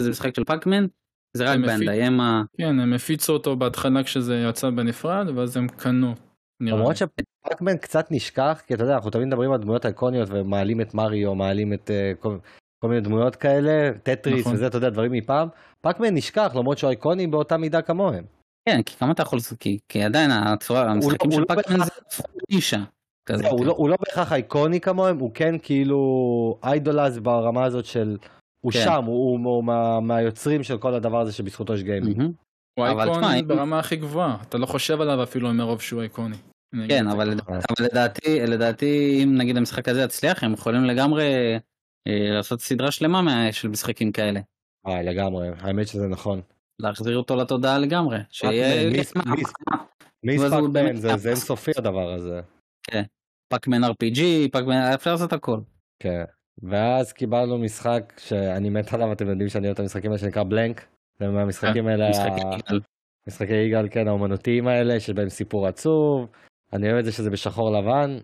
[0.00, 0.86] איזה משחק של Pac-Man,
[1.36, 2.42] זה רק Bandai, הם ה...
[2.58, 6.14] כן, הם הפיצו אותו בהתחלה כשזה יצא בנפרד, ואז הם קנו.
[6.60, 6.96] למרות.
[6.96, 10.94] ש Pac-Man קצת נשכח, כי אתה יודע, אנחנו תמיד מדברים על דמויות איקוניות ומעלים את
[10.94, 12.38] מריו, מעלים את אה, כל,
[12.78, 14.54] כל מיני דמויות כאלה, טטריס נכון.
[14.54, 15.48] וזה, אתה יודע, דברים מפעם.
[15.80, 18.24] Pac-Man נשכח, למרות שהוא איקוני באותה מידה כמוהם.
[18.68, 21.84] כן, כי כמה אתה יכול לעשות, כי כי עדיין הצורה, המשחקים הוא של לא Pac-Man
[21.84, 21.90] זה
[22.50, 22.82] נישה.
[23.26, 23.42] כזה.
[23.42, 25.98] זהו, הוא לא- הוא לא בהכרח אייקוני כמוהם, הוא כן כאילו
[26.64, 28.16] איידולז ברמה הזאת של...
[28.64, 28.80] הוא כן.
[28.84, 32.22] שם, הוא- הוא הוא מה- מהיוצרים של כל הדבר הזה שבזכותו יש גיימינג.
[32.78, 36.36] הוא אבל אייקון ברמה הכי גבוהה, אתה לא חושב עליו אפילו מרוב שהוא אייקוני.
[36.88, 37.52] כן, אבל, ככה.
[37.52, 41.24] אבל לדעתי, לדעתי, אם נגיד המשחק הזה יצליח, הם יכולים לגמרי
[42.08, 44.40] אה, לעשות סדרה שלמה מה- של משחקים כאלה.
[44.86, 46.40] אה, לגמרי, האמת שזה נכון.
[46.78, 48.18] להחזיר אותו לתודעה לגמרי.
[48.30, 48.90] שיהיה...
[50.24, 52.40] מי- Pac-Man, באמת זה גם- זה אינסופי הדבר הזה.
[53.48, 54.20] Pac-Man RPG,
[54.52, 55.58] Pac-Man, אפשר לעשות הכל.
[56.02, 56.24] כן.
[56.62, 60.86] ואז קיבלנו משחק שאני מת עליו, אתם יודעים שאני אוהב את המשחקים האלה שנקרא Blanc.
[61.18, 62.80] זה מהמשחקים האלה, משחק ה- יגאל.
[63.28, 66.26] משחקי יגאל, כן, האומנותיים האלה, שבהם סיפור עצוב.
[66.72, 68.18] אני אוהב את זה שזה בשחור לבן.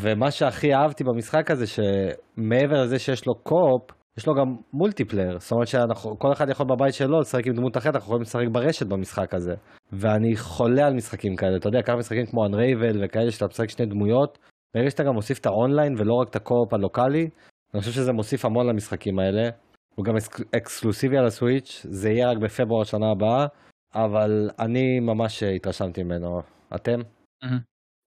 [0.00, 5.38] ומה שהכי אהבתי במשחק הזה, שמעבר לזה שיש לו co-op, יש לו גם multiplayer.
[5.38, 8.86] זאת אומרת שכל אחד יכול בבית שלו לשחק עם דמות אחרת, אנחנו יכולים לשחק ברשת
[8.86, 9.54] במשחק הזה.
[9.92, 13.86] ואני חולה על משחקים כאלה, אתה יודע, כמה משחקים כמו Unravel וכאלה שאתה משחק שני
[13.86, 14.38] דמויות,
[14.76, 17.28] ברגע שאתה גם מוסיף את האונליין ולא רק את ה co-op הלוקאלי,
[17.74, 19.50] אני חושב שזה מוסיף המון למשחקים האלה.
[19.94, 23.46] הוא גם אקס- אקסקלוסיבי על ה Switch, זה יהיה רק בפברואר שנה הבאה,
[23.94, 26.40] אבל אני ממש התרשמתי ממנו.
[26.74, 27.00] אתם?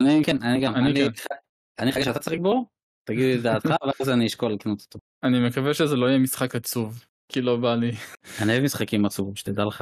[0.01, 1.35] אני כן, אני גם, אני אני כן.
[1.79, 2.65] אני חושב שאתה צריך בו,
[3.05, 4.99] תגיד לי את דעתך, ואז אני אשקול לקנות אותו.
[5.23, 7.91] אני מקווה שזה לא יהיה משחק עצוב, כי לא בא לי.
[8.41, 9.81] אני אוהב משחקים עצובים, שתדע לך.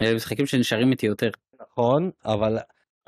[0.00, 1.30] אני אוהב משחקים שנשארים איתי יותר.
[1.60, 2.58] נכון, אבל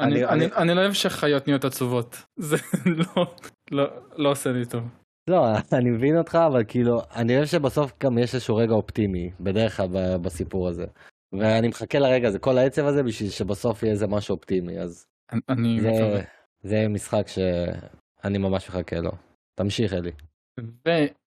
[0.01, 2.17] אני, אני- אני, אני לא אוהב שחיות נהיות עצובות.
[2.37, 2.57] זה
[2.87, 3.35] לא,
[3.71, 3.85] לא,
[4.17, 4.83] לא עושה לי טוב.
[5.31, 9.77] לא, אני מבין אותך, אבל כאילו, אני אוהב שבסוף גם יש איזשהו רגע אופטימי, בדרך
[9.77, 9.87] כלל
[10.23, 10.87] בסיפור הזה.
[11.33, 15.07] ואני מחכה לרגע הזה, כל העצב הזה, בשביל שבסוף יהיה איזה משהו אופטימי, אז
[15.49, 16.21] אני, זה, מקווה.
[16.63, 19.11] זה משחק שאני ממש מחכה לו.
[19.55, 20.11] תמשיך, אלי.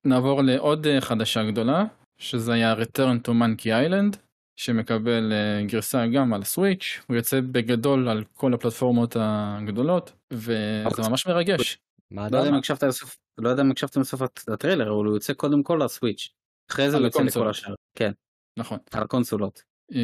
[0.05, 1.85] ונעבור לעוד אה, חדשה גדולה,
[2.17, 4.17] שזה היה Return to Monkey Island,
[4.59, 11.27] שמקבל אה, גרסה גם על סוויץ', הוא יוצא בגדול על כל הפלטפורמות הגדולות, וזה ממש
[11.27, 11.77] מרגש.
[12.11, 15.13] מה לא אתה יודע אם הקשבת לסוף, לא יודע אם הקשבתם לסוף הטריילר, אבל הוא
[15.13, 16.29] יוצא קודם כל לסוויץ'.
[16.71, 17.21] אחרי זה הוא יוצא.
[17.21, 17.73] לכל השאר.
[17.97, 18.11] כן,
[18.59, 18.79] נכון.
[18.91, 19.63] על הקונסולות.
[19.93, 19.99] אה,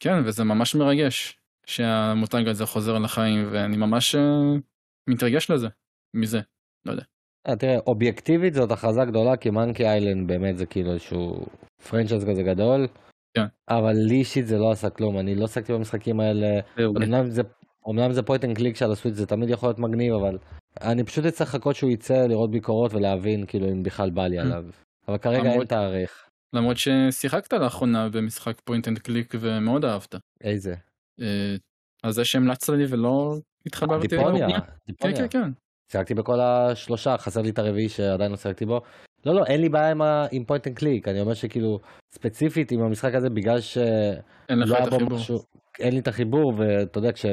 [0.00, 4.54] כן, וזה ממש מרגש שהמותג הזה חוזר לחיים, ואני ממש אה,
[5.08, 5.68] מתרגש לזה,
[6.14, 6.40] מזה.
[6.88, 6.94] אה,
[7.58, 11.46] תראה, אובייקטיבית זאת הכרזה גדולה, כי Monkey Island באמת זה כאילו איזשהו
[11.90, 12.86] franchise כזה גדול.
[13.36, 13.44] כן.
[13.68, 16.60] אבל לי אישית זה לא עשה כלום, אני לא עסקתי במשחקים האלה.
[16.78, 17.42] אמנם זה,
[17.90, 20.38] אמנם זה point and click של ה Switch זה תמיד יכול להיות מגניב, אבל
[20.80, 24.42] אני פשוט אצטרך לחכות שהוא יצא, לראות ביקורות ולהבין כאילו אם בכלל בא לי Mm.
[24.42, 24.64] עליו.
[25.08, 26.26] אבל כרגע אין למרות- תאריך.
[26.52, 30.14] למרות ששיחקת לאחרונה במשחק point and click ומאוד אהבת.
[30.44, 30.74] איזה?
[31.20, 31.54] אה,
[32.04, 33.34] אז זה שהמלצת לי ולא
[33.66, 34.46] התחברתי Deponia.
[34.46, 34.58] אליו.
[34.60, 35.16] כן, Deponia.
[35.16, 35.50] כן, כן.
[35.92, 38.80] שיחקתי בכל השלושה, חסר לי את הרביעי שעדיין לא שיחקתי בו.
[39.26, 41.78] לא, לא, אין לי בעיה עם ה- עם point and click, אני אומר שכאילו,
[42.14, 43.78] ספציפית עם המשחק הזה, בגלל ש...
[44.48, 45.18] אין לך לא את החיבור.
[45.18, 45.38] משהו,
[45.80, 47.26] אין לי את החיבור, ואתה יודע, כש...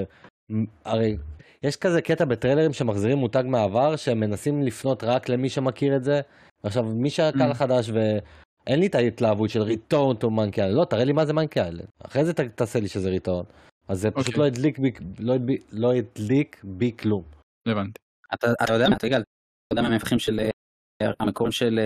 [0.85, 1.17] הרי
[1.63, 6.21] יש כזה קטע בטריילרים שמחזירים מותג מהעבר, שהם מנסים לפנות רק למי שמכיר את זה.
[6.63, 7.51] עכשיו, מי שהקהל Mm.
[7.51, 11.33] החדש ואין לי את ההתלהבות של Return to Monkey Island, לא, תראה לי מה זה
[11.33, 11.85] Monkey Island.
[12.05, 13.43] אחרי זה ת- תעשה לי שזה return.
[13.87, 14.39] אז זה פשוט אוקיי.
[14.41, 17.23] לא הדליק בי, לא, הדביק- לא הדליק בי כלום.
[17.67, 18.01] הבנתי.
[18.33, 19.25] אתה אתה יודע מה, אתה יודע אתה
[19.71, 21.79] יודע מה המפתחים של אה, המקור של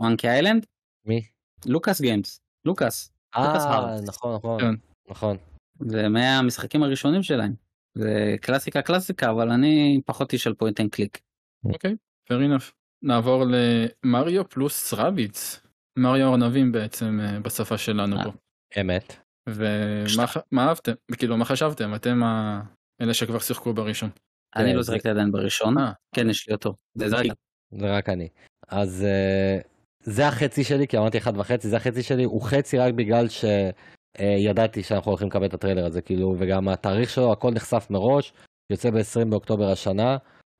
[0.00, 0.66] Monkey Island?
[1.06, 1.22] מי?
[1.66, 2.40] Lucas Games.
[2.64, 3.12] Lucas.
[3.36, 3.96] אה.
[4.06, 4.74] נכון, נכון, כן.
[5.10, 5.36] נכון.
[5.80, 7.54] זה מהמשחקים הראשונים שלהם.
[7.94, 11.20] זה קלאסיקה קלאסיקה, אבל אני פחות איש של point and click.
[11.64, 11.96] אוקיי,
[12.28, 12.72] fair enough.
[13.02, 15.60] נעבור ל Mario plus Rabbids.
[15.98, 18.24] מריו ארנבים בעצם אה, בשפה שלנו אה.
[18.24, 18.30] פה.
[18.80, 19.16] אמת.
[19.48, 20.92] ומה אהבתם?
[21.16, 21.94] כאילו מה חשבתם?
[21.94, 22.20] אתם
[23.00, 24.10] אלה שכבר שיחקו בראשון.
[24.56, 25.78] אני כן, לא זרקתי עדיין בראשון.
[25.78, 25.92] אה.
[26.14, 26.74] כן, יש לי אותו.
[27.70, 28.28] זה רק אני.
[28.68, 29.62] אז uh,
[30.00, 34.82] זה החצי שלי, כי אמרתי אחד וחצי, זה החצי שלי, הוא חצי רק בגלל שידעתי
[34.82, 38.32] שאנחנו הולכים לקבל את הטריילר הזה, כאילו, וגם התאריך שלו, הכל נחשף מראש,
[38.70, 40.16] יוצא ב-20 באוקטובר השנה.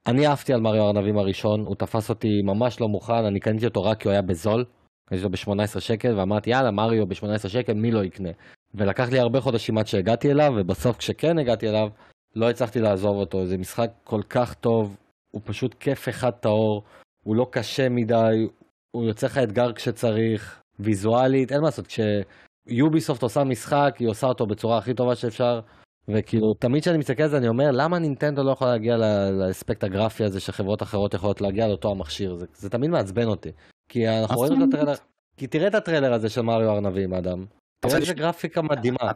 [0.06, 3.82] אני עפתי על מריו ארנבים הראשון, הוא תפס אותי ממש לא מוכן, אני קניתי אותו
[3.82, 4.64] רק כי הוא היה בזול,
[5.08, 8.30] קניתי אותו ב-18 שקל, ואמרתי יאללה מריו ב-18 שקל, מי לא יקנה?
[8.74, 11.88] ולקח לי הרבה חודשים עד שהגעתי אליו, ובסוף כשכן הגעתי אליו,
[12.36, 14.96] לא הצלחתי לעזוב אותו, זה משחק כל כך טוב,
[15.30, 16.82] הוא פשוט כיף אחד טהור,
[17.24, 18.46] הוא לא קשה מדי,
[18.90, 24.46] הוא יוצא לך אתגר כשצריך, ויזואלית, אין מה לעשות, כשיוביסופט עושה משחק, היא עושה אותו
[24.46, 25.60] בצורה הכי טובה שאפשר,
[26.08, 28.96] וכאילו, תמיד כשאני מסתכל על זה אני אומר, למה נינטנדו לא יכולה להגיע
[29.30, 33.50] לאספקט הגרפי הזה שחברות אחרות יכולות להגיע לאותו המכשיר, זה, זה תמיד מעצבן אותי.
[33.88, 34.94] כי אנחנו רואים את הטריילר,
[35.36, 37.44] כי תראה את הטריילר הזה של מריו ארנבים, אדם.
[37.80, 39.12] תראה איזה גרפיקה מדהימה.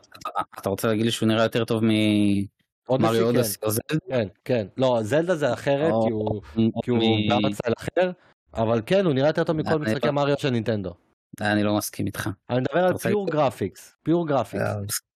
[0.61, 1.83] אתה רוצה להגיד לי שהוא נראה יותר טוב
[2.89, 3.23] Odyssey, כן.
[3.25, 3.99] Odyssey או זלדה?
[4.09, 4.67] כן, כן.
[4.77, 6.41] לא, זלדה זה אחרת, או-
[6.83, 8.11] כי הוא, מ- ב art style אחר,
[8.55, 10.95] אבל כן, הוא נראה יותר טוב מכל אני משחקי מריו של נינטנדו.
[11.41, 12.31] אני לא מסכים איתך.
[12.51, 14.63] אני מדבר על pure graphics, pure graphics.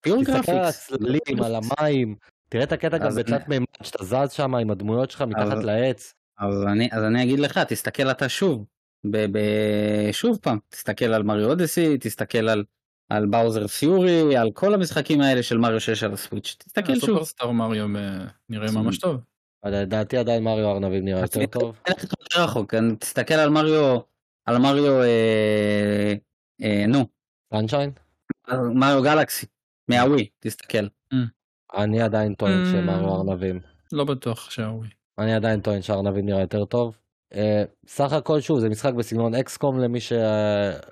[0.00, 0.92] pure תסתכל על graphics.
[0.92, 2.14] הצללים, על המים,
[2.48, 6.14] תראה את הקטע גם בצד אני- מימד שאתה זז שם עם הדמויות שלך מתחת לעץ.
[6.38, 8.64] אז אני, אני אגיד לך, תסתכל אתה שוב,
[10.12, 12.64] שוב פעם, תסתכל על מריו אודיסי, תסתכל על,
[13.08, 17.00] על באוזר פיורי, על כל המשחקים האלה של מריו 6 על הסוויץ', תסתכל שוב.
[17.00, 19.20] סופרסטאר מריו אה, נראה ממש טוב.
[19.66, 21.76] לדעתי עדיין מריו ארנבים נראה יותר טוב.
[21.86, 23.98] אין לך יותר רחוק, אני- תסתכל על מריו,
[24.46, 26.14] על מריו, אה,
[26.62, 27.06] אה, נו,
[27.54, 27.90] סנשיין?
[28.74, 29.46] מריו גלקסי,
[29.90, 30.86] מהווי, תסתכל.
[31.76, 32.64] אני עדיין טוען.
[32.72, 33.60] שמריו ארנבים.
[33.92, 34.88] לא בטוח שהווי.
[35.18, 36.96] אני עדיין טוען שארנבים נראה יותר טוב.
[37.34, 40.12] אה, סך הכל שוב זה משחק בסגנון XCOM למי ש...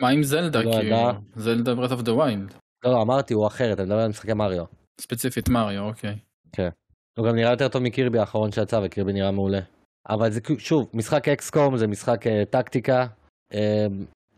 [0.00, 0.96] מה עם זלדה לא כאילו?
[1.36, 2.54] Zelda Breath of the Wild.
[2.84, 4.64] לא, לא, אמרתי הוא אחרת, אני מדבר על משחקי מריו.
[5.00, 6.16] ספציפית מריו, אוקיי.
[7.18, 9.60] הוא גם נראה יותר טוב מקירבי האחרון שיצא וקירבי נראה מעולה.
[10.08, 13.06] אבל זה שוב, משחק XCOM זה משחק אה, טקטיקה.
[13.54, 13.86] אה,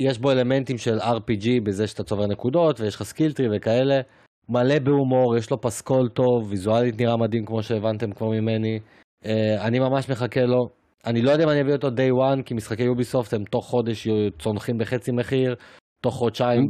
[0.00, 4.00] יש בו אלמנטים של RPG בזה שאתה צובר נקודות ויש לך skill tree וכאלה.
[4.48, 8.78] מלא בהומור, יש לו פסקול טוב, ויזואלית נראה מדהים כמו שהבנתם כבר ממני.
[9.26, 10.68] אה, אני ממש מחכה לו.
[11.06, 14.08] אני לא יודע אם אני אביא אותו day one, כי משחקי יוביסופט הם תוך חודש
[14.38, 15.54] צונחים בחצי מחיר,
[16.02, 16.68] תוך חודשיים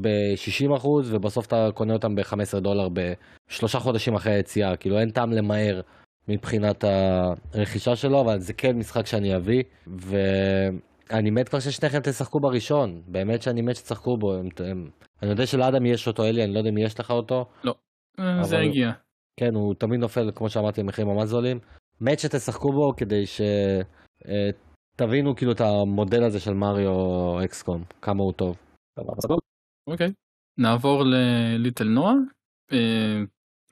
[0.00, 4.76] ב-60 אחוז, ובסוף אתה קונה אותם ב-15 דולר בשלושה חודשים אחרי היציאה.
[4.76, 5.80] כאילו אין טעם למהר
[6.28, 6.84] מבחינת
[7.54, 13.02] הרכישה שלו, אבל זה כן משחק שאני אביא, ואני מת כבר ששניכם תשחקו בראשון.
[13.06, 14.34] באמת שאני מת שתשחקו בו.
[14.34, 14.88] הם, הם...
[15.22, 17.44] אני יודע שלאדם יש אותו, אלי, אני לא יודע אם יש לך אותו.
[18.16, 18.90] זה אבל- הגיע.
[19.40, 21.58] כן, הוא תמיד נופל, כמו שאמרתי, במחירים ממש זולים.
[22.00, 23.24] מת שתשחקו בו כדי
[24.96, 28.56] שתבינו כאילו את המודל הזה של מריו אקסקום, כמה הוא טוב.
[29.86, 30.12] אוקיי.
[30.58, 32.14] נעבור לליטל נועה.
[32.72, 33.22] אה,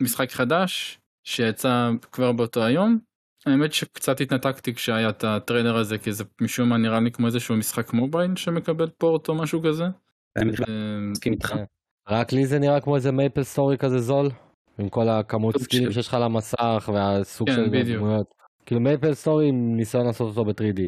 [0.02, 2.98] משחק חדש שיצא כבר באותו היום.
[3.46, 7.56] האמת שקצת התנתקתי כשהיה את הטריילר הזה כי זה משום מה נראה לי כמו איזשהו
[7.56, 9.84] משחק מובייל שמקבל פורט או משהו כזה.
[10.36, 11.54] אני אה, מסכים איתך.
[12.08, 14.28] רק לי זה נראה כמו איזה MapleStory כזה זול,
[14.78, 17.94] עם כל הכמות סקילים שיש לך על המסך והסוג כן, של.
[17.96, 18.34] דמויות.
[18.66, 20.80] כאילו MapleStory עם ניסיון לעשות אותו ב-3D.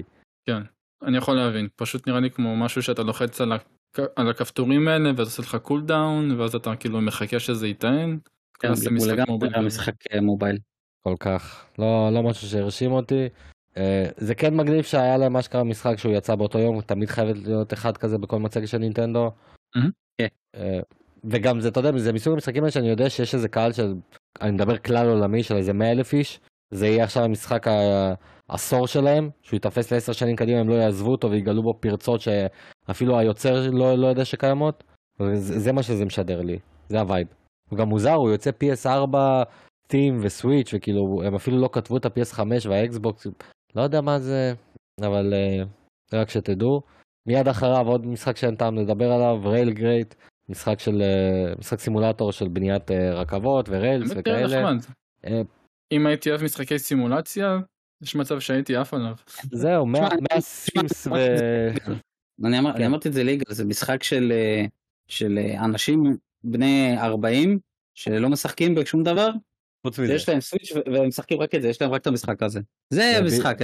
[1.03, 4.01] אני יכול להבין פשוט נראה לי כמו משהו שאתה לוחץ על, הכ...
[4.17, 8.19] על הכפתורים האלה ואז עושה לך cooldown ואז אתה כאילו מחכה שזה יטען.
[8.59, 9.49] כן, הוא משחק לגמרי
[10.15, 10.59] אה, mobile.
[11.01, 11.67] כל כך.
[11.79, 13.29] לא, לא משהו שהרשים אותי.
[13.77, 17.73] אה, זה כן מגניב שהיה להם אשכרה משחק שהוא יצא באותו יום, תמיד חייב להיות
[17.73, 19.31] אחד כזה בכל מצגת של נינטנדו.
[20.19, 20.29] כן.
[21.25, 23.95] אה, וגם זה, אתה יודע, זה מסוג המשחקים האלה שאני יודע שיש איזה קהל של,
[24.41, 26.41] אני מדבר כלל עולמי של איזה 100 אלף איש,
[26.71, 27.67] זה יהיה עכשיו המשחק
[28.49, 33.19] העשור שלהם, שהוא ייתפס לעשר שנים קדימה, הם לא יעזבו אותו ויגלו בו פרצות שאפילו
[33.19, 34.85] היוצר לא, לא יודע שקיימות.
[35.21, 36.59] וזה, זה מה שזה משדר לי,
[36.89, 37.27] זה ה vibe.
[37.71, 39.17] הוא גם מוזר, הוא יוצא PS4
[39.85, 43.27] Steam וסוויץ' וכאילו הם אפילו לא כתבו את ה-PS5 והאקסבוקס,
[43.77, 44.53] לא יודע מה זה,
[45.01, 46.81] אבל uh, רק שתדעו.
[47.27, 50.15] מיד אחריו עוד משחק שאין טעם לדבר עליו, Railgrade,
[50.51, 54.73] משחק של uh, משחק סימולטור של בניית uh, רכבות ו rails נראה וכאלה.
[55.27, 55.43] אה,
[55.93, 57.59] אם הייתי אוהב משחקי סימולציה
[58.03, 59.15] יש מצב שהייתי עף עליו.
[59.53, 61.11] זהו, 100 תשמע, 100 סימס ו...
[62.45, 62.85] אני כן.
[62.85, 64.65] אמרתי את זה ליגאל, זה משחק של אה,
[65.09, 67.59] של אה, אנשים בני 40
[67.95, 69.31] שלא משחקים בשום דבר,
[69.87, 70.13] חוץ מזה.
[70.13, 72.61] יש להם סוויץ' והם משחקים רק את זה, יש להם רק את המשחק הזה.
[72.91, 73.59] זה המשחק,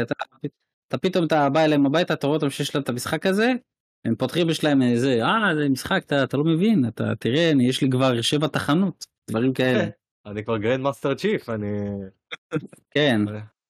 [0.88, 3.52] אתה פתאום אתה בא אליהם הביתה, אתה רואה אותם שיש להם את המשחק הזה,
[4.06, 7.68] הם פותחים יש להם איזה, אה זה משחק, אתה אתה לא מבין, אתה תראה, אני-
[7.68, 9.84] יש לי כבר שבע תחנות, דברים כאלה.
[10.26, 11.66] אני כבר Grand Master Chief, אני...
[12.94, 13.20] כן,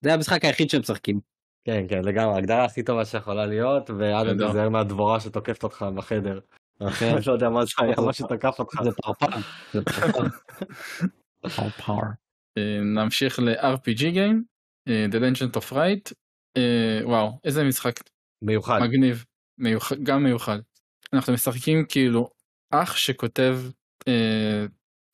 [0.01, 1.21] זה המשחק היחיד שהם משחקים.
[1.65, 4.47] כן, כן, לגמרי, ההגדרה הכי טובה שיכולה להיות, ואדם בסדר.
[4.47, 6.41] תיזהר מהדבורה שתוקפת אותך בחדר.
[6.99, 7.13] כן.
[7.17, 8.83] אני לא יודע מה זה היה, מה שתקף אותך.
[8.83, 9.27] זה פרפר,
[9.73, 10.23] זה פרפר.
[12.59, 14.37] אה, נמשיך ל-RPG Game,
[14.89, 16.13] אה, The Legend of Right.
[16.57, 17.95] אה, וואו, איזה משחק
[18.43, 18.81] מיוחד.
[18.83, 19.25] מגניב,
[19.59, 20.59] מיוחד, גם מיוחד.
[21.13, 22.31] אנחנו משחקים כאילו
[22.71, 23.59] אח שכותב
[24.09, 24.67] אה,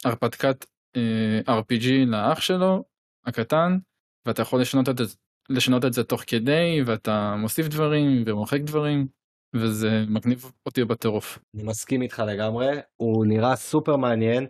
[0.04, 0.66] הרפתקת
[0.96, 2.84] אה, RPG לאח שלו
[3.26, 3.78] הקטן,
[4.26, 4.94] ואתה יכול לשנות את,
[5.48, 9.06] לשנות את זה תוך כדי, ואתה מוסיף דברים ומוחק דברים,
[9.56, 11.38] וזה מגניב אותי בטירוף.
[11.54, 14.46] אני מסכים איתך לגמרי, הוא נראה סופר מעניין.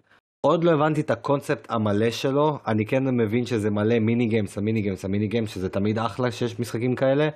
[0.47, 4.64] עוד לא הבנתי את הקונספט המלא שלו, אני כן מבין שזה מלא mini games, ה
[4.64, 7.29] mini games, ה mini games, שזה תמיד אחלה שיש משחקים כאלה,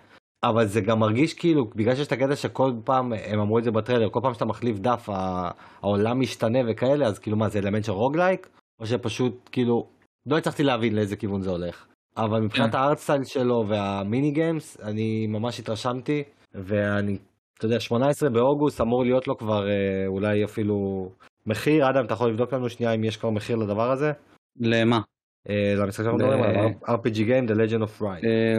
[0.49, 3.71] אבל זה גם מרגיש כאילו, בגלל שיש את הקטע שכל פעם, הם אמרו את זה
[3.71, 7.93] בטריילר, כל פעם שאתה מחליף דף, העולם משתנה וכאלה, אז כאילו מה, זה אלמנט של
[7.93, 8.49] roguelike?
[8.81, 9.87] או שפשוט כאילו,
[10.27, 11.87] לא הצלחתי להבין לאיזה כיוון זה הולך.
[12.17, 12.79] אבל מבחינת כן.
[12.79, 16.23] ה art style שלו וה mini games, אני ממש התרשמתי,
[16.55, 17.19] ואני
[17.59, 21.09] אתה יודע, 18 באוגוסט אמור להיות לו כבר אה, אולי אפילו
[21.47, 24.13] מחיר, אדם, אתה יכול לבדוק לנו שנייה אם יש כבר מחיר לדבר הזה?
[24.61, 25.01] למה?
[25.49, 28.27] אה, למשחק שאנחנו מדברים עליו, RPG Game, The Legend of Right.
[28.27, 28.57] אה,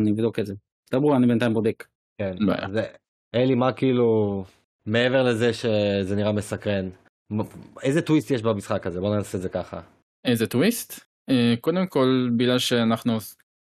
[0.00, 0.54] אני אבדוק את זה.
[0.94, 1.86] דברו, אני בינתיים בודק.
[2.18, 2.36] כן.
[2.72, 2.84] זה,
[3.34, 4.44] אלי, מה כאילו,
[4.86, 6.88] מעבר לזה שזה נראה מסקרן,
[7.82, 9.00] איזה טוויסט יש במשחק הזה?
[9.00, 9.80] בוא נעשה את זה ככה.
[10.24, 11.00] איזה טוויסט?
[11.30, 13.18] אה, קודם כל, בגלל שאנחנו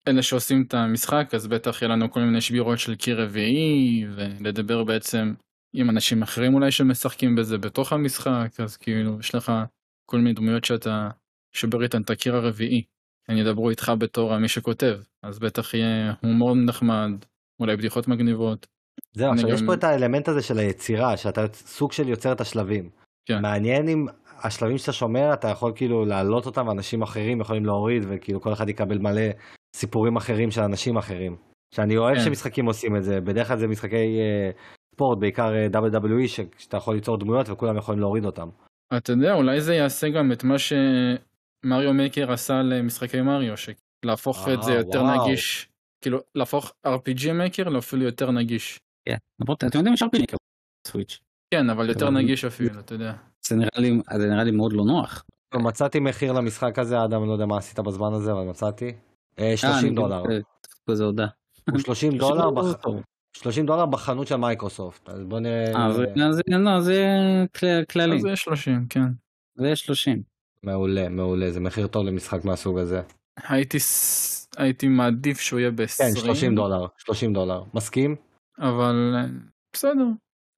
[0.08, 4.84] אלה שעושים את המשחק, אז בטח יהיה לנו כל מיני שבירות של קיר רביעי, ולדבר
[4.84, 5.34] בעצם
[5.76, 9.52] עם אנשים אחרים אולי שמשחקים בזה בתוך המשחק, אז כאילו יש לך
[10.06, 11.10] כל מיני דמויות שאתה
[11.56, 12.84] שובר איתן את הקיר הרביעי.
[13.30, 17.12] הם ידברו איתך בתור מי שכותב, אז בטח יהיה הומור נחמד,
[17.60, 18.66] אולי בדיחות מגניבות.
[19.14, 22.42] זהו, עכשיו יש גם- פה את האלמנט הזה של היצירה, שאתה סוג של יוצר את
[22.42, 22.90] השלבים.
[23.26, 23.42] כן.
[23.42, 24.06] מעניין אם
[24.44, 28.70] השלבים שאתה שומר, אתה יכול כאילו להעלות אותם, ואנשים אחרים יכולים להוריד, וכאילו כל אחד
[28.70, 29.22] יקבל מלא
[29.76, 31.36] סיפורים אחרים של אנשים אחרים.
[31.76, 32.24] שאני אוהב כן.
[32.24, 34.52] שמשחקים עושים את זה, בדרך כלל זה משחקי אה,
[34.96, 38.50] ספורט, בעיקר אה, WWE, ש- שאתה יכול ליצור דמויות וכולם יכולים להוריד אותם.
[38.98, 40.56] אתה יודע, אולי זה יעשה גם את מה
[41.64, 45.28] שמריו מייקר עשה למשחקי מריו, שלהפוך את זה אה, יותר וואו.
[45.28, 45.70] נגיש,
[46.02, 48.80] כאילו להפוך RPG מייקר לאפילו יותר נגיש.
[49.06, 49.16] כן.
[49.42, 50.38] למרות, אתם יודעים, יש נקרא
[50.88, 51.20] סוויץ'.
[51.54, 53.14] כן, אבל יותר נגיש אפילו, אתה יודע.
[53.48, 55.24] זה נראה לי, זה נראה לי מאוד לא נוח.
[55.56, 58.92] מצאתי מחיר למשחק הזה, אדם, לא יודע מה עשית בזמן הזה, אבל מצאתי.
[59.40, 60.24] אה, אה, 30 אני- דולר.
[60.32, 60.38] אה,
[60.90, 61.28] איזה הודעה.
[61.72, 63.02] הוא 30 דולר, בח- טוב.
[63.38, 65.10] 30 דולר בחנות של מייקרוסופט.
[65.10, 65.76] אז בוא נראה...
[65.76, 67.06] אה, זה- זה- לא, זה
[67.60, 68.16] כל- כללי.
[68.16, 69.02] אז זה 30, כן.
[69.56, 70.33] זה 30.
[70.64, 73.02] מעולה, מעולה, זה מחיר טוב למשחק מהסוג הזה.
[73.48, 73.78] הייתי
[74.58, 77.64] הייתי מעדיף שהוא יהיה ב-20, כן, 30 דולר, 30 דולר.
[77.74, 78.16] מסכים?
[78.60, 79.26] אבל אה,
[79.74, 80.06] בסדר,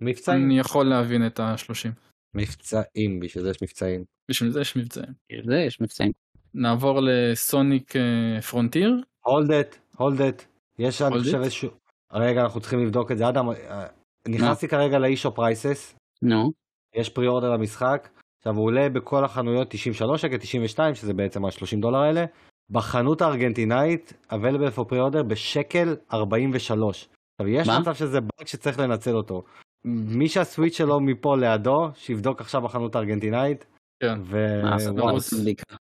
[0.01, 0.45] מבצעים.
[0.45, 1.89] אני יכול להבין את ה-30.
[2.35, 4.03] מבצעים, בשביל זה יש מבצעים.
[4.31, 5.13] בשביל זה יש מבצעים.
[5.45, 6.11] זה יש מבצעים.
[6.53, 9.01] נעבור ל Sonic אה, Frontier.
[9.25, 10.43] hold that, hold that.
[10.79, 11.41] יש, אני חושב?
[11.41, 11.69] איזשהו...
[12.11, 13.29] רגע, אנחנו צריכים לבדוק את זה.
[13.29, 13.87] אדם, אה,
[14.27, 16.51] נכנסתי כרגע ל eShop Prices, נו.
[16.95, 18.09] יש pre-order למשחק.
[18.47, 22.25] עכשיו, הוא עולה בכל החנויות 93 שקל, 92, שזה בעצם ה-30 דולר האלה.
[22.69, 27.09] בחנות הארגנטינאית, available for pre-order בשקל 43.
[27.41, 27.79] עכשיו, יש מה?
[27.79, 29.43] מצב שזה באג שצריך לנצל אותו.
[29.85, 33.65] מי שהסוויץ' שלו מפה לידו, שיבדוק עכשיו בחנות הארגנטינאית.
[33.99, 34.19] כן.
[34.21, 34.61] ו...
[34.97, 35.17] וואו.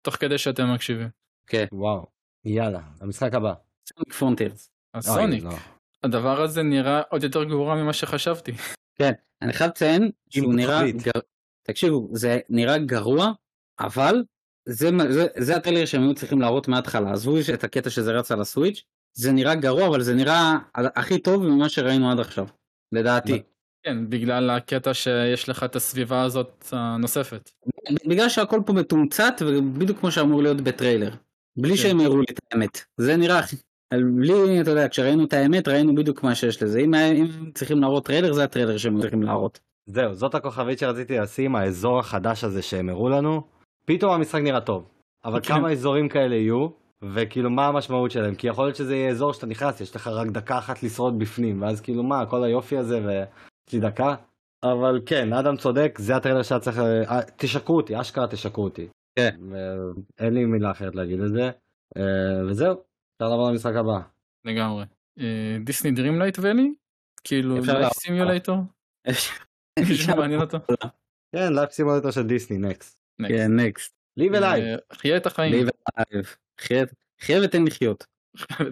[0.02, 1.08] תוך כדי שאתם מקשיבים.
[1.72, 2.06] וואו.
[2.44, 3.52] יאללה, המשחק הבא.
[3.88, 4.70] Sonic Frontiers.
[4.94, 5.50] אז אוי, Sonic, לא.
[6.04, 8.52] הדבר הזה נראה עוד יותר גרוע ממה שחשבתי.
[8.98, 9.12] כן,
[9.42, 10.80] אני חייב לציין שהוא נראה.
[11.70, 13.32] תקשיבו, זה נראה גרוע,
[13.80, 14.22] אבל
[14.68, 18.40] זה, זה, זה הטריילר שהם היו צריכים להראות מההתחלה, עזבו את הקטע שזה רץ על
[18.40, 18.82] הסוויץ',
[19.14, 22.46] זה נראה גרוע, אבל זה נראה הכי טוב ממה שראינו עד עכשיו,
[22.92, 23.42] לדעתי.
[23.82, 27.50] כן, בגלל הקטע שיש לך את הסביבה הזאת הנוספת.
[28.06, 31.10] בגלל שהכל פה מתומצת, ובדיוק כמו שאמור להיות בטריילר.
[31.58, 31.76] בלי כן.
[31.76, 32.80] שהם הראו לי את האמת.
[32.96, 33.40] זה נראה.
[33.94, 36.78] בלי, אתה יודע, כשראינו את האמת, ראינו בדיוק מה שיש לזה.
[36.78, 39.60] אם אם צריכים להראות טריילר, זה הטריילר שהם צריכים להראות.
[39.90, 43.42] זהו, זאת הכוכבית שרציתי לשים, האזור החדש הזה שהם הראו לנו.
[43.84, 44.88] פתאום המשחק נראה טוב.
[45.24, 45.48] אבל כן.
[45.48, 46.68] כמה אזורים כאלה יהיו,
[47.02, 48.34] וכאילו מה המשמעות שלהם?
[48.34, 51.62] כי יכול להיות שזה יהיה אזור שאתה נכנס, יש לך רק דקה אחת לשרוד בפנים,
[51.62, 54.14] ואז כאילו מה, כל היופי הזה ויש לי דקה?
[54.62, 56.78] אבל כן, אדם צודק, זה הטריילר שהיה צריך...
[56.78, 58.86] אה, תשקרו אותי, אשכרה תשקרו אותי.
[59.18, 59.36] כן.
[59.50, 61.50] ו- אין לי מילה אחרת להגיד את זה.
[61.96, 63.98] אה, וזהו, אפשר לעבור למשחק הבא.
[64.44, 64.84] לגמרי.
[65.20, 66.72] אה, Disney Dreamlight Valley?
[67.24, 67.88] כאילו לעבור.
[67.92, 68.56] סימיולייטור?
[69.88, 70.58] מישהו מעניין אותו?
[71.32, 72.98] כן, life simulator של דיסני, next.
[73.28, 73.94] כן, next.
[74.16, 74.78] Live A Live.
[74.92, 75.52] חיה את החיים.
[75.52, 76.26] Live A Live.
[76.60, 76.84] חיה-
[77.20, 78.06] חיה ותן לחיות.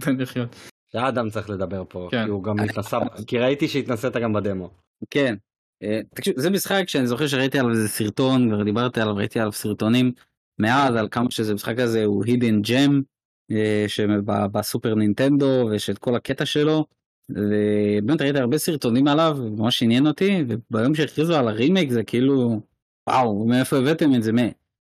[0.01, 0.57] תן לחיות.
[0.93, 2.25] שאדם צריך לדבר פה, כן.
[2.25, 4.71] כי הוא גם התנסה, כי ראיתי שהתנסית גם בדמו.
[5.11, 5.35] כן.
[5.83, 9.53] אה, תקשיב, זה משחק שאני זוכר שראיתי עליו איזה סרטון, כבר דיברתי עליו, ראיתי עליו
[9.53, 10.13] סרטונים
[10.59, 12.25] מאז, על כמה שזה משחק הזה הוא
[12.65, 12.93] gem,
[13.51, 16.87] אה, שבסופר נינטנדו, ושל כל הקטע שלו.
[17.31, 22.61] ובאמת ראיתי הרבה סרטונים עליו, ממש עניין אותי, וביום שהכריזו על הרימייק זה כאילו,
[23.09, 24.33] וואו, מאיפה הבאתם את זה?
[24.33, 24.43] מא-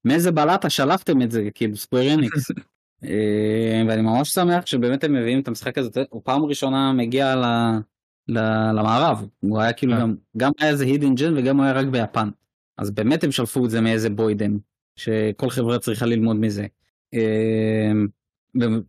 [0.04, 2.50] מאיזה בלטה שלפתם את זה, כאילו Square Enix.
[3.04, 7.44] אה, ואני ממש שמח שבאמת הם מביאים את המשחק הזה, הוא פעם ראשונה מגיע ל...
[8.28, 10.00] ל- למערב, הוא היה כאילו כן.
[10.00, 12.28] גם, גם היה איזה hidden gem וגם הוא היה רק ביפן.
[12.78, 14.56] אז באמת הם שלפו את זה מאיזה בוידעם,
[14.96, 16.66] שכל חברה צריכה ללמוד מזה.
[17.14, 17.92] אה,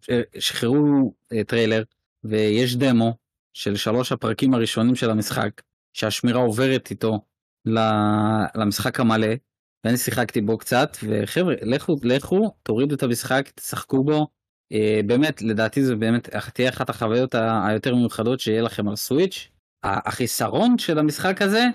[0.09, 1.13] אה, שחררו
[1.47, 1.83] טריילר
[2.23, 3.17] ויש דמו
[3.57, 5.61] של שלוש הפרקים הראשונים של המשחק,
[5.93, 7.19] שהשמירה עוברת איתו
[8.55, 9.27] למשחק המלא,
[9.85, 14.27] ואני שיחקתי בו קצת, וחבר'ה, לכו, לכו, תורידו את המשחק, תשחקו בו.
[14.73, 17.35] אה, באמת, לדעתי זה באמת תהיה אחת החוויות
[17.67, 19.49] היותר מיוחדות שיהיה לכם על סוויץ'.
[19.83, 21.65] החיסרון של המשחק הזה,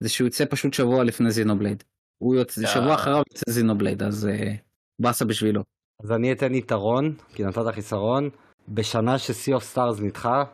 [0.00, 1.84] זה שהוא יוצא פשוט שבוע לפני זינובלייד.
[2.18, 2.66] הוא יוצא, אה.
[2.66, 4.54] שבוע אחריו יוצא זינובלייד, אז אה,
[4.98, 5.62] באסה בשבילו.
[6.04, 8.30] אז אני אתן יתרון, כי נתת חיסרון,
[8.68, 10.44] בשנה ש-Sea of Stars נדחה,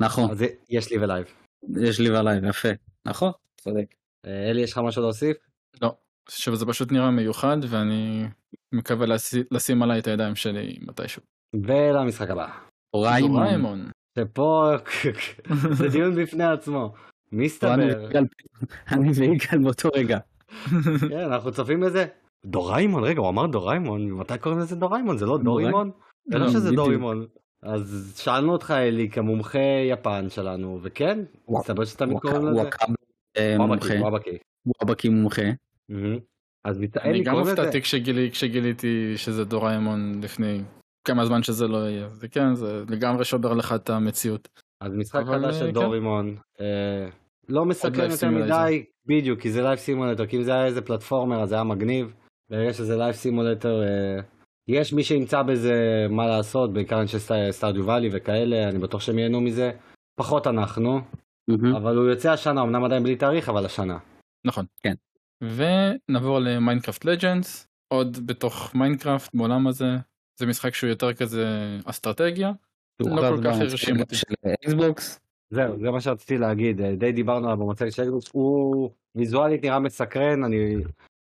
[0.00, 1.26] נכון, אז יש Live A Live.
[1.82, 2.68] יש Live A Live, יפה.
[3.06, 3.94] נכון, צודק.
[4.26, 5.36] אה, אלי, יש לך משהו להוסיף?
[5.82, 5.94] לא.
[6.28, 8.24] עכשיו זה פשוט נראה מיוחד ואני
[8.72, 9.06] מקווה
[9.50, 11.22] לשים- עליו את הידיים שלי מתישהו.
[11.54, 12.48] ולמשחק הבא.
[12.94, 13.30] דוריימון.
[13.42, 13.90] דוריימון.
[14.18, 14.70] שפה
[15.78, 16.92] זה דיון בפני עצמו.
[17.32, 17.74] מסתבר,
[18.92, 20.18] אני ויגאל באותו רגע.
[21.10, 22.06] כן, אנחנו צופים בזה.
[22.46, 25.18] דוריימון, רגע, הוא אמר דוריימון, ממתי קוראים לזה דוריימון?
[25.18, 25.90] זה לא דורימון?
[26.24, 26.70] זה לא לא, שזה.
[26.70, 27.26] דורימון.
[27.62, 29.58] אז שאלנו אותך, אלי, כמומחה
[29.90, 31.18] יפן שלנו, וכן,
[31.48, 32.68] מסתבר הוא קוראים לזה.
[33.36, 34.38] אה, וואבקי, וואבקי.
[34.66, 35.42] וואבקי מומחה.
[36.64, 37.34] אז אני גם.
[37.38, 40.60] הופתעתי כשגילי- כשגיליתי שזה דוריימון לפני
[41.04, 42.08] כמה זמן שזה לא יהיה.
[42.08, 44.48] זה כן, זה לגמרי שובר לך את המציאות.
[44.80, 45.72] אז משחק חדש אה, של כן.
[45.72, 47.08] דורימון, אה,
[47.48, 48.30] לא מסקרן לייב יותר.
[48.30, 51.64] מדי, בדיוק, כי זה life simulator, כי אם זה היה איזה platformer אז זה היה
[51.64, 52.14] מגניב,
[52.50, 54.20] ברגע שזה life simulator, אה,
[54.68, 59.18] יש מי שימצא בזה מה לעשות, בעיקר אנשי סט- Stardew Valley וכאלה, אני בטוח שהם
[59.18, 59.72] ייהנו מזה,
[60.14, 61.00] פחות אנחנו,
[61.48, 61.74] מהמם.
[61.76, 63.98] אבל הוא יוצא השנה, אמנם עדיין בלי תאריך, אבל השנה.
[64.46, 64.64] נכון.
[64.82, 64.94] כן.
[65.42, 69.96] ונעבור ל Minecraft Legends, עוד בתוך Minecraft בעולם הזה.
[70.40, 71.46] זה משחק שהוא יותר כזה
[71.84, 72.52] אסטרטגיה.
[73.00, 74.14] לא כל כך הרשים אותי.
[74.16, 74.26] של
[74.64, 75.20] אקסבוקס.
[75.50, 79.78] זהו, זה מה שרציתי להגיד, אה, די דיברנו עליו במצגת של אקסבוקס, הוא ויזואלית נראה
[79.78, 80.76] מסקרן, אני...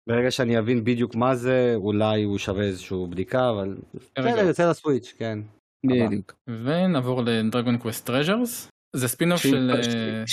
[0.09, 3.77] ברגע שאני אבין בדיוק מה זה, אולי הוא שווה איזושהי בדיקה, אבל...
[4.17, 4.31] רגע.
[4.31, 5.39] בסדר, יוצא ל Switch, כן.
[5.85, 6.33] בדיוק.
[6.47, 8.69] ונעבור ל Dragon Quest Treasures.
[8.95, 9.71] זה ספינוף של...
[9.75, 10.23] אה,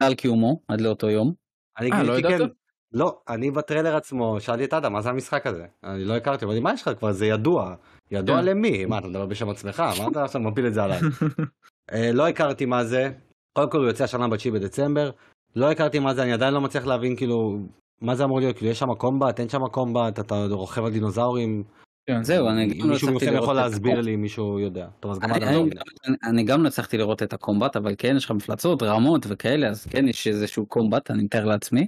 [0.00, 1.32] על קיומו עד לאותו יום.
[1.78, 2.40] אני אה, לא ידעת?
[2.40, 2.46] כן,
[2.92, 5.66] לא, אני בטריילר עצמו, שאלתי את אדם, מה זה המשחק הזה?
[5.84, 7.74] אני לא הכרתי, אמרתי, מה יש לך כבר, זה ידוע.
[8.10, 8.44] ידוע כן.
[8.44, 8.84] למי?
[8.84, 9.82] מה, אתה מדבר בשם עצמך?
[9.98, 11.00] מה אתה עכשיו מפיל את זה עליי?
[11.92, 13.10] אה, לא הכרתי מה זה,
[13.52, 15.10] קודם כל הוא יוצא השנה ב-9 בדצמבר,
[15.56, 17.58] לא הכרתי מה זה, אני עדיין לא מצליח להבין כאילו,
[18.00, 21.64] מה זה אמור להיות, כאילו יש שם combat, אין שם combat, אתה רוכב על דינוזאורים,
[22.06, 22.22] כן.
[22.22, 24.04] זהו, אני גם לא מישהו הצלחתי לראות יכול את להסביר ה combat.
[24.06, 24.86] לי, מישהו יודע.
[25.00, 25.70] טוב, אז גם אני- לא אני-.
[26.06, 29.26] אני- אני גם לא הצלחתי לראות את ה combat אבל כן יש לך מפלצות רמות
[29.28, 31.86] וכאלה אז כן יש איזשהו combat אני מתאר לעצמי.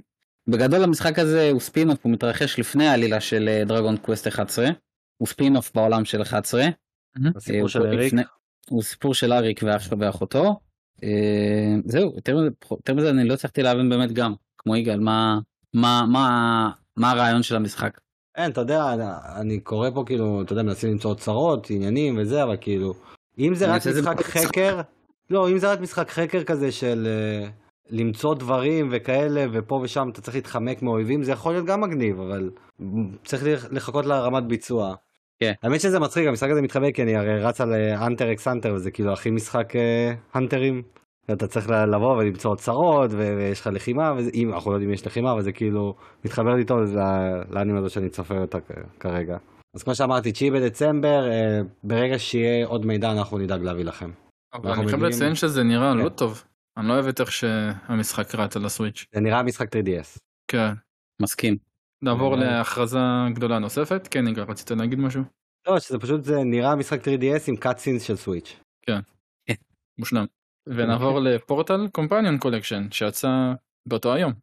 [0.49, 4.67] בגדול המשחק הזה הוא ספינוף הוא מתרחש לפני העלילה של Dragon Quest 11
[5.17, 6.65] הוא ספינוף בעולם של 11.
[7.35, 8.13] הסיפור אה, של הוא אריק,
[8.69, 10.59] הוא סיפור של אריק ואח- ואחותו.
[11.03, 15.39] אה, זהו יותר מזה אני לא הצלחתי להבין באמת גם כמו יגאל מה
[15.73, 17.99] מה מה מה הרעיון של המשחק.
[18.37, 18.93] אין, אתה יודע,
[19.35, 22.93] אני- קורא פה כאילו, אתה יודע, מנסים למצוא אוצרות, עניינים וזה, אבל כאילו,
[23.39, 24.37] אם זה רק משחק.
[24.45, 24.81] חקר,
[25.29, 27.47] לא, אם זה רק משחק חקר כזה של אה,
[27.89, 32.49] למצוא דברים וכאלה, ופה ושם אתה צריך להתחמק מאויבים, זה יכול להיות גם מגניב, אבל
[33.25, 34.95] צריך לח- לחכות לרמת ביצוע.
[35.39, 35.51] כן.
[35.63, 38.91] האמת שזה מצחיק, המשחק הזה מתחבק, כי אני הרי רץ על אנטר אקס אנטר, וזה
[38.91, 40.81] כאילו הכי משחק אה, הנטרים.
[41.33, 44.93] אתה צריך לבוא ולמצוא אוצרות, ו- ויש לך לחימה, וזה, אם אנחנו לא יודעים אם
[44.93, 45.95] יש לחימה, אבל זה כאילו
[46.25, 48.57] מתחבר לי טוב ל- לאנימה הזו שאני צופה אותה
[48.99, 49.37] כרגע.
[49.75, 54.11] אז כמו שאמרתי, 9 בדצמבר, אה, ברגע שיהיה עוד מידע אנחנו נדאג להביא לכם.
[54.53, 55.97] אבל אנחנו אני חייב לציין שזה נראה כן.
[55.97, 56.43] לא טוב.
[56.77, 59.05] אני לא אוהב את איך שהמשחק רץ על ה Switch.
[59.13, 60.19] זה נראה משחק 3DS.
[60.51, 60.73] כן.
[61.21, 61.57] מסכים.
[62.01, 62.35] נעבור.
[62.35, 62.99] להכרזה
[63.33, 64.07] גדולה נוספת.
[64.11, 65.23] כן, יגאל, רצית להגיד משהו?
[65.67, 68.59] לא, שזה פשוט זה נראה משחק 3DS עם cutscenes של Switch.
[69.99, 70.25] מושלם.
[70.75, 73.29] ונעבור ל Portal Companion Collection שיצא
[73.85, 74.33] באותו היום.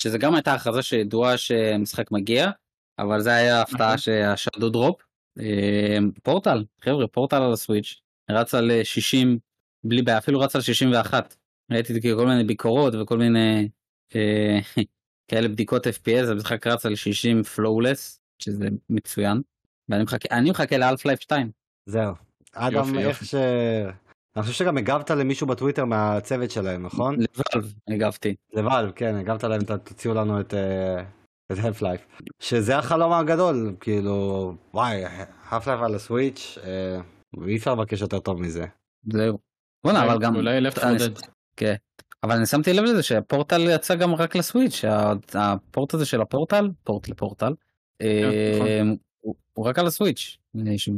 [0.00, 2.50] שזה גם הייתה הכרזה שידועה שמשחק מגיע
[2.98, 3.98] אבל זה היה הפתעה.
[3.98, 5.02] שה shadow drop.
[5.40, 8.00] אה, פורטל חבר'ה פורטל על ה Switch
[8.30, 9.38] רץ על אה, 60
[9.84, 11.36] בלי בעיה אפילו רץ על 61
[11.72, 13.68] ראיתי זה כל מיני ביקורות וכל מיני
[14.16, 14.58] אה,
[15.28, 19.42] כאלה בדיקות FPS המשחק רץ על 60 flawless שזה מצוין.
[19.88, 21.50] ואני מחכה אני מחכה לאלף לייף 2
[21.86, 22.14] זהו.
[22.52, 23.24] אדם, איך.
[23.24, 23.34] ש...
[24.38, 27.14] אני חושב שגם הגבת למישהו בטוויטר מהצוות שלהם, נכון?
[27.14, 28.34] לבלב הגבתי.
[28.52, 31.02] לבלב, כן, הגבת להם, תוציאו לנו את אה,
[31.52, 32.22] את half life.
[32.40, 35.04] שזה החלום הגדול, כאילו, וואי,
[35.50, 37.00] half life על הסוויץ', אה,
[37.46, 38.66] אי אפשר לבקש יותר טוב מזה.
[39.12, 39.38] זהו.
[39.84, 41.10] בוא'נה אבל גם אולי לפט פודד.
[41.56, 41.74] כן.
[42.22, 44.84] אבל אני שמתי לב לזה שהפורטל יצא גם רק לסוויץ',
[45.34, 47.54] הפורט הזה של הפורטל, פורט לפורטל,
[48.02, 48.66] נכון.
[48.66, 48.82] אה,
[49.52, 50.38] הוא רק על הסוויץ',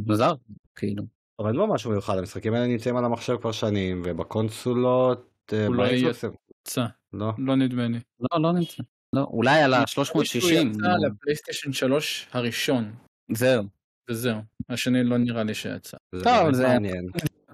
[0.06, 0.34] מוזר,
[0.76, 1.19] כאילו.
[1.40, 5.94] אבל אין לו משהו מיוחד, המשחקים האלה נמצאים על המחשב כבר שנים, ובקונסולות, אה, אולי
[5.94, 6.86] יצא.
[7.12, 7.32] לא.
[7.38, 7.98] לא נדמה לי.
[8.20, 8.82] לא, לא נמצא.
[9.12, 12.92] לא, אולי על הוא ה-360, יצא לפלייסטיישן 3 הראשון.
[13.32, 13.64] זהו.
[14.10, 14.38] וזהו.
[14.68, 15.96] השני לא נראה לי שיצא.
[16.24, 17.06] טוב, זה- מעניין.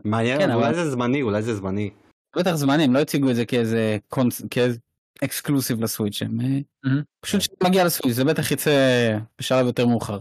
[0.05, 1.91] מעניין, כן, אולי זה זמני, אולי זה זמני.
[2.37, 4.43] בטח זמני, הם לא הציגו את זה כאיזה קונס...
[4.51, 4.79] כאיזה
[5.25, 6.91] אקסקלוסיב לסוויץ', הם אה.
[7.21, 8.71] פשוט מגיע לסוויץ', זה בטח יצא
[9.41, 10.19] בשלב יותר מאוחר.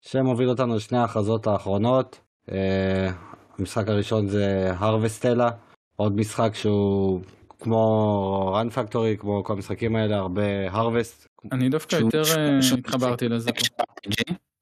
[0.00, 2.20] שמוביל אותנו לשני ההכרזות האחרונות.
[2.50, 3.10] אה,
[3.58, 5.50] המשחק הראשון זה הרווסטלה,
[5.96, 7.20] עוד משחק שהוא
[7.58, 11.26] כמו run factory, כמו כל המשחקים האלה, הרבה הרווסט.
[11.52, 13.84] אני דווקא יותר אה, התחברתי לזה פה.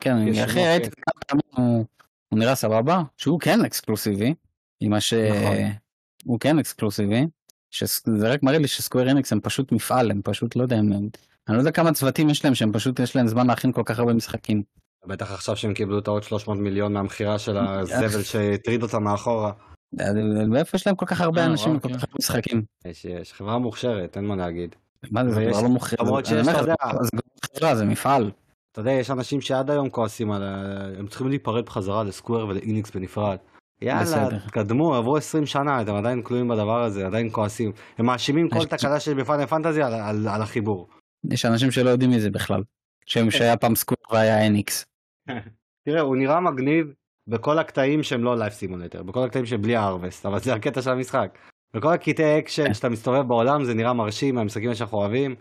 [0.01, 0.90] כן, אני שמות, ראיתי.
[0.90, 1.85] כמה פעמים
[2.28, 4.35] הוא נראה סבבה, שהוא כן אקסקלוסיבי,
[4.81, 5.15] עם מה ש...
[5.15, 5.56] נכון.
[6.24, 7.27] הוא כן אקסקלוסיבי,
[7.70, 10.93] שזה רק מראה לי שסקוויר אינקס הם פשוט מפעל, הם פשוט לא יודע, הם...
[10.93, 13.98] אני לא יודע כמה צוותים יש להם שהם פשוט יש להם זמן להכין כל כך
[13.98, 14.62] הרבה משחקים.
[15.07, 19.53] בטח עכשיו שהם קיבלו את העוד 300 מיליון מהמכירה של הזבל שהטריד אותם מאחורה.
[20.49, 21.95] מאיפה יש להם כל כך הרבה אה, אנשים וכל כן.
[21.95, 22.62] כך הרבה משחקים?
[22.85, 24.75] יש, יש, חברה מוכשרת, אין מה להגיד.
[25.11, 27.20] מה זה, זה כבר לא מוכר, למרות שיש, אתה לך, יודע- זה כבר
[27.59, 28.31] חברה, זה מפעל.
[28.73, 30.65] אתה יודע, יש אנשים שעד היום כועסים על ה...
[30.99, 33.37] הם צריכים להיפרד בחזרה ל Square ול Enix בנפרד.
[33.83, 34.29] יאללה.
[34.47, 37.73] תקדמו, עברו 20 שנה, אתם עדיין כלואים בדבר הזה, עדיין כועסים.
[37.99, 40.89] הם מאשימים כל תקלה שיש בפאנל פנטזי על, החיבור.
[41.31, 42.62] יש אנשים שלא יודעים מזה בכלל.
[43.07, 44.85] שהם שהיה פעם Square והיה Enix.
[45.85, 46.95] תראה, הוא נראה מגניב
[47.29, 50.91] בכל הקטעים שהם לא life simulator, בכל הקטעים שבלי ה harvest, אבל זה הקטע של
[50.91, 51.39] המשחק.
[51.75, 55.35] בכל הקטעי אקשן שאתה מסתובב בעולם זה נראה מרשים מהמשחקים שאנחנו אוהבים.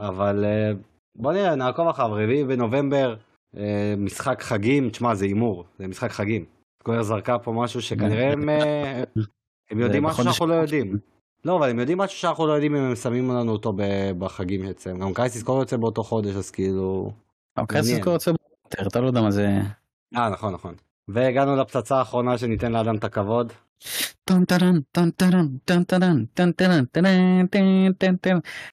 [0.00, 0.72] אבל אה,
[1.16, 3.16] בוא נראה, נעקוב אחריו, רביעי בנובמבר,
[3.56, 6.44] אה, משחק חגים, תשמע זה הימור, זה משחק חגים.
[6.82, 9.02] סקוויר זרקה פה משהו שכנראה הם, אה,
[9.70, 10.54] הם יודעים משהו שאנחנו לא.
[10.54, 10.98] יודעים.
[11.44, 13.72] לא, אבל הם יודעים משהו שאנחנו לא יודעים אם הם שמים לנו אותו
[14.18, 14.98] בחגים אצלם.
[14.98, 17.10] גם קייסיס כל יוצא באותו חודש, אז כאילו...
[17.58, 18.02] מעניין.
[18.02, 18.32] כבר יוצא
[18.68, 19.58] פוטר, אתה לא יודע מה זה.
[20.16, 20.74] אה, נכון, נכון.
[21.08, 23.52] והגענו לפצצה האחרונה שניתן לאדם את הכבוד.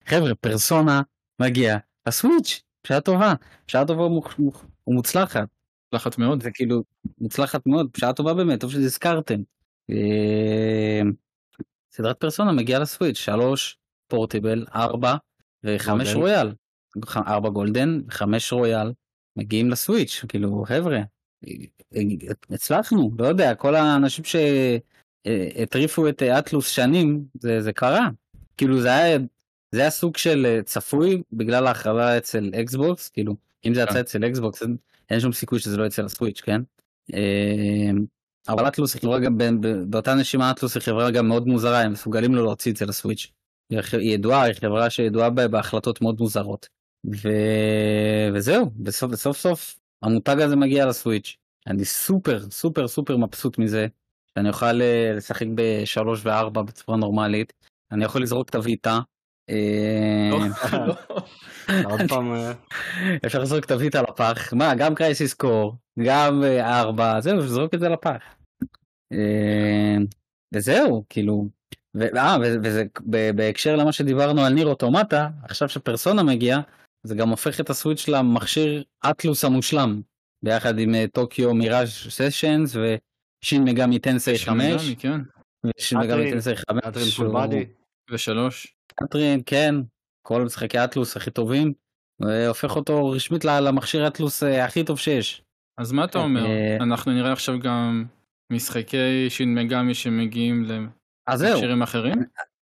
[0.05, 1.01] חבר'ה, פרסונה
[1.41, 1.77] מגיע
[2.07, 3.33] לסוויץ', בשעה טובה,
[3.67, 4.03] בשעה טובה
[4.87, 5.47] ומוצלחת.
[5.93, 6.43] מוצלחת מאוד.
[6.43, 6.83] זה כאילו
[7.21, 9.39] מוצלחת מאוד, בשעה טובה באמת, טוב שהזכרתם.
[9.89, 11.11] אמ,
[11.91, 13.77] סדרת פרסונה מגיעה לסוויץ', 3
[14.07, 15.15] פורטיבל, 4
[15.63, 16.53] ו-5 רויאל.
[17.17, 18.91] 4 גולדן, 5 רויאל.
[19.35, 20.99] מגיעים לסוויץ' כאילו חבר'ה
[22.49, 24.23] הצלחנו לא יודע כל האנשים
[25.27, 28.07] שהטריפו את Atlus שנים זה זה קרה
[28.57, 29.17] כאילו זה היה
[29.71, 33.35] זה היה סוג של אה, צפוי בגלל ההכרזה אצל Xbox כאילו
[33.65, 33.99] אם זה יצא כן.
[33.99, 34.77] אצל Xbox אין-
[35.09, 36.61] אין שום סיכוי שזה לא יצא ל Switch כן.
[37.13, 37.91] אה,
[38.47, 39.37] אבל Atlus היא חברה גם
[39.89, 42.91] באותה נשימה Atlus היא חברה גם מאוד מוזרה הם מסוגלים לא להוציא את זה ל
[42.91, 43.31] Switch.
[43.69, 46.67] היא ידועה היא חברה שידועה בהחלטות מאוד מוזרות.
[47.13, 47.29] ו...
[48.33, 51.37] וזהו בסוף בסוף סוף המותג הזה מגיע ל Switch.
[51.67, 53.87] אני סופר סופר סופר מבסוט מזה
[54.35, 57.53] שאני אוכל אה, לשחק בשלוש וארבע בצורה נורמלית.
[57.91, 58.99] אני יכול לזרוק את הוויטה.
[59.49, 60.39] אה, לא,
[60.87, 60.95] לא.
[62.35, 62.51] אה,
[63.25, 67.89] אפשר לזרוק את הוויטה לפח מה גם קרייסיס קור גם ארבע זהו זרוק את זה
[67.89, 68.35] לפח.
[70.55, 71.47] וזהו כאילו
[72.63, 72.83] וזה
[73.35, 76.59] בהקשר למה שדיברנו על ניר אוטומטה עכשיו שפרסונה מגיע
[77.05, 80.01] זה גם הופך את ה Switch למכשיר Atlus המושלם
[80.43, 84.41] ביחד עם אה, Tokyo Mirage Sessions ו Shin Megami Tensei 5
[84.81, 85.21] Shin Megami, כן.
[85.77, 87.65] ו Shin Megami Catherine, Tensei 5 Catherine שהוא- Full Body.
[88.11, 88.75] ושלוש.
[89.03, 89.75] Catherine כן
[90.27, 91.73] כל משחקי Atlus הכי טובים
[92.19, 95.41] והופך אותו רשמית למכשיר Atlus אה, הכי טוב שיש.
[95.77, 96.45] אז מה אתה אומר?
[96.45, 98.05] אה, אנחנו נראה עכשיו גם
[98.51, 100.65] משחקי Shin Megami שמגיעים
[101.29, 102.23] למכשירים אחרים?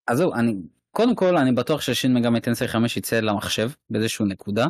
[0.08, 0.54] אז זהו אני
[0.96, 4.66] קודם כל אני בטוח ש Shin Megami Tensei 5 יצא למחשב באיזשהו נקודה.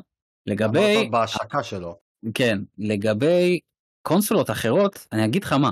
[0.47, 1.97] לגבי אמרת בהשקה שלו.
[2.35, 3.61] כן לגבי
[4.03, 5.71] קונסולות אחרות אני אגיד לך מה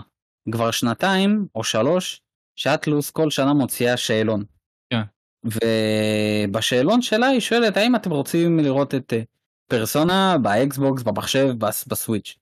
[0.52, 2.20] כבר שנתיים או שלוש
[2.56, 4.44] ש Atlus כל שנה מוציאה שאלון.
[4.92, 5.00] כן.
[5.44, 9.22] ובשאלון שלה היא שואלת האם אתם רוצים לראות את אה,
[9.70, 12.36] Persona ב Xbox במחשב בס- ב Switch.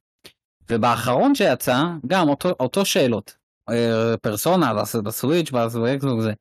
[0.70, 3.36] ובאחרון שיצא גם אותו אותו שאלות
[3.70, 6.32] אה, פרסונה בס- ב Switch בס- ב Xbox זה.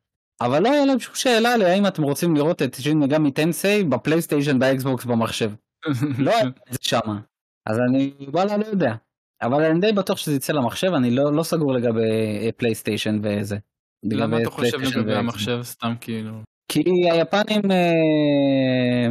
[0.42, 3.90] אבל לא היה להם שום שאלה להאם אתם רוצים לראות את Shin Megami Tensei ב
[3.90, 5.52] PlayStation ב Xbox במחשב.
[6.18, 7.20] לא היה את זה שמה.
[7.66, 8.96] אז אני וואלה לא יודע.
[9.42, 13.58] אבל אני די בטוח שזה יצא למחשב אני לא לא סגור לגבי אה, PlayStation וזה.
[14.04, 15.16] למה אתה חושב לגבי.
[15.16, 16.34] המחשב סתם כאילו?
[16.72, 19.08] כי היפנים אה,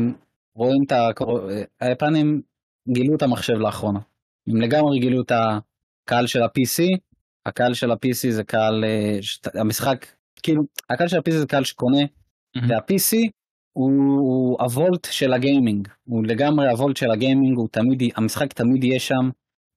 [0.55, 1.09] רואים את ה...
[1.51, 2.43] אה, היפנים
[2.89, 4.01] גילו את המחשב לאחרונה.
[4.49, 6.99] הם לגמרי גילו את הקהל של ה-PC.
[7.47, 9.19] הקהל של ה-PC זה קהל אה,
[9.61, 10.07] המשחק
[10.45, 12.03] כאילו הקהל של ה-PC זה קהל שקונה.
[12.69, 13.17] וה-PC
[13.73, 15.89] הוא, הוא הוולט של הגיימינג.
[16.05, 19.31] הוא לגמרי ה vault של הגיימינג הוא תמיד המשחק תמיד יהיה שם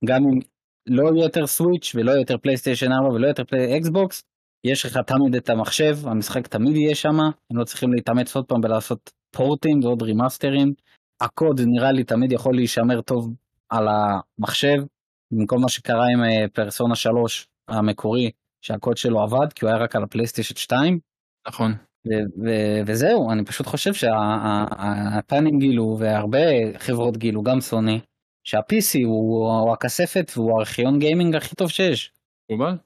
[0.06, 0.39] גם אם
[0.88, 4.23] לא יהיה יותר Switch ולא יהיה יותר PlayStation 4 ולא יותר פלי Xbox
[4.64, 8.60] יש לך תמיד את המחשב המשחק תמיד יהיה שם הם לא צריכים להתאמץ עוד פעם
[8.64, 10.73] ולעשות פורטים ועוד רימאסטרים
[11.22, 13.34] הקוד נראה לי תמיד יכול להישמר טוב
[13.69, 14.84] על המחשב
[15.31, 18.31] במקום מה שקרה עם אה, פרסונה 3 המקורי
[18.61, 20.99] שהקוד שלו עבד כי הוא היה רק על הפלייסטיישן 2
[21.47, 21.71] נכון.
[22.07, 26.39] ו- ו- וזהו אני פשוט חושב שהפאנים גילו והרבה
[26.77, 27.99] חברות גילו גם סוני
[28.43, 32.11] שה-PC הוא, הוא הכספת והוא הארכיון גיימינג הכי טוב שיש.
[32.51, 32.77] מקובל?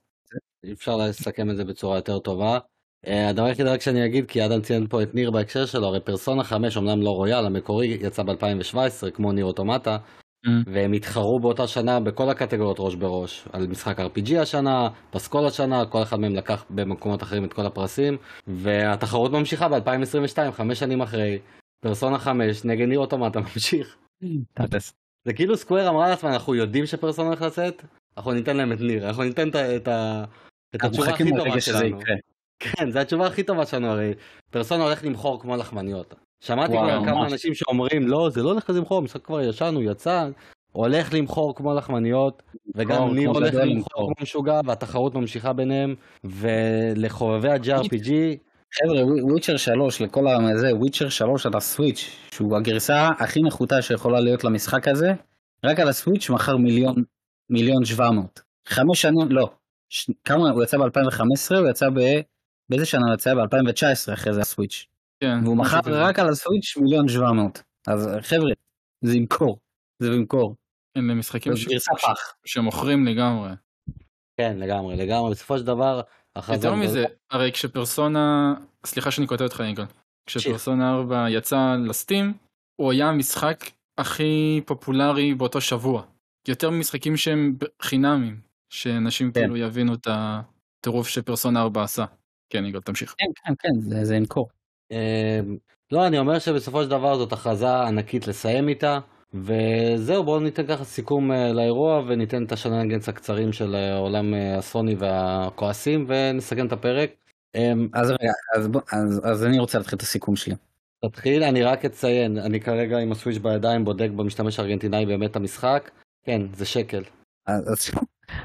[0.64, 2.60] אי אפשר לסכם את זה בצורה יותר טובה.
[3.08, 6.00] אה, הדבר היחיד רק שאני אגיד, כי אדם ציין פה את ניר בהקשר שלו, הרי
[6.00, 9.98] פרסונה 5 אמנם לא רויאל, המקורי יצא ב-2017 כמו ניר אוטומטה.
[10.66, 16.04] והם התחרו באותה שנה בכל הקטגוריות ראש בראש, על משחק RPG השנה, פסקול השנה, כל
[16.04, 21.40] אחד מהם לקח במקומות אחרים את כל הפרסים, והתחרות ממשיכה ב-2022, חמש שנים אחרי,
[21.80, 23.98] פרסונה 5 נגד ניר אוטומטה ממשיך.
[25.26, 27.84] זה כאילו סקוויר אמרה לעצמה, אנחנו יודעים שפרסונה הולך לצאת,
[28.18, 29.88] אנחנו ניתן להם את ניר, אנחנו ניתן את ה- את.
[30.76, 32.00] את התשובה הכי טובה שלנו.
[32.60, 34.14] כן, זו התשובה הכי טובה שלנו הרי.
[34.52, 36.14] פרסונה הולך למכור כמו לחמניות.
[36.42, 37.32] שמעתי וואו, כבר כמה ממש.
[37.32, 40.30] אנשים שאומרים, לא, זה לא הולך למכור, המשחק כבר ישן, הוא יצא,
[40.72, 42.44] הולך למכור כמו לחמניות,
[42.76, 44.06] וגם ניר הולך למכור.
[44.06, 48.10] כמו משוגע, והתחרות ממשיכה ביניהם, ולחובבי ה-JRPG,
[48.74, 50.58] חבר'ה, וויצ'ר 3, לכל ה...
[50.58, 55.14] זה, וויצ'ר 3 על הסוויץ', שהוא הגרסה הכי נחותה שיכולה להיות למשחק הזה,
[55.66, 56.96] רק על הסוויץ' מכר מיליון,
[57.50, 58.42] מיליון 700.
[58.68, 59.50] חמש שנים, לא.
[59.90, 60.12] ש...
[60.26, 62.00] כמה, הוא יצא ב-2015, הוא יצא ב...
[62.70, 63.34] באיזה שנה הוא יצא?
[63.34, 64.91] ב-2019 אחרי זה הסוויץ'.
[65.22, 65.40] כן.
[65.44, 65.80] והוא מכר.
[65.86, 67.64] רק על הסוויץ' מיליון 700.
[67.88, 68.52] אז חבר'ה,
[69.02, 69.58] זה ימכור.
[70.00, 70.56] זה ימכור.
[70.98, 71.88] אלה משחקים ש- ש-.
[72.46, 73.50] שמוכרים לגמרי.
[74.38, 76.02] כן, לגמרי, לגמרי, בסופו של דבר,
[76.54, 76.76] יותר.
[76.76, 78.54] מזה, הרי כשפרסונה,
[78.86, 79.86] סליחה שאני קוטע אותך יגאל,
[80.26, 82.34] כשפרסונה 4 יצא לסטים,
[82.76, 83.58] הוא היה המשחק
[83.98, 86.04] הכי פופולרי באותו שבוע.
[86.48, 89.40] יותר ממשחקים שהם חינמים, שאנשים כן.
[89.40, 92.06] כאילו יבינו את הטירוף שפרסונה 4 עשה.
[92.50, 93.16] כן יגאל, תמשיך.
[93.18, 94.50] כן, כן, כן, זה, זה ימכור.
[94.92, 95.58] אמ,
[95.92, 99.00] לא, אני אומר שבסופו של דבר זאת הכרזה ענקית לסיים איתה,
[99.34, 104.58] וזהו, בואו ניתן ככה סיכום אה, לאירוע וניתן את השננגנס הקצרים של אה, עולם אה,
[104.58, 107.12] הסוני והכועסים ונסכם את הפרק.
[107.56, 110.56] אמ, אז רגע, אז, אז, אז אני רוצה להתחיל את הסיכום שלי.
[111.06, 115.92] תתחיל, אני רק אציין, אני כרגע עם הסוויץ' בידיים בודק במשתמש הארגנטינאי באמת המשחק,
[116.24, 117.04] כן, זה שקל.
[117.48, 117.92] אז, אז,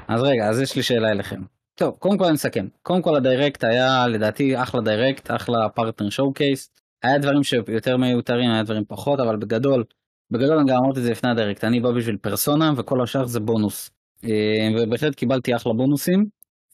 [0.07, 1.41] אז רגע, אז יש לי שאלה אליכם.
[1.77, 2.67] טוב, קודם כל אני מסכם.
[2.81, 6.71] קודם כל הדירקט היה לדעתי אחלה דירקט, אחלה partner showcase.
[7.03, 9.83] היה דברים שיותר מיותרים, היה דברים פחות, אבל בגדול,
[10.31, 13.39] בגדול אני גם אמרתי את זה לפני הדירקט, אני בא בשביל פרסונה וכל השאר זה
[13.39, 13.89] בונוס.
[14.23, 16.25] אה, ובהחלט קיבלתי אחלה בונוסים.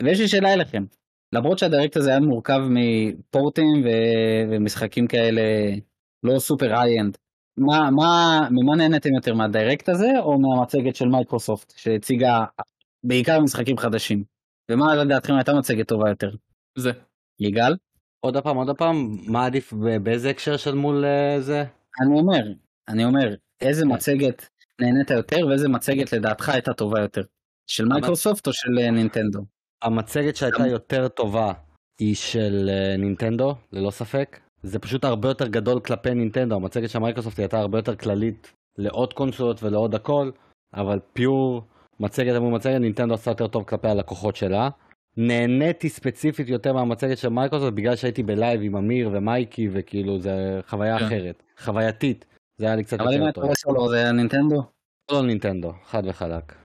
[0.04, 0.84] ויש לי שאלה אליכם.
[1.34, 5.42] למרות שהדירקט הזה היה מורכב מפורטים ו- ומשחקים כאלה
[6.24, 7.18] לא סופר high-end,
[7.58, 12.46] מה, מה, ממה נהניתם יותר מהדירקט הזה או מהמצגת של מייקרוסופט שהציגה
[13.04, 14.33] בעיקר משחקים חדשים?
[14.72, 16.30] ומה לדעתכם הייתה מצגת טובה יותר?
[16.78, 16.92] זה.
[17.40, 17.76] יגאל?
[18.20, 19.74] עוד פעם, עוד פעם, מה עדיף
[20.04, 21.64] באיזה הקשר של מול אה, זה?
[22.02, 22.44] אני אומר,
[22.88, 24.50] אני אומר, איזה מצגת
[24.82, 27.22] נהנית יותר ואיזה מצגת לדעתך הייתה טובה יותר?
[27.68, 29.40] של מייקרוסופט או של אה, נינטנדו?
[29.82, 31.54] המצגת שהייתה יותר טובה
[32.00, 34.40] היא של אה, נינטנדו, ללא ספק.
[34.64, 39.14] זה פשוט הרבה יותר גדול כלפי נינטנדו, המצגת של מייקרוסופט הייתה הרבה יותר כללית לעוד
[39.14, 40.32] קונסולות ולעוד הכל,
[40.74, 41.64] אבל pure
[42.04, 44.70] מצגת מול מצגת, נינטנדו עשה יותר טוב כלפי הלקוחות שלה.
[45.18, 51.00] נהניתי ספציפית יותר מהמצגת של מייקרוסופט בגלל שהייתי בלייב עם אמיר ומייקי וכאילו זה חוויה
[51.00, 51.06] כן.
[51.06, 52.26] אחרת, חווייתית,
[52.58, 53.44] זה היה לי קצת אבל אם יותר אתה טוב.
[53.44, 54.64] רואה סולו זה נינטנדו?
[55.12, 56.56] לא נינטנדו, חד וחלק.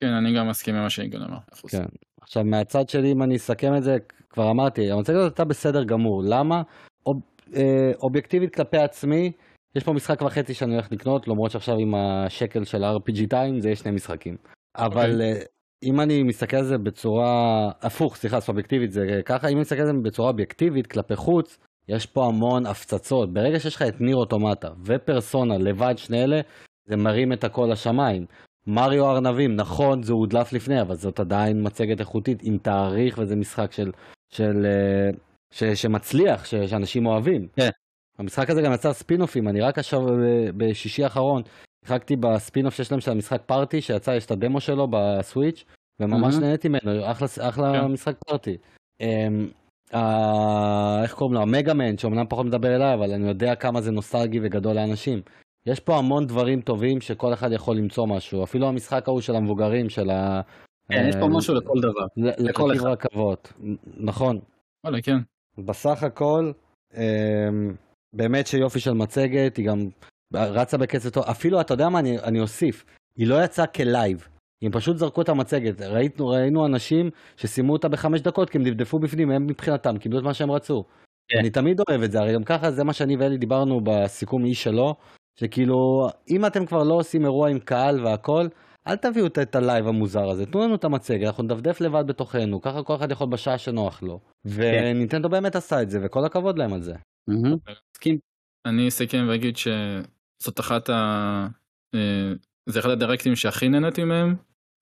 [0.00, 1.38] כן, אני גם מסכים עם מה שיגאל אמר.
[1.68, 1.84] כן.
[2.20, 3.96] עכשיו מהצד שלי אם אני אסכם את זה
[4.30, 6.62] כבר אמרתי המצגת הזאת הייתה בסדר גמור למה
[7.06, 7.20] אוב,
[7.56, 9.32] אה, אובייקטיבית כלפי עצמי
[9.76, 13.68] יש פה משחק וחצי שאני הולך לקנות למרות שעכשיו עם השקל של ה-RPG טיים זה
[13.68, 14.36] יהיה שני משחקים
[14.76, 15.40] אבל אה,
[15.82, 19.86] אם אני מסתכל על זה בצורה הפוך סליחה סובייקטיבית זה ככה אם אני מסתכל על
[19.86, 21.58] זה בצורה אובייקטיבית כלפי חוץ
[21.88, 26.40] יש פה המון הפצצות ברגע שיש לך את ניר אוטומטה ופרסונה לבד שני אלה
[26.88, 28.26] זה מרים את הכל לשמיים
[28.68, 33.72] מריו ארנבים, נכון זה הודלף לפני, אבל זאת עדיין מצגת איכותית עם תאריך וזה משחק
[33.72, 33.90] של,
[34.30, 35.10] של, אה,
[35.50, 37.48] ש, שמצליח, ש, שאנשים אוהבים.
[37.56, 37.68] כן.
[38.18, 41.42] המשחק הזה גם יצר ספינופים, אני רק עכשיו אה, בשישי האחרון,
[41.84, 45.64] שיחקתי בספינוף שיש להם של המשחק פארטי, שיצא, יש את הדמו שלו בסוויץ',
[46.00, 46.34] וממש.
[46.34, 47.86] נהניתי ממנו, אחלה, אחלה כן.
[47.86, 48.56] משחק פארטי.
[49.00, 49.48] אמ,
[49.92, 54.40] ה- איך קוראים לו, המגאמן, שאומנם פחות מדבר אליי, אבל אני יודע כמה זה נוסטלגי
[54.42, 55.20] וגדול לאנשים.
[55.66, 59.88] יש פה המון דברים טובים שכל אחד יכול למצוא משהו, אפילו המשחק ההוא של המבוגרים,
[59.88, 60.40] של ה...
[60.92, 62.06] כן, יש פה אה, משהו לכל דבר.
[62.16, 62.86] לכל אחד.
[62.86, 63.52] רכבות,
[63.96, 64.38] נכון.
[64.84, 65.18] וואלה, כן.
[65.58, 66.52] בסך הכל,
[66.96, 67.74] אמ,
[68.12, 69.88] באמת שיופי של מצגת, היא גם
[70.34, 72.84] רצה בקצב טוב, אפילו אתה יודע מה אני, אני אוסיף,
[73.16, 74.28] היא לא יצאה כלייב,
[74.64, 78.98] הם פשוט זרקו את המצגת, ראינו, ראינו אנשים שסיימו אותה בחמש דקות כי הם דפדפו
[78.98, 80.84] בפנים, הם מבחינתם קיבלו את מה שהם רצו.
[81.28, 81.38] כן.
[81.38, 84.62] אני תמיד אוהב את זה, הרי גם ככה זה מה שאני ואלי דיברנו בסיכום E3
[84.62, 84.94] שלו,
[85.40, 88.48] שכאילו, אם אתם כבר לא עושים אירוע עם קהל והכל,
[88.86, 92.82] אל תביאו את- הלייב המוזר הזה, תנו לנו את המצגת, אנחנו נדפדף לבד בתוכנו, ככה
[92.82, 94.20] כל אחד יכול בשעה שנוח לו.
[94.44, 96.94] ונינטנדו באמת עשה את זה, וכל הכבוד להם על זה.
[97.28, 97.56] מהמם.
[97.92, 98.18] מסכים.
[98.66, 101.48] אני אסכם ואגיד שזאת אחת ה...
[101.94, 102.32] אה,
[102.66, 104.36] זה אחד הדירקטים שהכי נהניתי מהם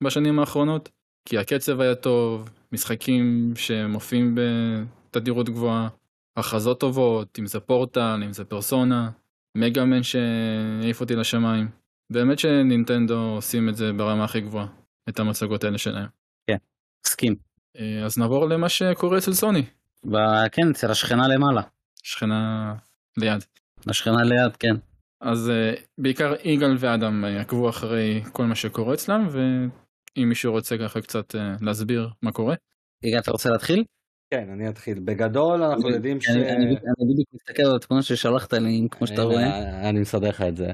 [0.05, 0.89] בשנים האחרונות,
[1.28, 5.89] כי הקצב היה טוב, משחקים שמופיעים בתדירות גבוהה,
[6.36, 9.10] הכרזות טובות, אם זה פורטל, אם זה פרסונה,
[9.56, 11.68] מגאמן שהעיף אותי לשמיים.
[12.12, 14.66] באמת שנינטנדו עושים את זה ברמה הכי גבוהה,
[15.09, 16.06] את המצגות האלה שלהם.
[17.06, 17.35] מסכים.
[17.78, 19.62] אה, אז נעבור למה שקורה אצל סוני,
[20.05, 21.62] ב- כן, אצל השכנה למעלה.
[22.07, 22.74] שכנה
[23.16, 23.45] ליד.
[23.89, 24.74] השכנה ליד, כן.
[25.20, 30.78] אז uh, בעיקר יגאל ואדם uh, עקבו אחרי כל מה שקורה אצלם ואם מישהו רוצה
[30.78, 32.55] ככה קצת uh, להסביר מה קורה.
[33.05, 33.85] יגאל, אתה רוצה להתחיל?
[34.31, 35.01] כן, אני אתחיל.
[35.05, 36.28] בגדול אנחנו יודעים ש...
[36.28, 39.89] אני אני בדיוק מסתכל על התמונה ששלחת לי, כמו שאתה רואה.
[39.91, 40.73] אני מסדר לך את זה.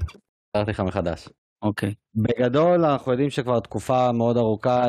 [0.56, 1.28] סדרתי לך מחדש.
[1.62, 1.94] אוקיי.
[2.14, 4.86] בגדול אנחנו יודעים שכבר תקופה מאוד ארוכה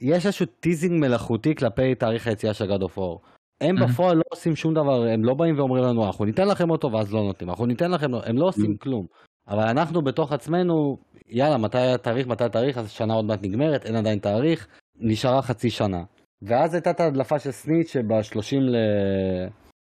[0.00, 3.33] יש איזשהו teasing מלאכותי כלפי תאריך היציאה של God of War.
[3.60, 3.84] הם Mhm.
[3.86, 7.12] בפועל לא עושים שום דבר, הם לא באים ואומרים לנו אנחנו ניתן לכם אותו ואז
[7.14, 8.82] לא נותנים, אנחנו ניתן לכם, הם לא עושים Mhm.
[8.82, 9.06] כלום.
[9.48, 10.96] אבל אנחנו בתוך עצמנו,
[11.28, 14.66] יאללה מתי התאריך, מתי התאריך, אז השנה עוד מעט נגמרת, אין עדיין תאריך,
[15.00, 16.02] נשארה חצי שנה.
[16.42, 18.60] ואז הייתה את ההדלפה של סנית שב-30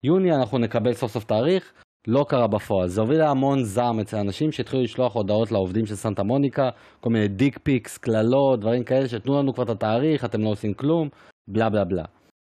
[0.03, 1.73] ליוני אנחנו נקבל סוף סוף תאריך,
[2.07, 2.87] לא קרה בפועל.
[2.87, 6.69] זה הוביל להמון זעם אצל אנשים שהתחילו לשלוח הודעות לעובדים של סנטה מוניקה,
[6.99, 10.73] כל מיני dick pics, קללות, דברים כאלה, שתנו לנו כבר את התאריך, אתם לא עושים
[10.73, 11.09] כלום,
[11.47, 12.03] בלה בלה בלה.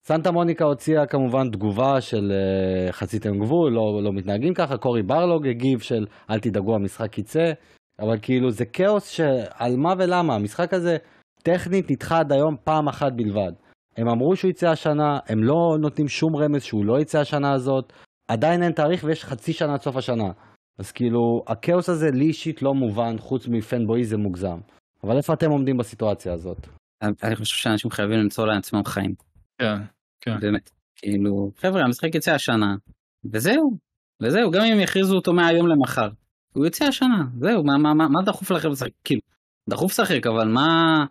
[0.08, 5.46] סנטה מוניקה הוציאה כמובן תגובה של uh, חציתם גבול, לא, לא מתנהגים ככה, קורי ברלוג
[5.46, 7.52] הגיב של אל תדאגו המשחק יצא,
[8.00, 10.96] אבל כאילו זה כאוס שעל מה ולמה, המשחק הזה
[11.42, 13.52] טכנית נדחה עד היום פעם אחת בלבד.
[13.96, 17.92] הם אמרו שהוא יצא השנה, הם לא נותנים שום רמז שהוא לא יצא השנה הזאת,
[18.28, 20.30] עדיין אין תאריך ויש חצי שנה עד סוף השנה.
[20.78, 24.58] אז כאילו, הכאוס הזה לי אישית לא מובן, חוץ מפנבוי זה מוגזם.
[25.04, 26.66] אבל איפה אתם עומדים בסיטואציה הזאת?
[27.02, 29.14] אני- אני חושב שאנשים חייבים למצוא לעצמם חיים.
[29.60, 30.40] כן, כן.
[30.40, 30.70] באמת.
[30.96, 32.76] כאילו, חבר'ה, המשחק יצא השנה,
[33.32, 33.78] וזהו.
[34.22, 36.08] וזהו, גם אם יכריזו אותו מהיום למחר.
[36.52, 38.90] הוא יצא השנה, זהו, מה, מה, מה, מה דחוף לכם לשחק?
[39.04, 39.20] כאילו,
[39.70, 41.04] דחוף לשחק, אבל מה,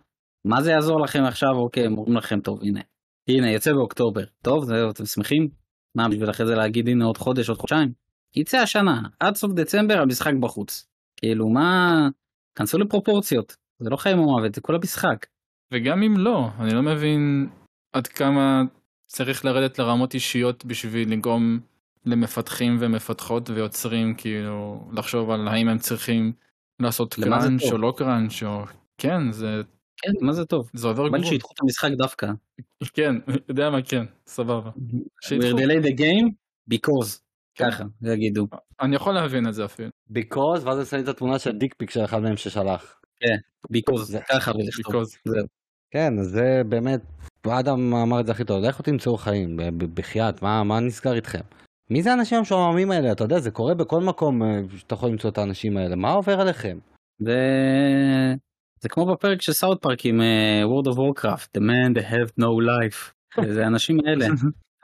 [0.44, 1.50] מה זה יעזור לכם עכשיו?
[1.54, 2.80] אוקיי, הם אומרים לכם, טוב, הנה.
[3.28, 4.24] הנה, יצא באוקטובר.
[4.42, 5.48] טוב, זהו, אתם שמחים?
[5.94, 7.92] מה, בשביל אחרי זה להגיד, הנה, עוד חודש, עוד חודשיים?
[8.36, 10.88] יצא השנה, עד סוף דצמבר המשחק בחוץ.
[11.16, 12.08] כאילו, מה...
[12.54, 13.56] כנסו לפרופורציות.
[13.78, 15.26] זה לא חיים או מוות, זה כל המשחק.
[15.72, 17.48] וגם אם לא, אני לא מבין
[17.92, 18.62] עד כמה
[19.08, 21.60] צריך לרדת לרמות אישיות בשביל לגרום
[22.04, 26.32] למפתחים ומפתחות ויוצרים כאילו לחשוב על האם הם צריכים
[26.80, 27.62] לעשות קראנץ'?
[27.72, 28.62] או לא קראנץ' או
[28.98, 29.62] כן זה
[29.96, 30.70] כן, מה זה טוב?
[30.74, 31.24] זה עובר לי גבול.
[31.24, 32.26] שידחו את המשחק דווקא.
[32.94, 33.14] כן
[33.48, 34.70] יודע מה כן סבבה.
[35.24, 35.48] שידחו.
[35.58, 36.30] We delay the game
[36.74, 37.18] because.
[37.58, 38.46] ככה, זה יגידו.
[38.80, 39.88] אני יכול להבין את זה אפילו.
[40.10, 43.00] ביקוז, ואז שמים את התמונה של דיק פיק של אחד מהם ששלח.
[43.72, 45.04] because, זה- ככה ולכתוב.
[45.04, 45.46] Because.
[45.90, 47.00] כן, זה באמת,
[47.52, 49.56] אדם אמר את זה הכי טוב, לכו תמצאו חיים,
[49.94, 51.40] בחייאת, מה, מה נסגר איתכם?
[51.90, 53.12] מי זה האנשים המשועממים האלה?
[53.12, 56.40] אתה יודע, זה קורה בכל מקום אה, שאתה יכול למצוא את האנשים האלה, מה עובר
[56.40, 56.78] עליכם?
[57.18, 57.38] זה...
[58.80, 62.30] זה כמו בפרק של סאוט פארק עם אה, World of Warcraft, The man that have
[62.40, 63.12] no life.
[63.54, 64.26] זה האנשים האלה.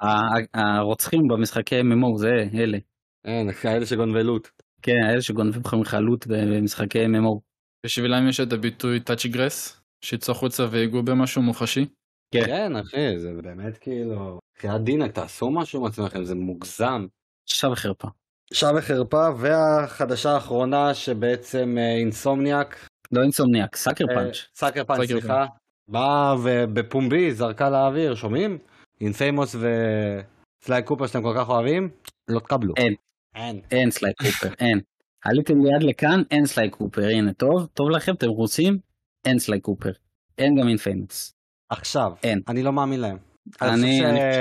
[0.54, 2.78] הרוצחים במשחקי MMO זה אלה.
[3.24, 4.50] אין, כאלה שגונבלות.
[4.82, 7.40] כן, האלה שגונבים לך מחלות במשחקי MMO.
[7.86, 11.86] בשבילם יש את הביטוי touch grass שיצאו החוצה ויגעו במשהו מוחשי.
[12.30, 12.46] כן.
[12.46, 14.38] כן, אחי, זה באמת כאילו...
[14.58, 17.06] בחייאת דינק, תעשו משהו עם עצמכם, זה מוגזם.
[17.44, 18.08] עכשיו וחרפה.
[18.52, 24.46] שם וחרפה, והחדשה האחרונה שבעצם אה, Insomniac, לא Insomniac, Sucker אה, Punch.
[24.54, 25.46] Sucker Punch, סליחה,
[25.88, 28.58] באה ובפומבי זרקה לאוויר, שומעים?
[29.00, 31.90] Infamous ו Sly Cooper שאתם כל כך אוהבים,
[32.28, 32.74] לא תקבלו.
[32.76, 32.94] אין.
[33.34, 33.60] אין.
[33.70, 34.80] אין סליי קופר, אין.
[35.24, 38.78] עליתם ליד לכאן, אין Sly Cooper, הנה טוב, טוב לכם, אתם רוצים,
[39.24, 39.92] אין Sly Cooper.
[40.38, 41.33] אין גם Infamous.
[41.78, 42.40] עכשיו, אין.
[42.48, 43.16] אני לא מאמין להם.
[43.62, 44.32] אני- אני חושב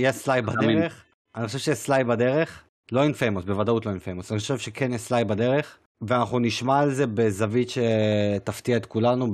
[0.00, 0.42] שיש Sly.
[0.42, 1.04] בדרך,
[1.36, 5.24] אני חושב שיש Sly בדרך, לא Infamous, בוודאות לא Infamous, אני חושב שכן יש Sly
[5.24, 9.32] בדרך, ואנחנו נשמע על זה בזווית שתפתיע את כולנו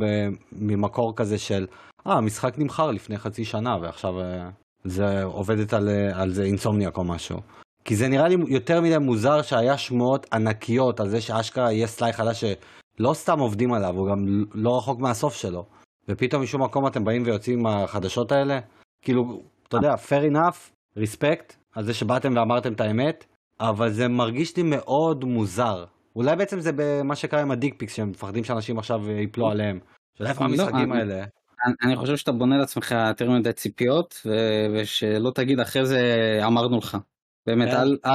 [0.53, 1.67] ממקור כזה של,
[2.07, 4.49] אה, המשחק נמכר לפני חצי שנה ועכשיו אה,
[4.85, 7.41] זה עובדת על, אה, על זה Insomniac או משהו.
[7.85, 12.13] כי זה נראה לי יותר מדי מוזר שהיה שמועות ענקיות על זה שאשכרה יהיה Sly
[12.13, 15.65] חדש שלא סתם עובדים עליו, הוא גם לא רחוק מהסוף שלו.
[16.09, 18.61] ופתאום משום מקום אתם באים ויוצאים עם החדשות האלה?
[19.03, 23.25] כאילו, אתה יודע, fair enough, respect, על זה שבאתם ואמרתם את האמת,
[23.61, 25.85] אבל זה מרגיש לי מאוד מוזר.
[26.17, 29.81] אולי בעצם זה במה שקרה עם ה dick pics, שהם מפחדים שאנשים עכשיו ייפלו עליהם.
[30.19, 31.25] של איפה לא, המשחקים האלה?
[31.83, 34.27] אני, חושב שאתה בונה לעצמך יותר מדי ציפיות,
[34.75, 36.01] ושלא תגיד אחרי זה
[36.47, 36.97] אמרנו לך.
[37.47, 38.11] באמת, כן.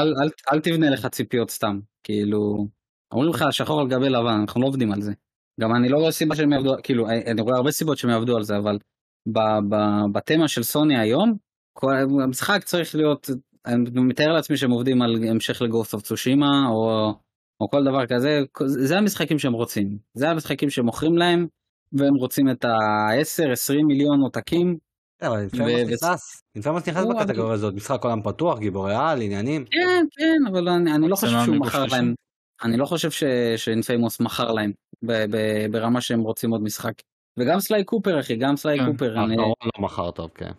[0.53, 1.79] אל תבנה לך ציפיות סתם.
[2.03, 2.67] כאילו,
[3.11, 5.11] אומרים לך שחור על גבי לבן, אנחנו לא עובדים על זה.
[5.59, 8.43] גם אני לא רואה סיבה שהם יעבדו, כאילו, אני רואה הרבה סיבות שהם יעבדו על
[8.43, 8.77] זה, אבל
[10.11, 11.33] בתמה של סוני היום,
[11.73, 13.29] כל, המשחק צריך להיות,
[13.65, 17.13] אני מתאר לעצמי שהם עובדים על המשך לגוסט אוף צושימה, או,
[17.61, 19.97] או כל דבר כזה, זה המשחקים שהם רוצים.
[20.13, 21.47] זה המשחקים שמוכרים להם,
[21.93, 24.77] והם רוצים את ה-10-20 מיליון עותקים.
[25.19, 25.47] כן, אבל
[26.55, 29.65] אינפרמוס נכנס, בקטגוריה הזאת, משחק עולם פתוח, גיבורי על, עניינים.
[29.65, 31.85] כן, כן, אבל אני, אני לא חושב שהוא מכר.
[31.85, 32.13] להם,
[32.63, 34.71] אני לא חושב שאינפיימוס מכר להם
[35.71, 36.93] ברמה שהם רוצים עוד משחק.
[37.39, 39.13] וגם סליי קופר אחי, גם סליי כן, קופר.
[39.23, 40.51] אני- האחרון לא מכר טוב, כן.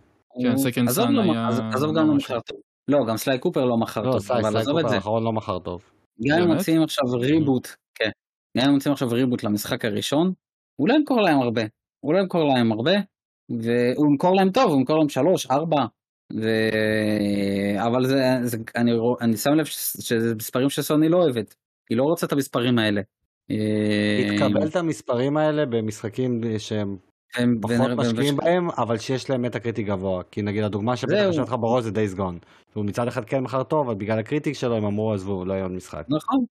[0.74, 2.58] כן, עזוב Son לא- היה עזוב- גם לא מכר טוב.
[2.88, 4.94] לא, גם סליי קופר לא מכר לא, טוב, אבל סליי עזוב את קופר זה.
[4.96, 5.82] האחרון לא מכר טוב.
[6.28, 6.56] גם אם באמת?
[6.58, 8.10] מוציאים עכשיו ריבוט, כן,
[8.58, 10.32] גם אם מוציאים עכשיו ריבוט למשחק הראשון,
[10.76, 11.62] הוא לא ימכור להם הרבה.
[12.04, 12.92] הוא לא ימכור להם הרבה,
[13.50, 15.84] והוא ימכור להם טוב, הוא ימכור להם שלוש, ארבע,
[16.40, 16.48] ו...
[17.86, 18.90] אבל זה, זה אני,
[19.20, 21.54] אני שם לב שזה מספרים שסוני לא אוהבת.
[21.90, 23.00] היא לא רוצה את המספרים האלה.
[23.48, 26.96] היא תקבל את המספרים האלה במשחקים שהם
[27.36, 30.22] הם פחות משקיעים בהם, אבל שיש להם מטה קריטי גבוה.
[30.30, 32.38] כי נגיד הדוגמה שבטח יושבת לך בראש זה דייס גון.
[32.74, 35.52] הוא מצד אחד כן מכר טוב, אבל בגלל ה critic שלו הם אמרו עזבו, לא
[35.52, 36.04] יהיה עוד משחק.
[36.08, 36.44] נכון.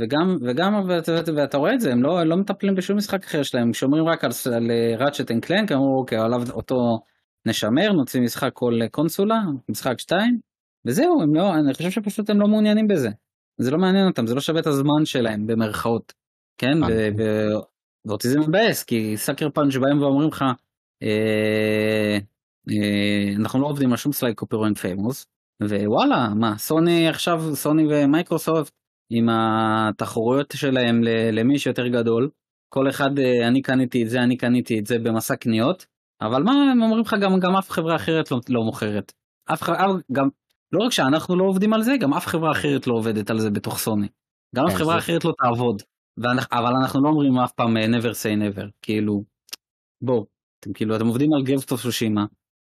[0.00, 3.72] וגם, וגם, ואתה, ואתה רואה את זה, הם לא, לא מטפלים בשום משחק אחר שלהם,
[3.72, 6.76] שומרים רק על, על Ratchet and Clank, אמרו אוקיי, עליו אותו
[7.46, 10.38] נשמר, נוציא משחק כל קונסולה, משחק 2,
[10.86, 13.08] וזהו, הם לא, אני חושב שפשוט הם לא מעוניינים בזה.
[13.58, 16.12] זה לא מעניין אותם, זה לא שווה את הזמן שלהם, במרכאות.
[16.58, 16.78] כן,
[18.06, 20.44] ואותי זה מבאס, כי Sucker Punch באים ואומרים לך,
[21.02, 22.18] אה,
[22.70, 25.26] אה, אנחנו לא עובדים על שום Sly Cooper Infamous,
[25.62, 28.72] ווואלה, מה, סוני עכשיו, סוני ומייקרוסופט,
[29.10, 31.00] עם התחרויות שלהם
[31.32, 32.30] למי שיותר גדול,
[32.68, 35.86] כל אחד, אה, אני קניתי את זה, אני קניתי את זה במסע קניות,
[36.20, 39.12] אבל מה הם אומרים לך, גם, גם אף חברה אחרת לא, לא מוכרת.
[39.52, 40.28] אף חברה, גם,
[40.72, 43.50] לא רק שאנחנו לא עובדים על זה, גם אף חברה אחרת לא עובדת על זה
[43.50, 44.08] בתוך סוני.
[44.56, 45.82] גם אף כן, חברה אחרת לא תעבוד.
[46.22, 49.24] ואנחנו, אבל אנחנו לא אומרים אף פעם אה, never say never, כאילו,
[50.02, 50.26] בואו,
[50.60, 52.24] אתם כאילו, אתם עובדים על גבסטו סושימה,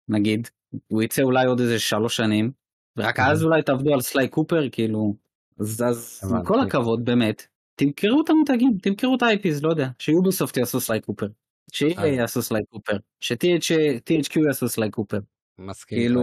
[0.10, 0.48] נגיד,
[0.88, 2.52] הוא יצא אולי עוד איזה שלוש שנים,
[2.98, 5.16] ורק אז אולי תעבדו על סליי קופר, כאילו,
[5.60, 10.58] אז, אז עם כל הכבוד, באמת, תמכרו את המותגים, תמכרו את ה-IPs, לא יודע, שיוביסופט
[10.58, 11.28] יעשו סליי קופר,
[11.72, 12.06] ש-EA.
[12.06, 15.20] יעשו סליי קופר, ש-THQ יעשו סליי קופר.
[15.60, 15.98] מסכים.
[15.98, 16.22] כאילו,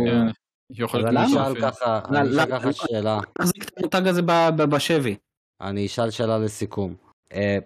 [0.95, 3.19] אני אשאל ככה, אני אשאל ככה שאלה.
[3.39, 4.23] תחזיק את המותג הזה
[4.57, 5.17] בשבי.
[5.61, 7.10] אני אשאל שאלה לסיכום.
[7.33, 7.59] אה,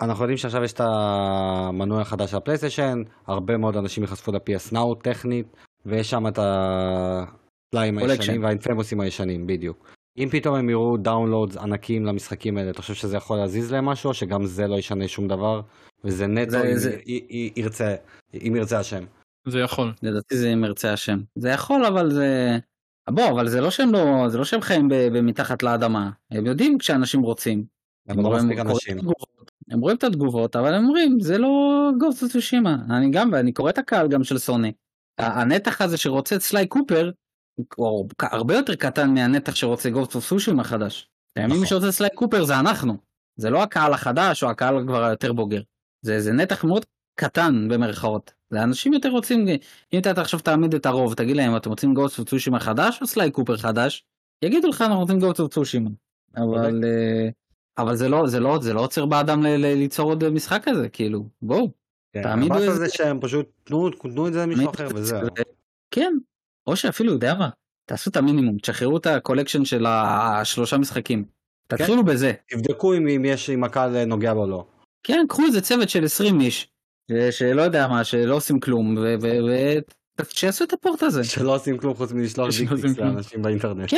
[0.00, 5.02] אנחנו יודעים שעכשיו יש את המנוי החדש של הפלייסטיישן, הרבה מאוד אנשים ייחשפו ל-PS Now
[5.02, 5.46] טכנית,
[5.86, 9.92] ויש שם את הפליים הישנים והאינפמוסים הישנים, בדיוק.
[10.18, 14.08] אם פתאום הם יראו downloads ענקים למשחקים האלה, אתה חושב שזה יכול להזיז להם משהו,
[14.08, 15.60] או שגם זה לא ישנה שום דבר,
[16.04, 16.98] וזה נטו זה, אם, זה...
[17.56, 17.94] ירצה,
[18.34, 19.04] אם ירצה השם.
[19.48, 19.92] זה יכול.
[20.02, 21.18] לדעתי זה אם ירצה השם.
[21.38, 22.58] זה יכול, אבל זה...
[23.10, 24.88] בוא, אבל זה לא שהם לא, זה לא שהם חיים
[25.22, 26.10] מתחת לאדמה.
[26.30, 27.64] הם יודעים כשאנשים רוצים.
[28.08, 28.38] הם לא.
[29.70, 32.76] הם רואים את התגובות, אבל הם אומרים, זה לא גוסט צושימה.
[32.90, 34.72] אני גם, ואני קורא את הקהל גם של סוני.
[35.18, 37.10] הנתח הזה שרוצה את סליי קופר,
[37.76, 41.08] הוא הרבה יותר קטן מהנתח שרוצה גוסט צושימה חדש.
[41.38, 41.66] מי.
[41.66, 42.96] שרוצה סליי קופר זה אנחנו.
[43.36, 45.62] זה לא הקהל החדש או הקהל כבר היותר בוגר.
[46.02, 46.84] זה, זה נתח מאוד
[47.14, 48.32] קטן במרכאות.
[48.50, 49.46] זה אנשים יותר רוצים,
[49.92, 53.30] אם אתה עכשיו תעמיד את הרוב, תגיד להם, אתם רוצים Ghost Tsushima חדש או Sly
[53.30, 54.04] Cooper חדש?
[54.44, 55.90] יגידו לך, אנחנו רוצים Ghost Tsushima.
[56.36, 56.84] אבל...
[57.78, 61.70] אבל זה לא, זה לא, זה לא עוצר באדם ליצור עוד משחק כזה, כאילו, בואו.
[62.12, 62.74] כן, תעמידו איזה...
[62.74, 65.28] זה שהם פשוט, תנו, תנו את זה למישהו אחר וזהו.
[65.90, 66.14] כן,
[66.66, 67.48] או שאפילו, יודע מה,
[67.84, 71.24] תעשו את המינימום, תשחררו את ה collection של השלושה משחקים.
[71.68, 71.76] כן.
[71.76, 72.32] תתחילו בזה.
[72.48, 74.66] תבדקו אם, אם יש, אם הקהל נוגע או לא.
[75.02, 76.70] כן, קחו איזה צוות של 20 איש,
[77.30, 78.96] שלא יודע מה, שלא עושים כלום,
[80.30, 81.24] שיעשו את ה port הזה.
[81.24, 83.90] שלא עושים כלום חוץ מלשלוח dick pics לאנשים באינטרנט.
[83.90, 83.96] כן,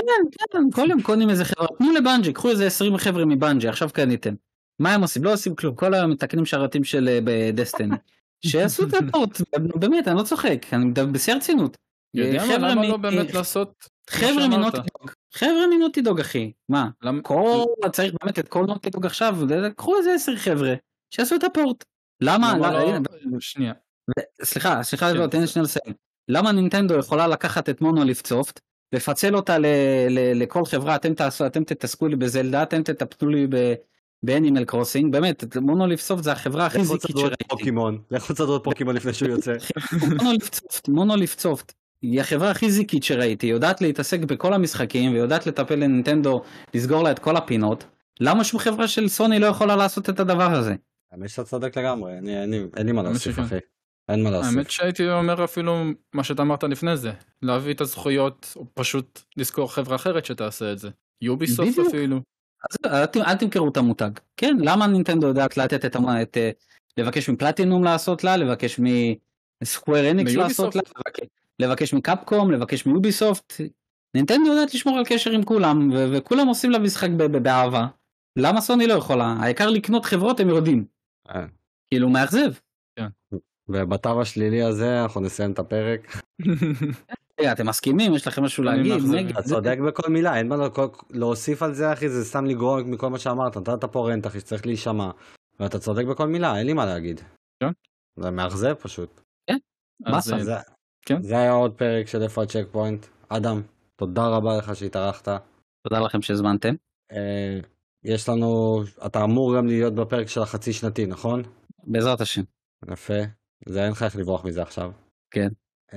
[0.53, 4.35] כן, כל יום קונים איזה חברה, תנו לבנג'י, קחו איזה 20 חבר'ה מבנג'י, עכשיו קניתם.
[4.79, 5.25] מה הם עושים?
[5.25, 7.97] לא עושים כלום, כל היום מתקנים שרתים של אה, ב Destiny.
[8.47, 9.41] שיעשו את ה port,
[9.75, 11.77] באמת, אני לא צוחק, אני בשיא הרצינות.
[12.15, 16.89] למה לא באמת לעשות חבר'ה מנוטידוג, חבר'ה מנוטידוג אחי, מה,
[17.23, 19.37] כל, צריך באמת את כל Naughty Dog עכשיו,
[19.77, 20.75] קחו איזה 10 חבר'ה,
[21.15, 21.85] שיעשו את הפורט.
[22.21, 22.59] למה?
[22.59, 23.73] לא- שנייה.
[24.43, 25.31] סליחה, סליחה, כן.
[25.31, 25.95] תן לי שנייה לסיים.
[26.29, 28.61] למה נינטנדו יכולה לקחת את Monolith Soft,
[28.93, 29.67] לפצל אותה ל,
[30.11, 33.47] ל, לכל חברה, אתם תעשו, אתם תתעסקו לי בזלדה, אתם תטפלו לי
[34.23, 37.45] באנימל קרוסינג, באמת, Monolith Soft זה החברה הכי זיקית שראיתי.
[37.49, 39.53] פוקימון, לכו תסדרו את פוקימון לפני שהוא יוצא.
[40.89, 41.73] Monolith Soft,
[42.03, 46.43] היא החברה הכי זיקית שראיתי, יודעת להתעסק בכל המשחקים ויודעת לטפל לנינטנדו,
[46.75, 47.85] לסגור לה את כל הפינות.
[48.21, 50.75] למה שום חברה של סוני לא יכולה לעשות את הדבר הזה?
[51.13, 52.13] האמת שאתה צודק לגמרי,
[52.77, 53.59] אין לי מה להוסיף אחי.
[54.09, 54.55] אין מה לעשות.
[54.55, 57.13] האמת שהייתי אומר אפילו מה שאתה אמרת לפני זה,
[57.43, 60.91] להביא את הזכויות, או פשוט לזכור חברה אחרת שתעשה את זה.
[61.23, 62.21] יוביסופט אפילו.
[62.71, 64.11] אז אל תמכרו את המותג.
[64.37, 66.51] כן, למה נינטנדו יודעת לתת את, את, אה,
[66.97, 68.81] לבקש מפלטינום לעשות לה, לבקש
[69.63, 70.83] מסקוויר אניקס לעשות לה,
[71.59, 73.53] לבקש מקפקום, לבקש מיוביסופט.
[74.15, 77.09] נינטנדו יודעת לשמור על קשר עם כולם, וכולם עושים לה משחק
[77.43, 77.87] באהבה.
[78.37, 79.37] למה סוני לא יכולה?
[79.41, 80.85] העיקר לקנות חברות הם יודעים.
[81.31, 81.47] אה.
[81.87, 82.53] כאילו מאכזב.
[83.69, 86.17] ובתו השלילי הזה אנחנו נסיים את הפרק.
[87.41, 88.15] רגע, אתם מסכימים?
[88.15, 88.93] יש לכם משהו להגיד?
[89.31, 90.57] אתה צודק בכל מילה, אין מה
[91.11, 94.67] להוסיף על זה אחי, זה סתם לגרוע מכל מה שאמרת, נתת פה רנט אחי שצריך
[94.67, 95.11] להישמע.
[95.61, 97.21] ואתה צודק בכל מילה, אין לי מה להגיד.
[97.61, 97.71] כן.
[98.17, 99.21] זה מאכזב פשוט.
[99.51, 99.59] כן.
[100.09, 100.45] מסה.
[100.45, 100.55] זה
[101.07, 101.21] כן.
[101.31, 103.07] היה עוד פרק של איפה הצ'ק פוינט.
[103.29, 103.63] אדם,
[103.97, 105.29] תודה רבה לך שהתארחת.
[105.89, 106.75] תודה לכם שהזמנתם.
[107.13, 107.61] אה,
[108.05, 111.43] יש לנו, אתה אמור גם להיות בפרק של החצי שנתי, נכון?
[111.85, 112.43] בעזרת השם.
[112.93, 113.23] יפה.
[113.67, 114.93] זה אין לך איך לברוח מזה עכשיו.
[115.31, 115.49] כן.
[115.91, 115.97] Um,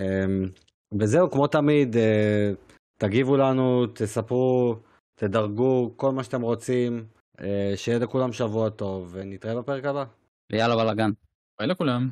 [0.99, 2.51] וזהו, כמו תמיד, אה,
[2.99, 4.75] תגיבו לנו, תספרו,
[5.15, 7.05] תדרגו, כל מה שאתם רוצים,
[7.41, 10.05] אה, שיהיה לכולם שבוע טוב, ונתראה בפרק הבא.
[10.51, 11.11] ויאללה בלאגן.
[11.59, 12.09] ביי לכולם.